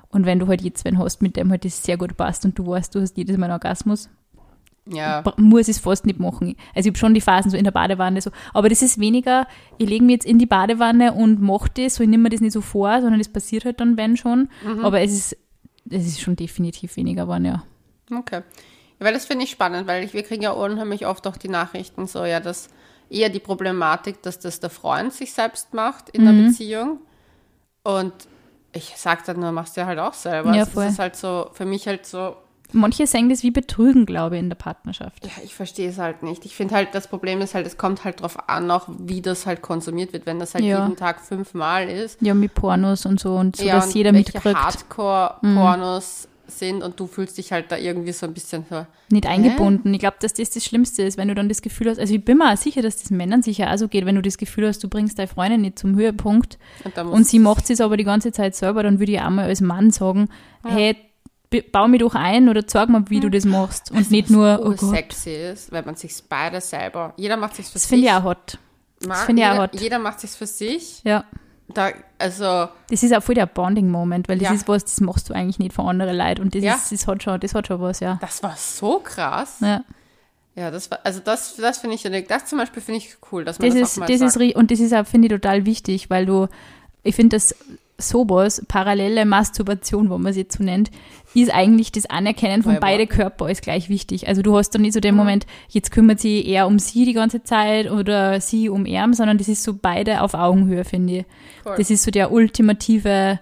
Und 0.10 0.26
wenn 0.26 0.40
du 0.40 0.48
halt 0.48 0.62
jetzt 0.62 0.86
wen 0.86 0.98
hast, 0.98 1.22
mit 1.22 1.36
dem 1.36 1.52
halt 1.52 1.66
das 1.66 1.84
sehr 1.84 1.98
gut 1.98 2.16
passt 2.16 2.46
und 2.46 2.58
du 2.58 2.68
weißt, 2.68 2.94
du 2.96 3.02
hast 3.02 3.18
jedes 3.18 3.38
Mal 3.38 3.46
einen 3.46 3.54
Orgasmus, 3.54 4.10
Ja. 4.88 5.24
muss 5.38 5.68
ich 5.68 5.78
es 5.78 5.80
fast 5.82 6.06
nicht 6.08 6.20
machen. 6.20 6.56
Also 6.76 6.88
ich 6.88 6.94
habe 6.94 6.98
schon 6.98 7.14
die 7.14 7.22
Phasen 7.22 7.52
so 7.52 7.58
in 7.58 7.64
der 7.64 7.72
Badewanne 7.72 8.20
so, 8.22 8.32
aber 8.54 8.68
das 8.68 8.82
ist 8.82 9.00
weniger, 9.00 9.48
ich 9.78 9.88
lege 9.88 10.04
mich 10.04 10.14
jetzt 10.14 10.26
in 10.26 10.40
die 10.40 10.48
Badewanne 10.48 11.14
und 11.14 11.40
mache 11.42 11.70
das, 11.76 11.96
so 11.96 12.04
ich 12.04 12.10
nehme 12.10 12.24
mir 12.24 12.30
das 12.30 12.42
nicht 12.42 12.54
so 12.54 12.62
vor, 12.62 13.00
sondern 13.02 13.20
das 13.20 13.30
passiert 13.30 13.64
halt 13.66 13.80
dann, 13.80 13.96
wenn 13.96 14.18
schon. 14.18 14.50
Aber 14.82 15.02
es 15.02 15.12
ist, 15.14 15.38
es 15.90 16.08
ist 16.08 16.22
schon 16.22 16.36
definitiv 16.36 16.96
weniger 16.98 17.24
geworden, 17.24 17.46
ja. 17.46 17.64
Okay. 18.12 18.42
Ja, 19.00 19.06
weil 19.06 19.14
das 19.14 19.26
finde 19.26 19.46
ich 19.46 19.52
spannend, 19.52 19.88
weil 19.88 20.04
ich, 20.04 20.14
wir 20.14 20.24
kriegen 20.24 20.42
ja 20.42 20.52
unheimlich 20.52 21.06
oft 21.06 21.26
auch 21.28 21.38
die 21.38 21.48
Nachrichten 21.50 22.08
so, 22.08 22.26
ja, 22.26 22.40
dass 22.40 22.70
eher 23.10 23.30
die 23.30 23.40
Problematik, 23.40 24.22
dass 24.24 24.40
das 24.40 24.60
der 24.62 24.70
Freund 24.72 25.14
sich 25.14 25.34
selbst 25.34 25.74
macht 25.74 26.10
in 26.10 26.24
Mhm. 26.24 26.26
der 26.38 26.44
Beziehung. 26.48 27.00
Und 27.84 28.14
ich 28.74 28.94
sage 28.98 29.22
dann 29.26 29.40
nur, 29.40 29.52
machst 29.52 29.76
du 29.76 29.82
ja 29.82 29.88
halt 29.88 30.00
auch 30.00 30.14
selber. 30.14 30.54
Ja, 30.56 30.64
Also 30.64 30.80
das 30.82 30.94
ist 30.94 31.00
halt 31.00 31.16
so, 31.16 31.50
für 31.54 31.66
mich 31.66 31.88
halt 31.88 32.06
so, 32.06 32.36
Manche 32.74 33.06
sehen 33.08 33.30
das 33.30 33.44
wie 33.44 33.52
Betrügen, 33.52 34.06
glaube 34.06 34.36
ich, 34.36 34.42
in 34.44 34.50
der 34.50 34.56
Partnerschaft. 34.56 35.26
ja, 35.26 35.32
ich 35.44 35.54
verstehe 35.56 35.90
es 35.90 35.98
halt 35.98 36.24
nicht. 36.24 36.46
Ich 36.46 36.56
finde 36.56 36.76
halt, 36.76 36.90
das 36.94 37.08
Problem 37.08 37.42
ist 37.42 37.54
halt, 37.56 37.68
es 37.68 37.78
kommt 37.78 38.04
halt 38.04 38.22
drauf 38.22 38.50
an, 38.50 38.70
auch 38.72 38.88
wie 39.00 39.22
das 39.22 39.46
halt 39.46 39.62
konsumiert 39.62 40.14
wird. 40.14 40.26
Wenn 40.26 40.40
das 40.40 40.54
halt 40.54 40.64
Ja. 40.64 40.84
jeden 40.84 40.96
Tag 40.96 41.20
fünfmal 41.22 41.90
ist, 41.90 42.22
Ja, 42.22 42.34
mit 42.34 42.54
Pornos 42.54 43.06
und 43.06 43.20
so 43.20 43.36
und 43.36 43.56
so, 43.58 43.64
ja, 43.66 43.76
dass 43.76 43.88
und 43.88 43.96
jeder 43.96 44.12
mitkriegt. 44.12 44.46
Mhm. 44.46 44.54
Hardcore-Pornos 44.56 46.28
sind 46.48 46.84
und 46.84 47.00
du 47.00 47.08
fühlst 47.08 47.38
dich 47.38 47.54
halt 47.54 47.72
da 47.72 47.78
irgendwie 47.78 48.12
so 48.12 48.26
ein 48.26 48.34
bisschen 48.34 48.66
so, 48.70 48.86
nicht 49.10 49.26
eingebunden. 49.26 49.94
Ich 49.94 50.02
glaube, 50.02 50.18
dass 50.20 50.34
das 50.34 50.50
das 50.50 50.66
Schlimmste 50.66 51.02
ist, 51.04 51.18
wenn 51.18 51.30
du 51.30 51.34
dann 51.36 51.48
das 51.48 51.62
Gefühl 51.62 51.90
hast, 51.90 51.98
also 51.98 52.14
ich 52.14 52.26
bin 52.26 52.40
mir 52.40 52.52
auch 52.52 52.58
sicher, 52.58 52.82
dass 52.82 52.98
das 53.02 53.10
Männern 53.10 53.42
sicher 53.42 53.72
auch 53.74 53.78
so 53.78 53.88
geht, 53.88 54.06
wenn 54.06 54.16
du 54.16 54.22
das 54.22 54.38
Gefühl 54.38 54.68
hast, 54.68 54.84
du 54.84 54.90
bringst 54.90 55.18
deine 55.18 55.30
Freundin 55.30 55.62
nicht 55.62 55.80
zum 55.80 55.96
Höhepunkt 55.96 56.58
und, 56.84 56.98
und 56.98 57.26
sie 57.26 57.40
macht 57.40 57.70
es 57.70 57.80
aber 57.80 57.96
die 57.96 58.04
ganze 58.04 58.34
Zeit 58.34 58.54
selber, 58.56 58.84
dann 58.84 59.00
würde 59.00 59.14
ich 59.14 59.22
auch 59.22 59.30
mal 59.30 59.46
als 59.46 59.62
Mann 59.62 59.92
sagen, 59.92 60.28
hey, 60.66 60.94
b- 60.94 61.00
bau 61.72 61.88
mich 61.88 62.00
doch 62.00 62.16
ein 62.16 62.48
oder 62.50 62.66
zeig 62.66 62.90
mir, 62.90 63.04
wie 63.10 63.20
du 63.20 63.30
das 63.30 63.46
machst 63.46 63.92
und 63.92 64.10
nicht 64.12 64.30
nur, 64.30 64.60
oh 64.64 64.70
Gott. 64.72 64.80
sexy 64.80 65.32
ist, 65.52 65.72
wenn 65.72 65.86
man 65.86 65.96
sich 65.96 66.14
beide 66.30 66.62
selber, 66.62 67.14
jeder 67.18 67.38
macht 67.38 67.56
sich 67.56 67.66
für 67.68 67.74
Das 67.74 67.84
sich. 67.84 67.90
finde 67.90 68.08
ich 68.08 68.14
auch 68.14 68.24
hot. 68.24 68.58
Ma- 69.06 69.16
finde 69.16 69.42
ich 69.44 69.48
auch 69.50 69.58
hot. 69.58 69.80
jeder 69.80 70.00
macht 70.00 70.20
sich 70.22 70.32
für 70.32 70.48
sich. 70.48 71.02
Ja. 71.04 71.26
Da, 71.74 71.90
also, 72.20 72.68
Das 72.90 73.02
ist 73.04 73.14
auch 73.16 73.24
voll 73.24 73.36
der 73.36 73.46
Bonding-Moment, 73.46 74.28
weil 74.28 74.38
das 74.40 74.50
Ja. 74.50 74.54
ist 74.56 74.68
was, 74.68 74.84
das 74.84 75.00
machst 75.02 75.30
du 75.30 75.34
eigentlich 75.34 75.58
nicht 75.60 75.74
für 75.74 75.84
andere 75.84 76.14
Leute 76.14 76.42
und 76.42 76.54
das, 76.54 76.64
Ja. 76.64 76.74
ist, 76.76 76.92
das, 76.92 77.08
hat 77.08 77.24
schon, 77.24 77.40
das 77.40 77.54
hat 77.56 77.68
schon 77.68 77.80
was, 77.82 78.00
ja. 78.02 78.18
das 78.22 78.44
war 78.44 78.56
so 78.58 79.00
krass. 79.00 79.58
ja. 79.62 79.84
Ja, 80.54 80.70
das 80.70 80.92
war, 80.92 81.00
also 81.06 81.22
das, 81.22 81.56
das 81.56 81.78
finde 81.78 81.96
ich, 81.96 82.28
das 82.28 82.46
zum 82.46 82.58
Beispiel 82.60 82.82
finde 82.82 82.98
ich 82.98 83.16
cool, 83.32 83.46
dass 83.46 83.58
man 83.58 83.70
Das, 83.70 83.80
das, 83.80 83.90
ist, 83.92 83.96
auch 83.98 84.00
mal 84.02 84.06
das 84.08 84.16
ist, 84.22 84.34
sagt. 84.34 84.44
ri- 84.46 84.54
und 84.54 84.70
das 84.70 84.82
ist 84.82 84.94
auch, 84.94 85.08
finde 85.08 85.28
ich, 85.28 85.32
total 85.34 85.66
wichtig, 85.66 86.10
weil 86.10 86.26
du, 86.26 86.48
ich 87.04 87.16
finde, 87.16 87.38
dass 87.38 87.56
sowas, 88.02 88.64
parallele 88.68 89.26
Masturbation, 89.26 90.10
wo 90.10 90.18
man 90.18 90.32
es 90.32 90.38
jetzt 90.38 90.58
so 90.58 90.64
nennt, 90.64 90.92
ist 91.34 91.54
eigentlich 91.54 91.92
das 91.92 92.06
Anerkennen 92.08 92.64
von 92.64 92.78
beide. 92.80 93.08
Körper 93.08 93.46
als 93.46 93.62
gleich 93.62 93.90
wichtig. 93.90 94.28
Also 94.28 94.42
du 94.42 94.58
hast 94.58 94.72
dann 94.72 94.82
nicht 94.82 94.94
so 94.94 95.00
den 95.00 95.16
Moment, 95.16 95.46
jetzt 95.70 95.92
kümmert 95.92 96.20
sie 96.20 96.46
eher 96.46 96.68
um 96.68 96.78
sie 96.80 97.06
die 97.06 97.14
ganze 97.14 97.44
Zeit 97.44 97.90
oder 97.90 98.42
sie 98.42 98.70
um 98.70 98.86
er, 98.86 99.12
sondern 99.14 99.38
das 99.38 99.48
ist 99.48 99.64
so 99.64 99.74
beide 99.74 100.22
auf 100.22 100.34
Augenhöhe, 100.34 100.84
finde 100.84 101.20
ich. 101.20 101.26
Voll. 101.64 101.76
Das 101.78 101.90
ist 101.90 102.04
so 102.04 102.12
der 102.12 102.32
ultimative 102.32 103.40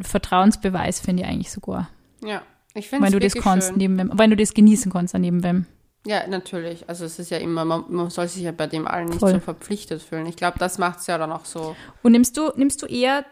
Vertrauensbeweis, 0.00 1.00
finde 1.00 1.22
ich 1.22 1.28
eigentlich 1.28 1.50
sogar. 1.50 1.88
Ja, 2.24 2.42
ich 2.74 2.88
finde 2.88 3.06
Wenn 3.06 3.14
es 3.14 3.32
du 3.32 3.38
das 3.38 3.44
kannst, 3.44 3.68
schön. 3.68 3.78
neben 3.78 3.98
wem, 3.98 4.10
wenn 4.14 4.30
du 4.30 4.36
das 4.36 4.54
genießen 4.54 4.92
kannst 4.92 5.14
an 5.14 5.22
neben 5.22 5.42
wem. 5.42 5.66
Ja, 6.06 6.26
natürlich. 6.28 6.88
Also 6.88 7.04
es 7.04 7.18
ist 7.18 7.30
ja 7.30 7.38
immer, 7.38 7.64
man, 7.64 7.84
man 7.88 8.10
soll 8.10 8.28
sich 8.28 8.42
ja 8.44 8.52
bei 8.52 8.68
dem 8.68 8.86
allen 8.86 9.06
nicht 9.08 9.18
Voll. 9.18 9.32
so 9.32 9.40
verpflichtet 9.40 10.02
fühlen. 10.02 10.26
Ich 10.26 10.36
glaube, 10.36 10.58
das 10.58 10.78
macht 10.78 11.00
es 11.00 11.08
ja 11.08 11.18
dann 11.18 11.32
auch 11.32 11.44
so. 11.44 11.74
Und 12.02 12.12
nimmst 12.12 12.36
du, 12.36 12.52
nimmst 12.54 12.80
du 12.82 12.86
eher 12.86 13.24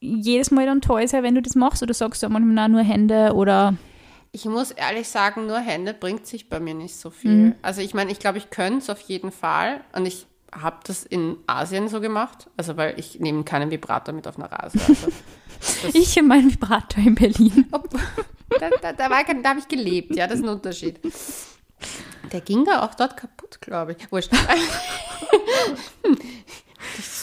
jedes 0.00 0.50
Mal 0.50 0.66
dann 0.66 0.80
Toys 0.80 1.12
her, 1.12 1.22
wenn 1.22 1.34
du 1.34 1.42
das 1.42 1.54
machst, 1.54 1.82
oder 1.82 1.94
sagst 1.94 2.22
du 2.22 2.28
manchmal 2.28 2.68
nur 2.68 2.82
Hände 2.82 3.32
oder 3.34 3.74
Ich 4.32 4.44
muss 4.44 4.70
ehrlich 4.70 5.08
sagen, 5.08 5.46
nur 5.46 5.58
Hände 5.58 5.94
bringt 5.94 6.26
sich 6.26 6.48
bei 6.48 6.60
mir 6.60 6.74
nicht 6.74 6.96
so 6.96 7.10
viel. 7.10 7.30
Mhm. 7.30 7.54
Also 7.62 7.80
ich 7.80 7.94
meine, 7.94 8.10
ich 8.10 8.18
glaube, 8.18 8.38
ich 8.38 8.50
könnte 8.50 8.78
es 8.78 8.90
auf 8.90 9.00
jeden 9.00 9.32
Fall. 9.32 9.80
Und 9.94 10.06
ich 10.06 10.26
habe 10.52 10.76
das 10.84 11.04
in 11.04 11.36
Asien 11.46 11.88
so 11.88 12.00
gemacht. 12.00 12.48
Also 12.56 12.76
weil 12.76 12.98
ich 12.98 13.20
nehme 13.20 13.44
keinen 13.44 13.70
Vibrator 13.70 14.14
mit 14.14 14.28
auf 14.28 14.38
einer 14.38 14.50
Reise. 14.50 14.78
Also, 14.86 15.08
ich 15.94 16.16
in 16.16 16.28
meinem 16.28 16.52
Vibrator 16.52 17.04
in 17.04 17.14
Berlin. 17.14 17.66
Ob, 17.72 17.90
da, 18.60 18.70
da, 18.82 18.92
da, 18.92 19.08
da 19.08 19.48
habe 19.48 19.58
ich 19.58 19.68
gelebt, 19.68 20.14
ja, 20.14 20.26
das 20.26 20.38
ist 20.38 20.44
ein 20.44 20.50
Unterschied. 20.50 21.00
Der 22.32 22.40
ging 22.40 22.64
da 22.64 22.84
auch 22.84 22.94
dort 22.94 23.16
kaputt, 23.16 23.60
glaube 23.60 23.96
ich. 23.98 24.10
Wurscht. 24.10 24.30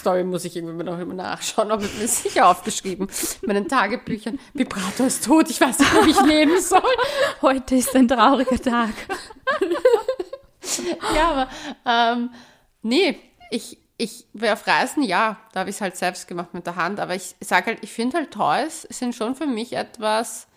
Story 0.03 0.25
muss 0.25 0.43
ich 0.43 0.53
irgendwie 0.53 0.83
noch 0.83 0.99
immer 0.99 1.13
nachschauen, 1.13 1.71
aber 1.71 1.85
ich 1.85 1.97
mir 1.97 2.09
sicher 2.09 2.49
aufgeschrieben. 2.49 3.07
In 3.41 3.47
meinen 3.47 3.69
Tagebüchern. 3.69 4.37
Vibrator 4.53 5.07
ist 5.07 5.23
tot, 5.23 5.49
ich 5.49 5.61
weiß 5.61 5.79
nicht, 5.79 5.95
ob 5.95 6.05
ich 6.05 6.21
leben 6.23 6.59
soll. 6.59 6.81
Heute 7.41 7.75
ist 7.75 7.95
ein 7.95 8.09
trauriger 8.09 8.61
Tag. 8.61 8.89
Ja, 11.15 11.29
aber 11.29 11.49
ähm, 11.85 12.29
nee, 12.81 13.17
ich, 13.49 13.77
ich 13.97 14.25
auf 14.41 14.67
Reisen, 14.67 15.03
ja, 15.03 15.37
da 15.53 15.61
habe 15.61 15.69
ich 15.69 15.77
es 15.77 15.81
halt 15.81 15.95
selbst 15.95 16.27
gemacht 16.27 16.53
mit 16.53 16.65
der 16.65 16.75
Hand, 16.75 16.99
aber 16.99 17.15
ich 17.15 17.35
sage 17.39 17.67
halt, 17.67 17.79
ich 17.81 17.93
finde 17.93 18.17
halt 18.17 18.31
Toys 18.31 18.81
sind 18.89 19.15
schon 19.15 19.35
für 19.35 19.45
mich 19.45 19.73
etwas, 19.73 20.47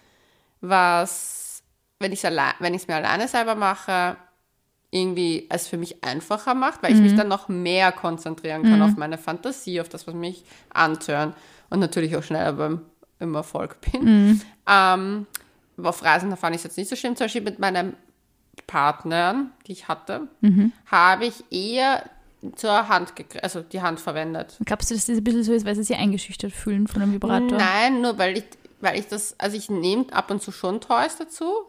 was, 0.60 1.62
wenn 2.00 2.12
ich 2.12 2.24
es 2.24 2.88
mir 2.88 2.96
alleine 2.96 3.28
selber 3.28 3.54
mache, 3.54 4.16
irgendwie 4.90 5.46
es 5.50 5.68
für 5.68 5.76
mich 5.76 6.02
einfacher 6.04 6.54
macht, 6.54 6.82
weil 6.82 6.92
ich 6.94 7.00
mich 7.00 7.14
dann 7.14 7.28
noch 7.28 7.48
mehr 7.48 7.92
konzentrieren 7.92 8.62
kann 8.62 8.82
auf 8.82 8.96
meine 8.96 9.18
Fantasie, 9.18 9.80
auf 9.80 9.88
das, 9.88 10.06
was 10.06 10.14
mich 10.14 10.44
antören 10.70 11.34
und 11.70 11.80
natürlich 11.80 12.16
auch 12.16 12.22
schneller 12.22 12.52
beim 12.52 12.80
im 13.18 13.34
Erfolg 13.34 13.80
bin. 13.80 14.40
Ähm, 14.68 15.26
auf 15.82 16.02
Reisen, 16.02 16.30
da 16.30 16.36
fand 16.36 16.54
ich 16.54 16.60
es 16.60 16.64
jetzt 16.64 16.78
nicht 16.78 16.88
so 16.88 16.96
schlimm. 16.96 17.16
Zum 17.16 17.24
Beispiel 17.24 17.42
mit 17.42 17.58
meinem 17.58 17.94
Partnern, 18.66 19.52
die 19.66 19.72
ich 19.72 19.88
hatte, 19.88 20.28
habe 20.86 21.26
ich 21.26 21.44
eher 21.50 22.04
zur 22.54 22.88
Hand, 22.88 23.12
also 23.42 23.60
die 23.62 23.80
Hand 23.80 24.00
verwendet. 24.00 24.56
Glaubst 24.64 24.90
du, 24.90 24.94
dass 24.94 25.06
das 25.06 25.16
ein 25.16 25.24
bisschen 25.24 25.42
so 25.42 25.52
ist, 25.52 25.66
weil 25.66 25.74
sie 25.74 25.82
sich 25.82 25.96
eingeschüchtert 25.96 26.52
fühlen 26.52 26.86
von 26.86 27.02
einem 27.02 27.12
Vibrator? 27.14 27.58
Nein, 27.58 28.00
nur 28.02 28.18
weil 28.18 28.38
ich, 28.38 28.44
weil 28.80 28.98
ich 28.98 29.08
das, 29.08 29.34
also 29.38 29.56
ich 29.56 29.70
nehme 29.70 30.06
ab 30.12 30.30
und 30.30 30.42
zu 30.42 30.52
schon 30.52 30.80
Toys 30.80 31.16
dazu. 31.18 31.66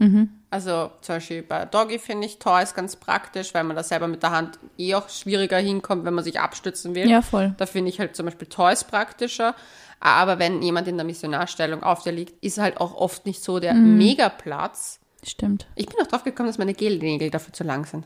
Also 0.50 0.92
zum 1.02 1.16
Beispiel 1.16 1.42
bei 1.42 1.66
Doggy 1.66 2.00
finde 2.00 2.28
ich 2.28 2.40
Toys 2.40 2.74
ganz 2.74 2.96
praktisch, 2.96 3.54
weil 3.54 3.64
man 3.64 3.76
da 3.76 3.84
selber 3.84 4.08
mit 4.08 4.24
der 4.24 4.32
Hand 4.32 4.60
eh 4.78 4.96
auch 4.96 5.10
schwieriger 5.10 5.58
hinkommt, 5.58 6.06
wenn 6.06 6.14
man 6.14 6.24
sich 6.24 6.40
abstützen 6.40 6.96
will. 6.96 7.10
Ja, 7.10 7.22
voll. 7.22 7.54
Da 7.58 7.66
finde 7.66 7.90
ich 7.90 8.00
halt 8.00 8.16
zum 8.16 8.26
Beispiel 8.26 8.48
Toys 8.48 8.84
praktischer. 8.84 9.56
Aber 10.00 10.38
wenn 10.38 10.62
jemand 10.62 10.88
in 10.88 10.98
der 10.98 11.06
Missionarstellung 11.06 11.82
auf 11.82 12.04
der 12.04 12.14
liegt, 12.14 12.44
ist 12.44 12.60
halt 12.60 12.78
auch 12.80 12.94
oft 12.94 13.26
nicht 13.26 13.44
so 13.44 13.60
der 13.60 13.74
Megaplatz. 13.74 15.00
Stimmt. 15.24 15.68
Ich 15.76 15.88
bin 15.88 15.96
auch 16.02 16.08
drauf 16.08 16.24
gekommen, 16.24 16.48
dass 16.48 16.58
meine 16.58 16.74
Gelnägel 16.74 17.32
dafür 17.32 17.54
zu 17.54 17.64
lang 17.64 17.86
sind. 17.86 18.06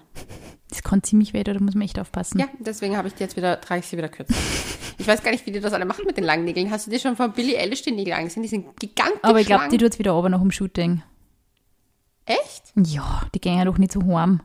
Das 0.70 0.84
kann 0.84 1.04
ziemlich 1.04 1.34
weh, 1.34 1.44
da 1.44 1.54
muss 1.60 1.76
man 1.76 1.84
echt 1.84 2.00
aufpassen. 2.00 2.40
Ja, 2.40 2.48
deswegen 2.60 2.96
habe 2.96 3.10
ich 3.10 3.14
die 3.14 3.24
jetzt 3.24 3.36
wieder, 3.36 3.60
trage 3.60 3.82
ich 3.82 3.88
sie 3.88 3.98
wieder 3.98 4.08
kürzer. 4.08 4.34
Ich 5.02 5.08
weiß 5.08 5.24
gar 5.24 5.32
nicht, 5.32 5.48
wie 5.48 5.52
die 5.52 5.60
das 5.60 5.74
alle 5.74 5.86
machen 5.86 6.06
mit 6.06 6.16
den 6.16 6.24
langen 6.24 6.46
Nägeln. 6.46 6.70
Hast 6.70 6.86
du 6.86 6.92
dir 6.92 7.00
schon 7.00 7.16
von 7.16 7.32
Billie 7.32 7.58
Eilish 7.58 7.82
die 7.82 7.92
Nägel 7.92 8.14
angesehen? 8.14 8.44
Die 8.44 8.50
sind 8.50 8.80
gigantisch 8.80 9.20
Aber 9.24 9.40
ich 9.40 9.48
glaube, 9.48 9.68
die 9.68 9.80
tut 9.80 9.94
es 9.94 10.00
wieder 10.00 10.12
runter 10.12 10.30
nach 10.30 10.42
dem 10.42 10.52
Shooting. 10.52 11.02
Echt? 12.26 12.72
Ja, 12.76 13.24
die 13.34 13.42
gehen 13.42 13.58
ja 13.58 13.66
doch 13.66 13.80
nicht 13.80 13.92
so 13.92 14.04
heim. 14.04 14.42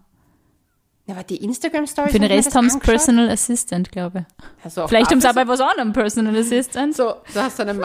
Ja, 1.04 1.14
aber 1.14 1.24
die 1.24 1.36
Instagram-Stories. 1.44 2.10
Für 2.10 2.18
den 2.18 2.32
Rest 2.32 2.54
haben 2.54 2.70
sie 2.70 2.78
Personal 2.78 3.28
Assistant, 3.28 3.92
glaube 3.92 4.26
ich. 4.26 4.64
Also 4.64 4.88
Vielleicht 4.88 5.10
haben 5.10 5.20
sie 5.20 5.28
auch 5.28 5.34
bei 5.34 5.46
was 5.46 5.60
anderem 5.60 5.92
Personal 5.92 6.34
Assistant. 6.34 6.96
So, 6.96 7.16
du 7.34 7.40
hast 7.40 7.60
einen 7.60 7.78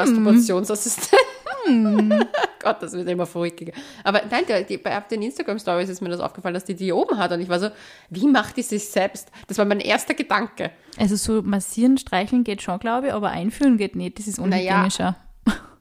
Gott, 2.62 2.82
das 2.82 2.94
wird 2.94 3.08
immer 3.10 3.26
verrückt. 3.26 3.64
Aber 4.04 4.22
nein, 4.30 4.44
die, 4.48 4.66
die, 4.66 4.78
bei 4.78 5.00
den 5.12 5.22
Instagram-Stories 5.22 5.90
ist 5.90 6.02
mir 6.02 6.10
das 6.10 6.20
aufgefallen, 6.20 6.54
dass 6.54 6.66
die 6.66 6.76
die 6.76 6.92
oben 6.92 7.18
hat. 7.18 7.32
Und 7.32 7.42
ich 7.42 7.50
war 7.50 7.60
so, 7.60 7.70
wie 8.10 8.28
macht 8.28 8.58
die 8.58 8.62
sich 8.64 8.90
selbst? 8.90 9.30
Das 9.48 9.58
war 9.58 9.66
mein 9.66 9.80
erster 9.80 10.14
Gedanke. 10.14 10.72
Also 10.98 11.16
so 11.16 11.42
massieren, 11.42 11.98
streicheln 11.98 12.44
geht 12.44 12.62
schon, 12.62 12.80
glaube 12.80 13.08
ich, 13.08 13.14
aber 13.14 13.30
einführen 13.30 13.78
geht 13.78 13.96
nicht. 13.96 14.20
Das 14.20 14.28
ist 14.28 14.40
Naja. 14.40 14.72
unhygienischer. 14.74 15.16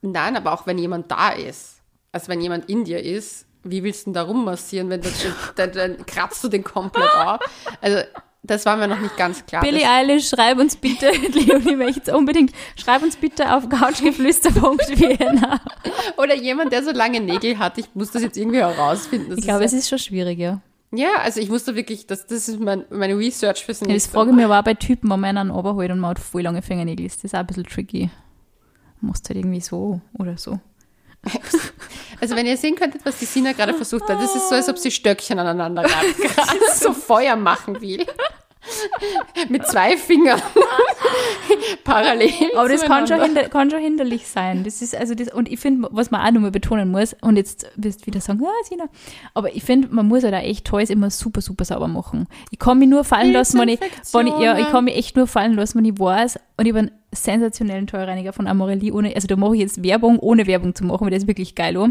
Nein, 0.03 0.37
aber 0.37 0.53
auch 0.53 0.67
wenn 0.67 0.79
jemand 0.79 1.11
da 1.11 1.31
ist. 1.31 1.81
Also 2.13 2.29
wenn 2.29 2.41
jemand 2.41 2.69
in 2.69 2.85
dir 2.85 3.03
ist, 3.03 3.47
wie 3.63 3.83
willst 3.83 4.03
du 4.03 4.05
denn 4.07 4.15
da 4.15 4.23
rummassieren, 4.23 4.89
wenn 4.89 5.03
du, 5.03 5.09
dann, 5.57 5.73
dann 5.73 6.07
kratzt 6.07 6.43
du 6.43 6.49
den 6.49 6.65
komplett 6.65 7.11
auf. 7.15 7.41
Also 7.81 7.99
das 8.43 8.65
war 8.67 8.77
mir 8.77 8.89
noch 8.89 9.01
nicht 9.01 9.17
ganz 9.17 9.45
klar. 9.45 9.63
Billie 9.63 9.81
Das- 9.81 9.89
Eilish, 9.91 10.29
schreib 10.29 10.59
uns 10.59 10.77
bitte, 10.77 11.11
Leonie 11.33 11.77
möchte 11.77 12.17
unbedingt, 12.17 12.53
schreib 12.77 13.03
uns 13.03 13.17
bitte 13.17 13.55
auf 13.55 13.69
couchgeflüster.vienna. 13.69 15.61
Oder 16.17 16.35
jemand, 16.37 16.73
der 16.73 16.83
so 16.83 16.91
lange 16.91 17.21
Nägel 17.21 17.59
hat. 17.59 17.79
Ich 17.79 17.87
muss 17.95 18.11
das 18.11 18.23
jetzt 18.23 18.37
irgendwie 18.37 18.59
herausfinden. 18.59 19.35
Ich 19.37 19.45
glaube, 19.45 19.65
es 19.65 19.73
ist 19.73 19.89
schon 19.89 19.99
schwierig, 19.99 20.39
ja. 20.39 20.61
ja, 20.93 21.17
also 21.23 21.41
ich 21.41 21.49
musste 21.51 21.75
wirklich, 21.77 22.07
das, 22.07 22.27
das 22.27 22.49
ist 22.49 22.61
mein, 22.61 22.85
meine 22.91 23.17
Research 23.17 23.65
fürs 23.65 23.81
ja 23.81 23.87
das 23.87 23.93
nächste 23.93 24.11
frage 24.13 24.31
ich 24.31 24.37
mich 24.37 24.45
aber 24.45 24.59
auch 24.61 24.65
bei 24.65 24.75
Typen, 24.75 25.11
wenn 25.11 25.21
man 25.21 25.37
einen 25.37 25.51
runterholt 25.51 25.91
und 25.91 25.99
man 26.01 26.11
hat 26.11 26.19
voll 26.19 26.43
lange 26.43 26.63
Fingernägel, 26.63 27.07
ist 27.07 27.23
das 27.25 27.35
auch 27.35 27.41
ein 27.41 27.47
bisschen 27.47 27.65
tricky. 27.65 28.11
Musst 29.03 29.29
halt 29.29 29.39
irgendwie 29.39 29.61
so 29.61 30.01
oder 30.19 30.37
so. 30.37 30.59
Also 32.21 32.37
wenn 32.37 32.47
ihr 32.47 32.57
sehen 32.57 32.77
könntet, 32.77 33.05
was 33.05 33.19
die 33.19 33.25
Sina 33.25 33.53
gerade 33.53 33.75
versucht 33.75 34.09
hat, 34.09 34.21
das 34.21 34.35
ist 34.35 34.49
so, 34.49 34.55
als 34.55 34.69
ob 34.69 34.79
sie 34.79 34.91
Stöckchen 34.91 35.39
aneinander 35.39 35.83
gerade 35.83 36.07
so 36.75 36.93
Feuer 36.93 37.37
machen 37.37 37.81
will. 37.81 38.07
Mit 39.49 39.67
zwei 39.67 39.97
Fingern. 39.97 40.43
Parallel. 41.85 42.31
Aber 42.57 42.69
das 42.69 42.83
kann 42.83 43.07
schon, 43.07 43.23
hinder, 43.23 43.49
kann 43.49 43.71
schon 43.71 43.81
hinderlich 43.81 44.27
sein. 44.27 44.65
Das 44.65 44.83
ist 44.83 44.97
also 44.97 45.15
das, 45.15 45.33
und 45.33 45.51
ich 45.51 45.61
finde, 45.61 45.89
was 45.93 46.11
man 46.11 46.27
auch 46.27 46.31
nochmal 46.33 46.51
betonen 46.51 46.91
muss, 46.91 47.15
und 47.21 47.37
jetzt 47.37 47.67
wirst 47.77 48.03
du 48.03 48.07
wieder 48.07 48.21
sagen, 48.21 48.41
ja, 48.43 48.51
Sina, 48.69 48.85
aber 49.35 49.55
ich 49.55 49.63
finde, 49.63 49.89
man 49.91 50.07
muss 50.07 50.25
halt 50.25 50.35
auch 50.35 50.39
echt 50.39 50.67
Toys 50.67 50.91
immer 50.91 51.11
super, 51.11 51.41
super 51.41 51.65
sauber 51.65 51.89
machen. 51.89 52.27
Ich 52.51 52.59
kann 52.59 52.79
mich 52.79 52.89
nur 52.89 53.05
fallen 53.05 53.33
lassen, 53.33 53.59
wenn 53.59 53.69
ich, 53.69 53.81
wenn 54.13 54.27
ich, 54.27 54.39
ja, 54.39 54.59
ich 54.59 54.69
kann 54.69 54.85
mich 54.85 54.97
echt 54.97 55.17
nur 55.17 55.27
fallen 55.27 55.55
lassen, 55.55 55.79
wenn 55.79 55.85
ich 55.85 55.99
weiß, 55.99 56.39
und 56.61 56.67
ich 56.67 56.75
einen 56.75 56.91
sensationellen 57.13 57.87
Tollreiniger 57.87 58.35
von 58.35 58.47
Amorelli, 58.47 58.93
ohne, 58.93 59.15
also 59.15 59.27
da 59.27 59.35
mache 59.37 59.55
ich 59.55 59.63
jetzt 59.63 59.83
Werbung, 59.83 60.19
ohne 60.19 60.47
Werbung 60.47 60.75
zu 60.75 60.85
machen, 60.85 61.05
weil 61.05 61.11
das 61.11 61.23
ist 61.23 61.29
wirklich 61.29 61.55
geil. 61.55 61.77
Oh. 61.77 61.89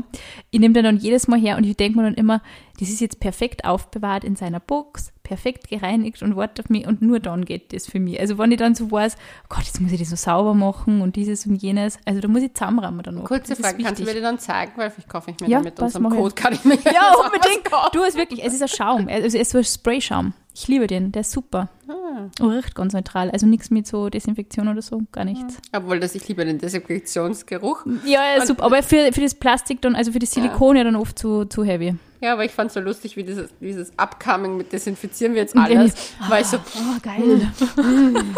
Ich 0.51 0.59
nehme 0.59 0.73
den 0.73 0.83
dann 0.83 0.97
jedes 0.97 1.27
Mal 1.27 1.39
her 1.39 1.57
und 1.57 1.65
ich 1.65 1.75
denke 1.75 1.97
mir 1.97 2.03
dann 2.03 2.13
immer, 2.13 2.41
das 2.79 2.89
ist 2.89 3.01
jetzt 3.01 3.19
perfekt 3.19 3.65
aufbewahrt 3.65 4.23
in 4.23 4.35
seiner 4.35 4.59
Box, 4.59 5.11
perfekt 5.23 5.67
gereinigt 5.69 6.21
und 6.23 6.35
wartet 6.35 6.65
auf 6.65 6.69
mich 6.69 6.87
und 6.87 7.01
nur 7.01 7.19
dann 7.19 7.45
geht 7.45 7.73
das 7.73 7.87
für 7.87 7.99
mich. 7.99 8.19
Also 8.19 8.37
wenn 8.37 8.51
ich 8.51 8.59
dann 8.59 8.75
so 8.75 8.91
weiß, 8.91 9.17
oh 9.43 9.55
Gott, 9.55 9.65
jetzt 9.69 9.79
muss 9.82 9.91
ich 9.91 9.99
das 9.99 10.10
so 10.10 10.15
sauber 10.15 10.53
machen 10.53 11.01
und 11.01 11.15
dieses 11.15 11.45
und 11.45 11.55
jenes, 11.55 11.97
also 12.05 12.19
da 12.19 12.27
muss 12.27 12.41
ich 12.41 12.53
zusammenrammen 12.53 13.03
dann 13.03 13.15
noch. 13.15 13.25
Kurze 13.25 13.49
Das 13.55 13.60
Frage, 13.60 13.84
kannst 13.84 14.01
du 14.01 14.05
mir 14.05 14.13
die 14.13 14.21
dann 14.21 14.39
zeigen, 14.39 14.71
weil 14.75 14.91
ich 14.97 15.08
kaufe 15.08 15.32
ich 15.32 15.39
mir 15.39 15.47
Ja, 15.47 15.60
mit 15.60 15.79
unserem? 15.79 16.10
Code, 16.10 16.34
kann 16.36 16.53
ich 16.53 16.65
mir 16.65 16.75
Ja, 16.93 17.13
unbedingt. 17.23 17.69
Du, 17.93 18.03
es 18.03 18.15
wirklich, 18.15 18.43
es 18.43 18.53
ist 18.53 18.62
ein 18.62 18.67
Schaum. 18.67 19.08
Also 19.08 19.27
es 19.27 19.34
ist 19.36 19.51
so 19.51 19.60
ein 19.60 19.63
Sprayschaum. 19.63 20.34
Ich 20.55 20.67
liebe 20.67 20.88
den, 20.88 21.12
der 21.12 21.21
ist 21.21 21.32
super. 21.32 21.69
Ah. 21.88 22.27
Und 22.43 22.49
riecht 22.51 22.75
ganz 22.75 22.93
neutral. 22.93 23.29
Also 23.32 23.45
nichts 23.45 23.69
mit 23.69 23.88
so 23.88 24.10
Desinfektion 24.10 24.67
oder 24.67 24.82
so, 24.82 25.01
gar 25.12 25.23
nichts. 25.23 25.58
Obwohl, 25.71 25.99
das, 25.99 26.15
ich 26.15 26.27
liebe 26.27 26.43
den 26.43 26.58
Desinfektionsgeruch. 26.58 27.86
Ja, 28.05 28.36
ja 28.36 28.45
super. 28.45 28.63
Aber 28.63 28.84
für, 28.84 29.13
für 29.13 29.21
das 29.21 29.36
Plastik 29.36 29.82
dann, 29.82 29.95
also 29.95 30.12
für 30.12 30.19
das 30.19 30.32
Silikon 30.32 30.75
ja, 30.75 30.84
dann 30.84 30.95
oft 30.95 31.17
zu, 31.17 31.45
zu 31.45 31.63
heavy. 31.63 31.95
Ja, 32.21 32.34
aber 32.34 32.43
ich 32.43 32.51
fand 32.51 32.67
es 32.67 32.73
so 32.73 32.82
lustig, 32.82 33.15
wie 33.15 33.23
dieses, 33.23 33.49
dieses 33.62 33.93
Upcoming 33.97 34.58
mit 34.58 34.73
Desinfizieren 34.73 35.34
wir 35.34 35.41
jetzt 35.43 35.55
alles. 35.55 35.93
irgendwie, 36.17 36.29
War 36.32 36.39
ich 36.41 36.47
so, 36.47 36.58
Oh, 36.58 36.99
geil. 37.01 37.47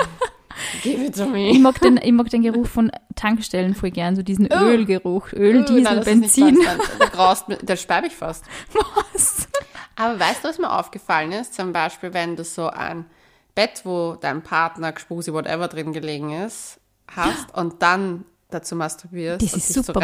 give 0.84 1.04
it 1.04 1.15
to 1.15 1.24
Ich 1.36 1.54
me. 1.54 1.60
mag, 1.60 1.80
den, 1.82 1.97
ich 2.02 2.12
mag 2.12 2.30
den 2.30 2.41
Geruch 2.43 2.67
von 2.67 2.91
Tankstellen 3.15 3.76
voll 3.76 3.91
gern, 3.91 4.15
so 4.15 4.21
diesen 4.24 4.47
Oh. 4.52 4.58
Ölgeruch. 4.65 5.34
Öl, 5.34 5.62
Uh, 5.62 5.65
Diesel, 5.65 5.82
nein, 5.84 6.04
Benzin. 6.04 6.60
Der 7.00 7.08
graust, 7.10 7.45
der 7.62 7.76
speibe 7.76 8.08
ich 8.08 8.15
fast. 8.15 8.45
Was? 9.13 9.47
Aber 9.95 10.19
weißt 10.19 10.43
du, 10.43 10.47
was 10.50 10.58
mir 10.58 10.71
aufgefallen 10.71 11.32
ist? 11.34 11.54
Zum 11.54 11.74
Beispiel, 11.74 12.13
wenn 12.13 12.36
du 12.36 12.43
so 12.43 12.67
ein 12.69 13.06
Bett, 13.54 13.82
wo 13.84 14.15
dein 14.19 14.41
Partner, 14.41 14.91
Gspusi, 14.93 15.34
whatever 15.34 15.67
drin 15.67 15.93
gelegen 15.93 16.32
ist, 16.32 16.80
hast 17.13 17.54
und 17.56 17.82
dann 17.82 18.24
dazu 18.54 18.76
masturbierst 18.76 19.42
Das 19.42 19.54
ist 19.54 19.74
super, 19.74 19.94
so 19.94 20.00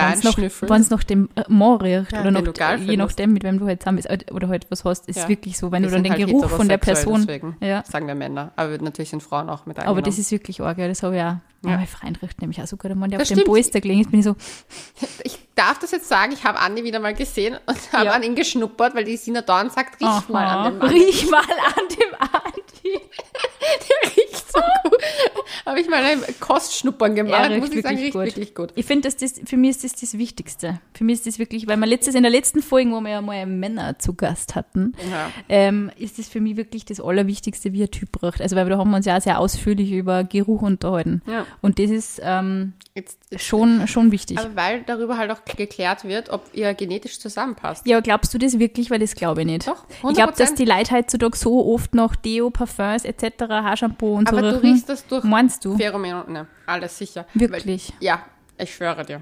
wenn 0.70 0.82
es 0.82 0.90
noch 0.90 1.04
dem 1.04 1.30
äh, 1.36 1.44
Mann 1.48 1.78
riecht 1.78 2.12
Ja, 2.12 2.22
oder 2.22 2.32
noch, 2.32 2.80
je 2.80 2.98
nachdem, 2.98 3.34
mit 3.34 3.44
wem 3.44 3.60
du 3.60 3.68
halt 3.68 3.82
zusammen 3.82 3.98
bist 3.98 4.32
oder 4.32 4.48
halt 4.48 4.66
was 4.70 4.84
hast, 4.84 5.08
ist 5.08 5.18
Ja. 5.18 5.28
wirklich 5.30 5.58
so, 5.58 5.72
wenn 5.72 5.84
Wir 5.84 5.90
du 5.90 5.96
dann 5.96 6.04
den 6.04 6.14
halt 6.14 6.26
Geruch 6.26 6.50
von 6.50 6.68
der 6.68 6.78
Person. 6.78 7.22
Deswegen 7.28 7.56
Ja. 7.60 7.84
sagen 7.84 8.08
wir 8.08 8.16
Männer. 8.16 8.52
Aber 8.56 8.78
natürlich 8.80 9.10
sind 9.10 9.22
Frauen 9.22 9.50
auch 9.50 9.66
mit 9.66 9.78
Aber 9.80 10.02
das 10.02 10.18
ist 10.18 10.32
wirklich 10.32 10.62
arg, 10.62 10.78
ja, 10.78 10.88
das 10.88 11.04
habe 11.04 11.16
ich 11.16 11.22
auch. 11.22 11.36
Ja. 11.64 11.76
Mein 11.78 11.88
Freund 11.88 12.22
riecht 12.22 12.40
nämlich 12.40 12.62
auch 12.62 12.68
so 12.68 12.78
gut. 12.78 12.92
Und 12.92 13.02
wenn 13.02 13.10
der 13.10 13.20
Das 13.20 13.28
auf 13.28 13.30
dem 13.30 13.40
stimmt. 13.40 13.48
Polster 13.48 13.82
gelegen 13.82 14.02
ist, 14.02 14.12
bin 14.12 14.20
ich 14.20 14.26
so, 14.26 14.36
ich 15.24 15.40
darf 15.56 15.80
das 15.80 15.90
jetzt 15.92 16.08
sagen, 16.08 16.32
ich 16.32 16.44
habe 16.44 16.60
Andi 16.60 16.84
wieder 16.84 17.00
mal 17.00 17.16
gesehen 17.16 17.58
und 17.66 17.94
habe 17.94 18.12
an 18.14 18.22
ihn 18.24 18.36
geschnuppert, 18.36 18.94
weil 18.96 19.04
die 19.04 19.18
Sina 19.18 19.42
Dorn 19.42 19.70
sagt, 19.72 20.00
riech 20.00 20.08
aha, 20.08 20.24
mal 20.30 20.46
an 20.46 20.72
dem 20.74 20.78
Mann. 20.80 20.90
riech 20.90 21.30
mal 21.32 21.40
an 21.42 21.88
dem 21.90 22.14
Andi. 22.20 23.02
So 24.84 24.90
gut. 24.90 25.02
habe 25.66 25.80
ich 25.80 25.90
mal 25.90 26.04
ein 26.04 26.22
Kostschnuppern 26.40 27.16
gemacht, 27.16 27.50
riecht 27.50 27.60
muss 27.60 27.72
ich 27.72 27.82
sagen, 27.84 27.98
riecht 27.98 28.14
gut. 28.14 28.26
wirklich 28.26 28.56
gut. 28.56 28.72
Ich 28.76 28.86
finde, 28.86 29.08
dass 29.08 29.18
das, 29.18 29.40
für 29.46 29.58
mich 29.58 29.72
ist 29.72 29.84
das 29.84 29.96
das 29.96 30.18
Wichtigste. 30.18 30.80
Für 30.94 31.04
mich 31.04 31.16
ist 31.16 31.28
das 31.28 31.40
wirklich, 31.40 31.68
weil 31.68 31.78
wir 31.78 31.86
letztes, 31.88 32.16
in 32.16 32.24
der 32.24 32.32
letzten 32.32 32.62
Folge, 32.62 32.92
wo 32.92 33.02
wir 33.02 33.10
ja 33.12 33.22
mal 33.22 33.46
Männer 33.46 34.00
zu 34.00 34.14
Gast 34.14 34.56
hatten, 34.56 34.94
Ja. 35.12 35.32
ähm, 35.50 35.92
ist 35.98 36.20
das 36.20 36.28
für 36.28 36.40
mich 36.42 36.58
wirklich 36.58 36.86
das 36.86 37.00
Allerwichtigste, 37.00 37.74
wie 37.74 37.84
ein 37.84 37.92
Typ 37.92 38.22
riecht. 38.24 38.42
Also, 38.42 38.56
weil 38.56 38.68
da 38.70 38.78
haben 38.78 38.90
wir 38.92 38.98
uns 38.98 39.06
ja 39.06 39.20
sehr 39.22 39.40
ausführlich 39.40 39.92
über 39.92 40.24
Geruch 40.24 40.62
unterhalten. 40.62 41.22
Ja. 41.28 41.46
Und 41.62 41.80
das 41.80 41.90
ist 41.90 42.22
ähm, 42.24 42.74
Jetzt, 42.96 43.20
schon, 43.36 43.88
schon 43.88 44.12
wichtig. 44.12 44.38
aber 44.40 44.56
weil 44.56 44.84
darüber 44.84 45.18
halt 45.18 45.32
auch 45.32 45.44
geklärt 45.44 46.06
wird, 46.06 46.30
ob 46.30 46.50
ihr 46.54 46.74
genetisch 46.74 47.20
zusammenpasst. 47.20 47.86
Ja, 47.86 48.00
glaubst 48.00 48.34
du 48.34 48.38
das 48.38 48.58
wirklich? 48.58 48.90
Weil 48.90 49.00
das 49.00 49.16
glaube 49.16 49.42
ich 49.42 49.48
nicht. 49.48 49.68
Doch, 49.68 49.84
Ich 49.90 50.16
glaube, 50.16 50.34
dass 50.38 50.52
100%. 50.54 50.56
die 50.56 50.66
Leute 50.66 50.96
heutzutage 50.96 51.38
so 51.38 51.74
oft 51.74 51.94
noch 51.94 52.16
Deo, 52.16 52.50
Parfums 52.50 53.04
etc., 53.04 53.44
Haarshampoo 53.50 54.16
und 54.16 54.30
so 54.30 54.38
Aber 54.38 54.42
du 54.52 54.56
riechen. 54.58 54.74
riechst 54.74 54.90
das 54.90 55.06
durch 55.08 55.24
Meinst 55.24 55.66
du? 55.66 55.78
Pheromone, 55.78 56.24
ne, 56.32 56.48
alles 56.66 56.98
sicher. 56.98 57.26
Wirklich? 57.34 57.92
Weil, 58.00 58.06
ja, 58.06 58.24
ich 58.58 58.74
schwöre 58.74 59.04
dir. 59.06 59.22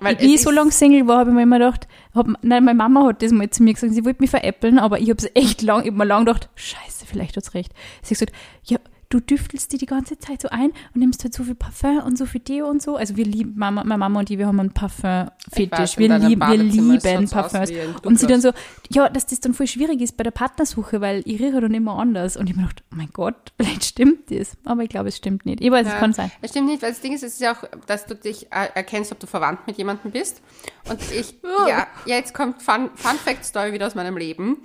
Weil 0.00 0.16
es 0.16 0.22
ich 0.22 0.42
so 0.42 0.50
lange 0.50 0.70
Single 0.70 1.06
war, 1.08 1.18
habe 1.18 1.30
ich 1.30 1.34
mir 1.36 1.42
immer 1.42 1.58
gedacht, 1.58 1.88
hab, 2.14 2.26
nein, 2.42 2.64
meine 2.64 2.76
Mama 2.76 3.06
hat 3.06 3.22
das 3.22 3.32
mal 3.32 3.50
zu 3.50 3.62
mir 3.62 3.74
gesagt, 3.74 3.92
sie 3.94 4.04
wollte 4.04 4.20
mich 4.20 4.30
veräppeln, 4.30 4.78
aber 4.78 4.98
ich 5.00 5.10
habe 5.10 5.18
es 5.18 5.30
echt 5.34 5.62
lang, 5.62 5.80
ich 5.80 5.88
habe 5.88 5.96
mir 5.98 6.04
lang 6.04 6.24
gedacht, 6.24 6.48
scheiße, 6.54 7.06
vielleicht 7.06 7.36
hat's 7.36 7.54
recht. 7.54 7.72
Sie 8.02 8.14
hat 8.14 8.20
gesagt, 8.20 8.32
ja, 8.64 8.78
du 9.12 9.20
düftelst 9.20 9.72
die 9.72 9.78
die 9.78 9.86
ganze 9.86 10.18
Zeit 10.18 10.40
so 10.40 10.48
ein 10.48 10.70
und 10.70 10.96
nimmst 10.96 11.22
halt 11.22 11.34
so 11.34 11.44
viel 11.44 11.54
Parfum 11.54 11.98
und 11.98 12.16
so 12.16 12.24
viel 12.24 12.40
Deo 12.40 12.66
und 12.66 12.80
so. 12.80 12.96
Also 12.96 13.16
wir 13.16 13.26
lieben, 13.26 13.54
Mama, 13.56 13.84
meine 13.84 13.98
Mama 13.98 14.20
und 14.20 14.30
ich, 14.30 14.38
wir 14.38 14.46
haben 14.46 14.58
einen 14.58 14.72
Parfum-Fetisch. 14.72 15.98
Wir, 15.98 16.18
lieb, 16.18 16.40
wir 16.40 16.56
lieben 16.56 17.28
Parfums. 17.28 17.70
Und 18.04 18.18
sie 18.18 18.26
dann 18.26 18.40
so, 18.40 18.52
ja, 18.90 19.08
dass 19.08 19.26
das 19.26 19.40
dann 19.40 19.52
voll 19.52 19.66
schwierig 19.66 20.00
ist 20.00 20.16
bei 20.16 20.24
der 20.24 20.30
Partnersuche, 20.30 21.00
weil 21.00 21.22
ich 21.26 21.40
rieche 21.40 21.60
dann 21.60 21.74
immer 21.74 21.98
anders. 21.98 22.36
Und 22.36 22.48
ich 22.48 22.56
mir 22.56 22.62
gedacht, 22.62 22.82
oh 22.90 22.96
mein 22.96 23.10
Gott, 23.12 23.52
vielleicht 23.56 23.84
stimmt 23.84 24.30
das. 24.30 24.56
Aber 24.64 24.82
ich 24.82 24.88
glaube, 24.88 25.08
es 25.08 25.16
stimmt 25.18 25.44
nicht. 25.44 25.60
Ich 25.60 25.70
weiß, 25.70 25.86
es 25.86 25.92
Ja, 25.92 25.98
kann 25.98 26.14
sein. 26.14 26.32
Es 26.40 26.50
stimmt 26.50 26.68
nicht, 26.68 26.82
weil 26.82 26.90
das 26.90 27.00
Ding 27.00 27.12
ist, 27.12 27.22
es 27.22 27.34
ist 27.34 27.40
ja 27.40 27.52
auch, 27.52 27.64
dass 27.86 28.06
du 28.06 28.14
dich 28.14 28.50
erkennst, 28.50 29.12
ob 29.12 29.20
du 29.20 29.26
verwandt 29.26 29.66
mit 29.66 29.76
jemandem 29.76 30.10
bist. 30.10 30.40
Und 30.88 31.00
ich, 31.12 31.34
ja, 31.68 31.86
ja, 32.06 32.16
jetzt 32.16 32.32
kommt 32.32 32.62
Fun, 32.62 32.90
Fun 32.94 33.16
Fact 33.16 33.44
Story 33.44 33.72
wieder 33.72 33.86
aus 33.86 33.94
meinem 33.94 34.16
Leben. 34.16 34.58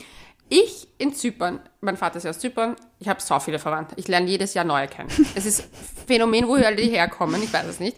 Ich 0.49 0.87
in 0.97 1.13
Zypern, 1.13 1.59
mein 1.81 1.97
Vater 1.97 2.17
ist 2.17 2.23
ja 2.23 2.29
aus 2.29 2.39
Zypern, 2.39 2.75
ich 2.99 3.07
habe 3.07 3.21
so 3.21 3.39
viele 3.39 3.59
Verwandte. 3.59 3.95
Ich 3.97 4.07
lerne 4.07 4.27
jedes 4.27 4.53
Jahr 4.53 4.65
neue 4.65 4.87
kennen. 4.87 5.09
Es 5.35 5.45
ist 5.45 5.67
Phänomen, 6.07 6.47
woher 6.47 6.73
die 6.73 6.89
herkommen, 6.89 7.41
ich 7.43 7.51
weiß 7.51 7.65
es 7.65 7.79
nicht. 7.79 7.97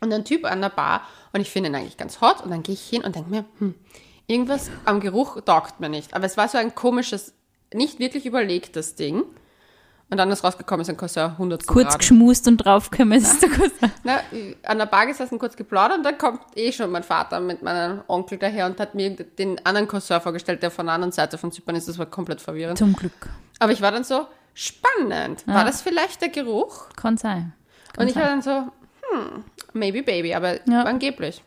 Und 0.00 0.12
ein 0.12 0.24
Typ 0.24 0.44
an 0.44 0.60
der 0.60 0.68
Bar 0.68 1.06
und 1.32 1.40
ich 1.40 1.50
finde 1.50 1.70
ihn 1.70 1.74
eigentlich 1.74 1.96
ganz 1.96 2.20
hot 2.20 2.42
und 2.42 2.50
dann 2.50 2.62
gehe 2.62 2.74
ich 2.74 2.86
hin 2.86 3.02
und 3.02 3.16
denke 3.16 3.30
mir, 3.30 3.44
hm, 3.58 3.74
irgendwas 4.26 4.70
am 4.84 5.00
Geruch 5.00 5.40
taugt 5.40 5.80
mir 5.80 5.88
nicht. 5.88 6.14
Aber 6.14 6.26
es 6.26 6.36
war 6.36 6.48
so 6.48 6.58
ein 6.58 6.74
komisches, 6.74 7.34
nicht 7.72 7.98
wirklich 7.98 8.26
überlegtes 8.26 8.94
Ding. 8.94 9.24
Und 10.10 10.18
dann 10.18 10.30
ist 10.30 10.44
rausgekommen, 10.44 10.82
es 10.82 10.88
ist 10.88 10.94
ein 10.94 10.96
Cousin 10.98 11.22
100 11.32 11.66
Kurz 11.66 11.88
Grad. 11.88 11.98
geschmust 11.98 12.46
und 12.46 12.58
draufgekommen. 12.58 13.18
Ist 13.18 13.40
so 13.40 13.48
kurz. 13.48 13.72
Na, 14.04 14.20
an 14.64 14.78
der 14.78 14.86
Bar 14.86 15.06
gesessen, 15.06 15.38
kurz 15.38 15.56
geplaudert 15.56 15.98
und 15.98 16.04
dann 16.04 16.18
kommt 16.18 16.40
eh 16.56 16.70
schon 16.72 16.90
mein 16.90 17.02
Vater 17.02 17.40
mit 17.40 17.62
meinem 17.62 18.02
Onkel 18.06 18.38
daher 18.38 18.66
und 18.66 18.78
hat 18.78 18.94
mir 18.94 19.10
den 19.10 19.64
anderen 19.66 19.88
Cousin 19.88 20.20
vorgestellt, 20.20 20.62
der 20.62 20.70
von 20.70 20.86
der 20.86 20.94
anderen 20.94 21.12
Seite 21.12 21.38
von 21.38 21.50
Zypern 21.50 21.74
ist. 21.74 21.88
Das 21.88 21.98
war 21.98 22.06
komplett 22.06 22.40
verwirrend. 22.40 22.78
Zum 22.78 22.92
Glück. 22.94 23.28
Aber 23.58 23.72
ich 23.72 23.80
war 23.80 23.90
dann 23.92 24.04
so, 24.04 24.26
spannend. 24.52 25.46
War 25.46 25.64
das 25.64 25.82
vielleicht 25.82 26.20
der 26.20 26.28
Geruch? 26.28 26.88
Kann 26.96 27.16
sein. 27.16 27.52
Kann 27.92 28.04
und 28.04 28.10
ich 28.10 28.16
war 28.16 28.24
dann 28.24 28.42
so, 28.42 28.50
hm, 28.50 29.44
maybe 29.72 30.02
baby, 30.02 30.34
aber 30.34 30.56
Ja. 30.68 30.82
angeblich. 30.82 31.42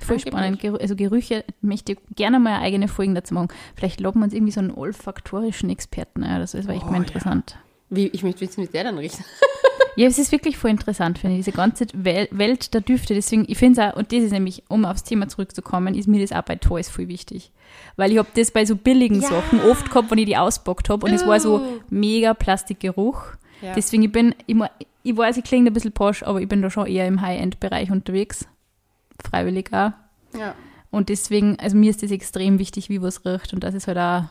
Voll 0.00 0.18
spannend. 0.18 0.64
Also 0.80 0.96
Gerüche 0.96 1.44
möchte 1.60 1.92
ich 1.92 1.98
gerne 2.16 2.40
mal 2.40 2.54
eine 2.54 2.62
eigene 2.64 2.88
Folgen 2.88 3.14
dazu 3.14 3.34
machen. 3.34 3.48
Vielleicht 3.76 4.00
loben 4.00 4.20
wir 4.20 4.24
uns 4.24 4.32
irgendwie 4.34 4.52
so 4.52 4.60
einen 4.60 4.70
olfaktorischen 4.70 5.68
Experten. 5.68 6.22
Ja, 6.24 6.38
das 6.38 6.54
wäre 6.54 6.72
echt 6.72 6.86
Oh, 6.86 6.90
mal 6.90 7.04
ja. 7.04 7.42
Wie, 7.90 8.06
ich 8.08 8.22
möchte 8.22 8.40
wissen, 8.42 8.62
wie 8.62 8.66
der 8.68 8.84
dann 8.84 8.98
riecht. 8.98 9.18
Ja. 9.96 10.06
es 10.06 10.18
ist 10.18 10.30
wirklich 10.30 10.56
voll 10.56 10.70
interessant, 10.70 11.18
finde 11.18 11.36
ich, 11.36 11.44
diese 11.44 11.54
ganze 11.54 11.84
Wel 11.92 12.28
Welt 12.30 12.72
der 12.74 12.80
Düfte. 12.80 13.12
Deswegen, 13.12 13.44
ich 13.48 13.58
finde 13.58 13.82
es 13.82 13.86
auch, 13.92 13.96
und 13.98 14.12
das 14.12 14.20
ist 14.22 14.30
nämlich, 14.30 14.62
um 14.68 14.84
aufs 14.84 15.02
Thema 15.02 15.28
zurückzukommen, 15.28 15.94
ist 15.94 16.06
mir 16.06 16.20
das 16.22 16.30
auch 16.32 16.42
bei 16.44 16.54
Toys 16.56 16.88
voll 16.88 17.08
wichtig. 17.08 17.50
Weil 17.96 18.12
ich 18.12 18.18
habe 18.18 18.28
das 18.34 18.52
bei 18.52 18.64
so 18.64 18.76
billigen 18.76 19.20
Ja. 19.20 19.28
Sachen 19.28 19.60
oft 19.68 19.90
gehabt, 19.90 20.10
wenn 20.10 20.18
ich 20.18 20.26
die 20.26 20.36
auspackt 20.36 20.88
habe 20.88 21.04
und 21.04 21.12
es 21.12 21.26
war 21.26 21.40
so 21.40 21.60
mega 21.90 22.32
Plastikgeruch. 22.34 23.20
Ja. 23.60 23.74
Deswegen, 23.74 24.04
ich 24.04 24.12
bin, 24.12 24.34
mu- 24.46 24.66
ich 25.02 25.16
weiß, 25.16 25.36
ich 25.36 25.44
klinge 25.44 25.68
ein 25.70 25.74
bisschen 25.74 25.92
posch, 25.92 26.22
aber 26.22 26.40
ich 26.40 26.48
bin 26.48 26.62
da 26.62 26.70
schon 26.70 26.86
eher 26.86 27.06
im 27.08 27.20
High-End-Bereich 27.20 27.90
unterwegs. 27.90 28.46
Freiwillig 29.28 29.72
auch. 29.72 29.90
Ja. 30.38 30.54
Und 30.90 31.08
deswegen, 31.08 31.58
also 31.58 31.76
mir 31.76 31.90
ist 31.90 32.02
das 32.02 32.10
extrem 32.12 32.58
wichtig, 32.58 32.88
wie 32.88 33.02
was 33.02 33.24
riecht 33.26 33.52
und 33.52 33.64
das 33.64 33.74
ist 33.74 33.86
halt 33.88 33.98
auch, 33.98 34.24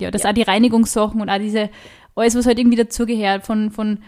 ja, 0.00 0.10
dass 0.10 0.24
Ja. 0.24 0.30
auch 0.30 0.34
die 0.34 0.42
Reinigungssachen 0.42 1.20
und 1.20 1.30
auch 1.30 1.38
diese, 1.38 1.70
alles, 2.14 2.34
was 2.34 2.46
halt 2.46 2.58
irgendwie 2.58 2.76
dazugehört, 2.76 3.44
von, 3.44 3.70
von 3.70 3.98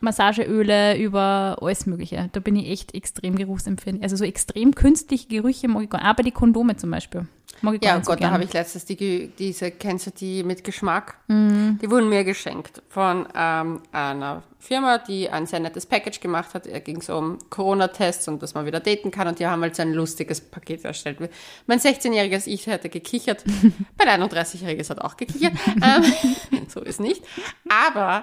Massageöle 0.00 0.98
über 0.98 1.58
alles 1.60 1.86
Mögliche. 1.86 2.28
Da 2.32 2.40
bin 2.40 2.56
ich 2.56 2.68
echt 2.68 2.94
extrem 2.94 3.36
geruchsempfindlich. 3.36 4.02
Also 4.02 4.16
so 4.16 4.24
extrem 4.24 4.74
künstliche 4.74 5.28
Gerüche 5.28 5.68
mag 5.68 5.84
ich 5.84 5.90
gar 5.90 5.98
nicht. 5.98 6.08
Aber 6.08 6.22
die 6.22 6.30
Kondome 6.30 6.76
zum 6.76 6.90
Beispiel. 6.90 7.26
Mag 7.62 7.74
ich 7.74 7.84
Ja, 7.84 7.96
nicht 7.96 8.06
Gott, 8.06 8.16
so 8.16 8.20
da 8.20 8.26
gern. 8.26 8.32
habe 8.32 8.44
ich 8.44 8.52
letztens 8.52 8.84
die, 8.84 9.28
diese, 9.38 9.70
kennst 9.70 10.06
du 10.06 10.10
die 10.10 10.42
mit 10.44 10.62
Geschmack? 10.64 11.16
Mhm. 11.28 11.78
Die 11.82 11.90
wurden 11.90 12.08
mir 12.08 12.24
geschenkt 12.24 12.82
von 12.88 13.26
ähm, 13.34 13.82
einer 13.92 14.42
Firma, 14.60 14.98
die 14.98 15.28
ein 15.30 15.46
sehr 15.46 15.60
nettes 15.60 15.86
Package 15.86 16.20
gemacht 16.20 16.54
hat. 16.54 16.66
Da 16.66 16.78
ging 16.78 16.98
es 16.98 17.08
um 17.08 17.38
Corona-Tests 17.50 18.28
und 18.28 18.42
dass 18.42 18.54
man 18.54 18.66
wieder 18.66 18.80
daten 18.80 19.10
kann. 19.10 19.28
Und 19.28 19.38
die 19.38 19.46
haben 19.46 19.62
halt 19.62 19.74
so 19.76 19.82
ein 19.82 19.92
lustiges 19.92 20.40
Paket 20.40 20.84
erstellt. 20.84 21.18
Mein 21.66 21.78
16-jähriges 21.78 22.46
Ich 22.46 22.66
hätte 22.66 22.88
gekichert. 22.88 23.44
mein 23.98 24.22
31-jähriges 24.22 24.90
hat 24.90 25.00
auch 25.00 25.16
gekichert. 25.16 25.52
ähm, 25.82 26.66
so 26.68 26.80
ist 26.80 27.00
nicht. 27.00 27.22
Aber 27.68 28.22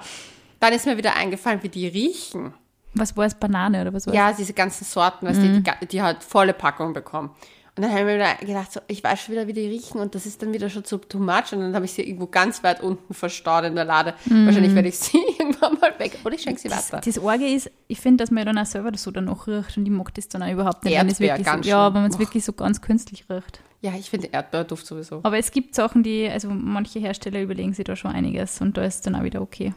dann 0.60 0.74
ist 0.74 0.86
mir 0.86 0.98
wieder 0.98 1.16
eingefallen, 1.16 1.62
wie 1.64 1.70
die 1.70 1.88
riechen. 1.88 2.54
Was 2.94 3.18
war 3.18 3.26
es, 3.26 3.36
Banane 3.36 3.82
oder 3.82 3.94
was 3.94 4.08
war 4.08 4.14
Ja, 4.14 4.32
diese 4.32 4.54
ganzen 4.54 4.86
Sorten, 4.86 5.28
weißt 5.28 5.42
du, 5.42 5.52
die, 5.54 5.64
ga- 5.64 5.78
die 5.92 6.02
halt 6.02 6.24
volle 6.24 6.54
Packung 6.54 6.94
bekommen. 6.94 7.32
Und 7.78 7.84
dann 7.84 7.92
habe 7.92 8.00
ich 8.02 8.06
mir 8.06 8.48
gedacht, 8.48 8.72
so, 8.72 8.80
ich 8.88 9.04
weiß 9.04 9.22
schon 9.22 9.34
wieder, 9.34 9.48
wie 9.48 9.54
die 9.54 9.68
riechen 9.68 10.00
und 10.00 10.16
das 10.16 10.26
ist 10.26 10.42
dann 10.42 10.54
wieder 10.54 10.70
schon 10.70 10.86
zu 10.86 10.98
too 10.98 11.20
much. 11.20 11.52
Und 11.52 11.60
dann 11.60 11.76
habe 11.76 11.84
ich 11.84 11.92
sie 11.92 12.04
irgendwo 12.04 12.28
ganz 12.28 12.64
weit 12.64 12.82
unten 12.82 13.14
verstaut 13.14 13.66
in 13.66 13.76
der 13.76 13.84
Lade. 13.84 14.14
Wahrscheinlich 14.26 14.74
werde 14.74 14.88
ich 14.88 14.98
sie 14.98 15.18
irgendwann 15.40 15.78
mal 15.82 15.94
weg. 16.00 16.18
Oder 16.24 16.36
ich 16.36 16.42
schenke 16.42 16.58
sie 16.62 16.70
Das, 16.70 16.94
weiter. 16.94 17.02
das 17.06 17.20
Orge 17.20 17.46
ist, 17.50 17.70
ich 17.90 18.00
finde, 18.00 18.24
dass 18.24 18.32
man 18.32 18.40
ja 18.40 18.46
dann 18.46 18.58
auch 18.60 18.66
selber 18.66 18.98
so 18.98 19.12
danach 19.12 19.46
riecht 19.48 19.76
und 19.78 19.86
ich 19.86 19.92
mag 19.92 20.14
das 20.14 20.30
dann 20.30 20.42
auch 20.44 20.50
überhaupt 20.50 20.86
nicht, 20.86 20.94
wenn 20.98 21.08
Erdbeer, 21.08 21.38
wirklich 21.38 21.66
so, 21.66 21.70
ja, 21.70 21.94
wenn 21.94 22.02
man 22.04 22.12
es 22.12 22.18
wirklich 22.18 22.46
so 22.46 22.54
ganz 22.54 22.80
künstlich 22.80 23.26
riecht. 23.30 23.60
Ja, 23.82 23.92
ich 24.00 24.10
finde 24.10 24.28
Erdbeerduft 24.32 24.86
sowieso. 24.86 25.20
Aber 25.24 25.38
es 25.38 25.52
gibt 25.52 25.76
Sachen, 25.76 26.02
die, 26.02 26.30
also 26.30 26.48
manche 26.50 27.00
Hersteller 27.00 27.42
überlegen 27.42 27.74
sich 27.74 27.84
da 27.84 27.98
schon 27.98 28.12
einiges 28.12 28.62
und 28.62 28.78
da 28.78 28.86
ist 28.86 28.96
es 28.96 29.02
dann 29.02 29.16
auch 29.16 29.24
wieder 29.24 29.42
okay. 29.42 29.74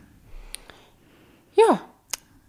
Ja, 1.54 1.80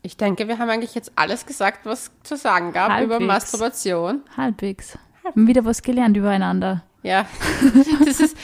ich 0.03 0.15
denke, 0.15 0.47
wir 0.47 0.59
haben 0.59 0.69
eigentlich 0.69 0.93
jetzt 0.95 1.11
alles 1.15 1.45
gesagt, 1.47 1.85
was 1.87 2.11
zu 2.23 2.37
sagen 2.37 2.71
gab 2.71 3.01
über 3.01 3.15
Halbwegs. 3.15 3.27
Masturbation. 3.27 4.21
Halbwegs. 4.37 4.97
Haben 5.23 5.47
wieder 5.47 5.65
was 5.65 5.81
gelernt 5.81 6.17
übereinander. 6.17 6.83
Ja, 7.01 7.25
das 8.05 8.19
ist, 8.19 8.35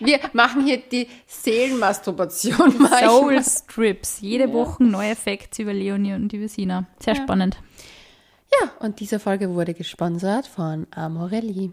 wir 0.00 0.20
machen 0.34 0.64
hier 0.64 0.76
die 0.78 1.08
Seelenmasturbation. 1.26 2.74
manchmal. 2.78 3.04
Soul 3.04 3.42
Strips. 3.42 4.20
Jede 4.20 4.52
Woche 4.52 4.84
neue 4.84 5.16
Facts 5.16 5.58
über 5.58 5.72
Leonie 5.72 6.14
und 6.14 6.28
die 6.30 6.40
Vesina. 6.40 6.86
Sehr 7.00 7.14
Ja. 7.14 7.22
spannend. 7.22 7.58
Ja, 8.60 8.70
und 8.78 9.00
diese 9.00 9.18
Folge 9.18 9.50
wurde 9.54 9.74
gesponsert 9.74 10.46
von 10.46 10.86
Amorelli. 10.92 11.72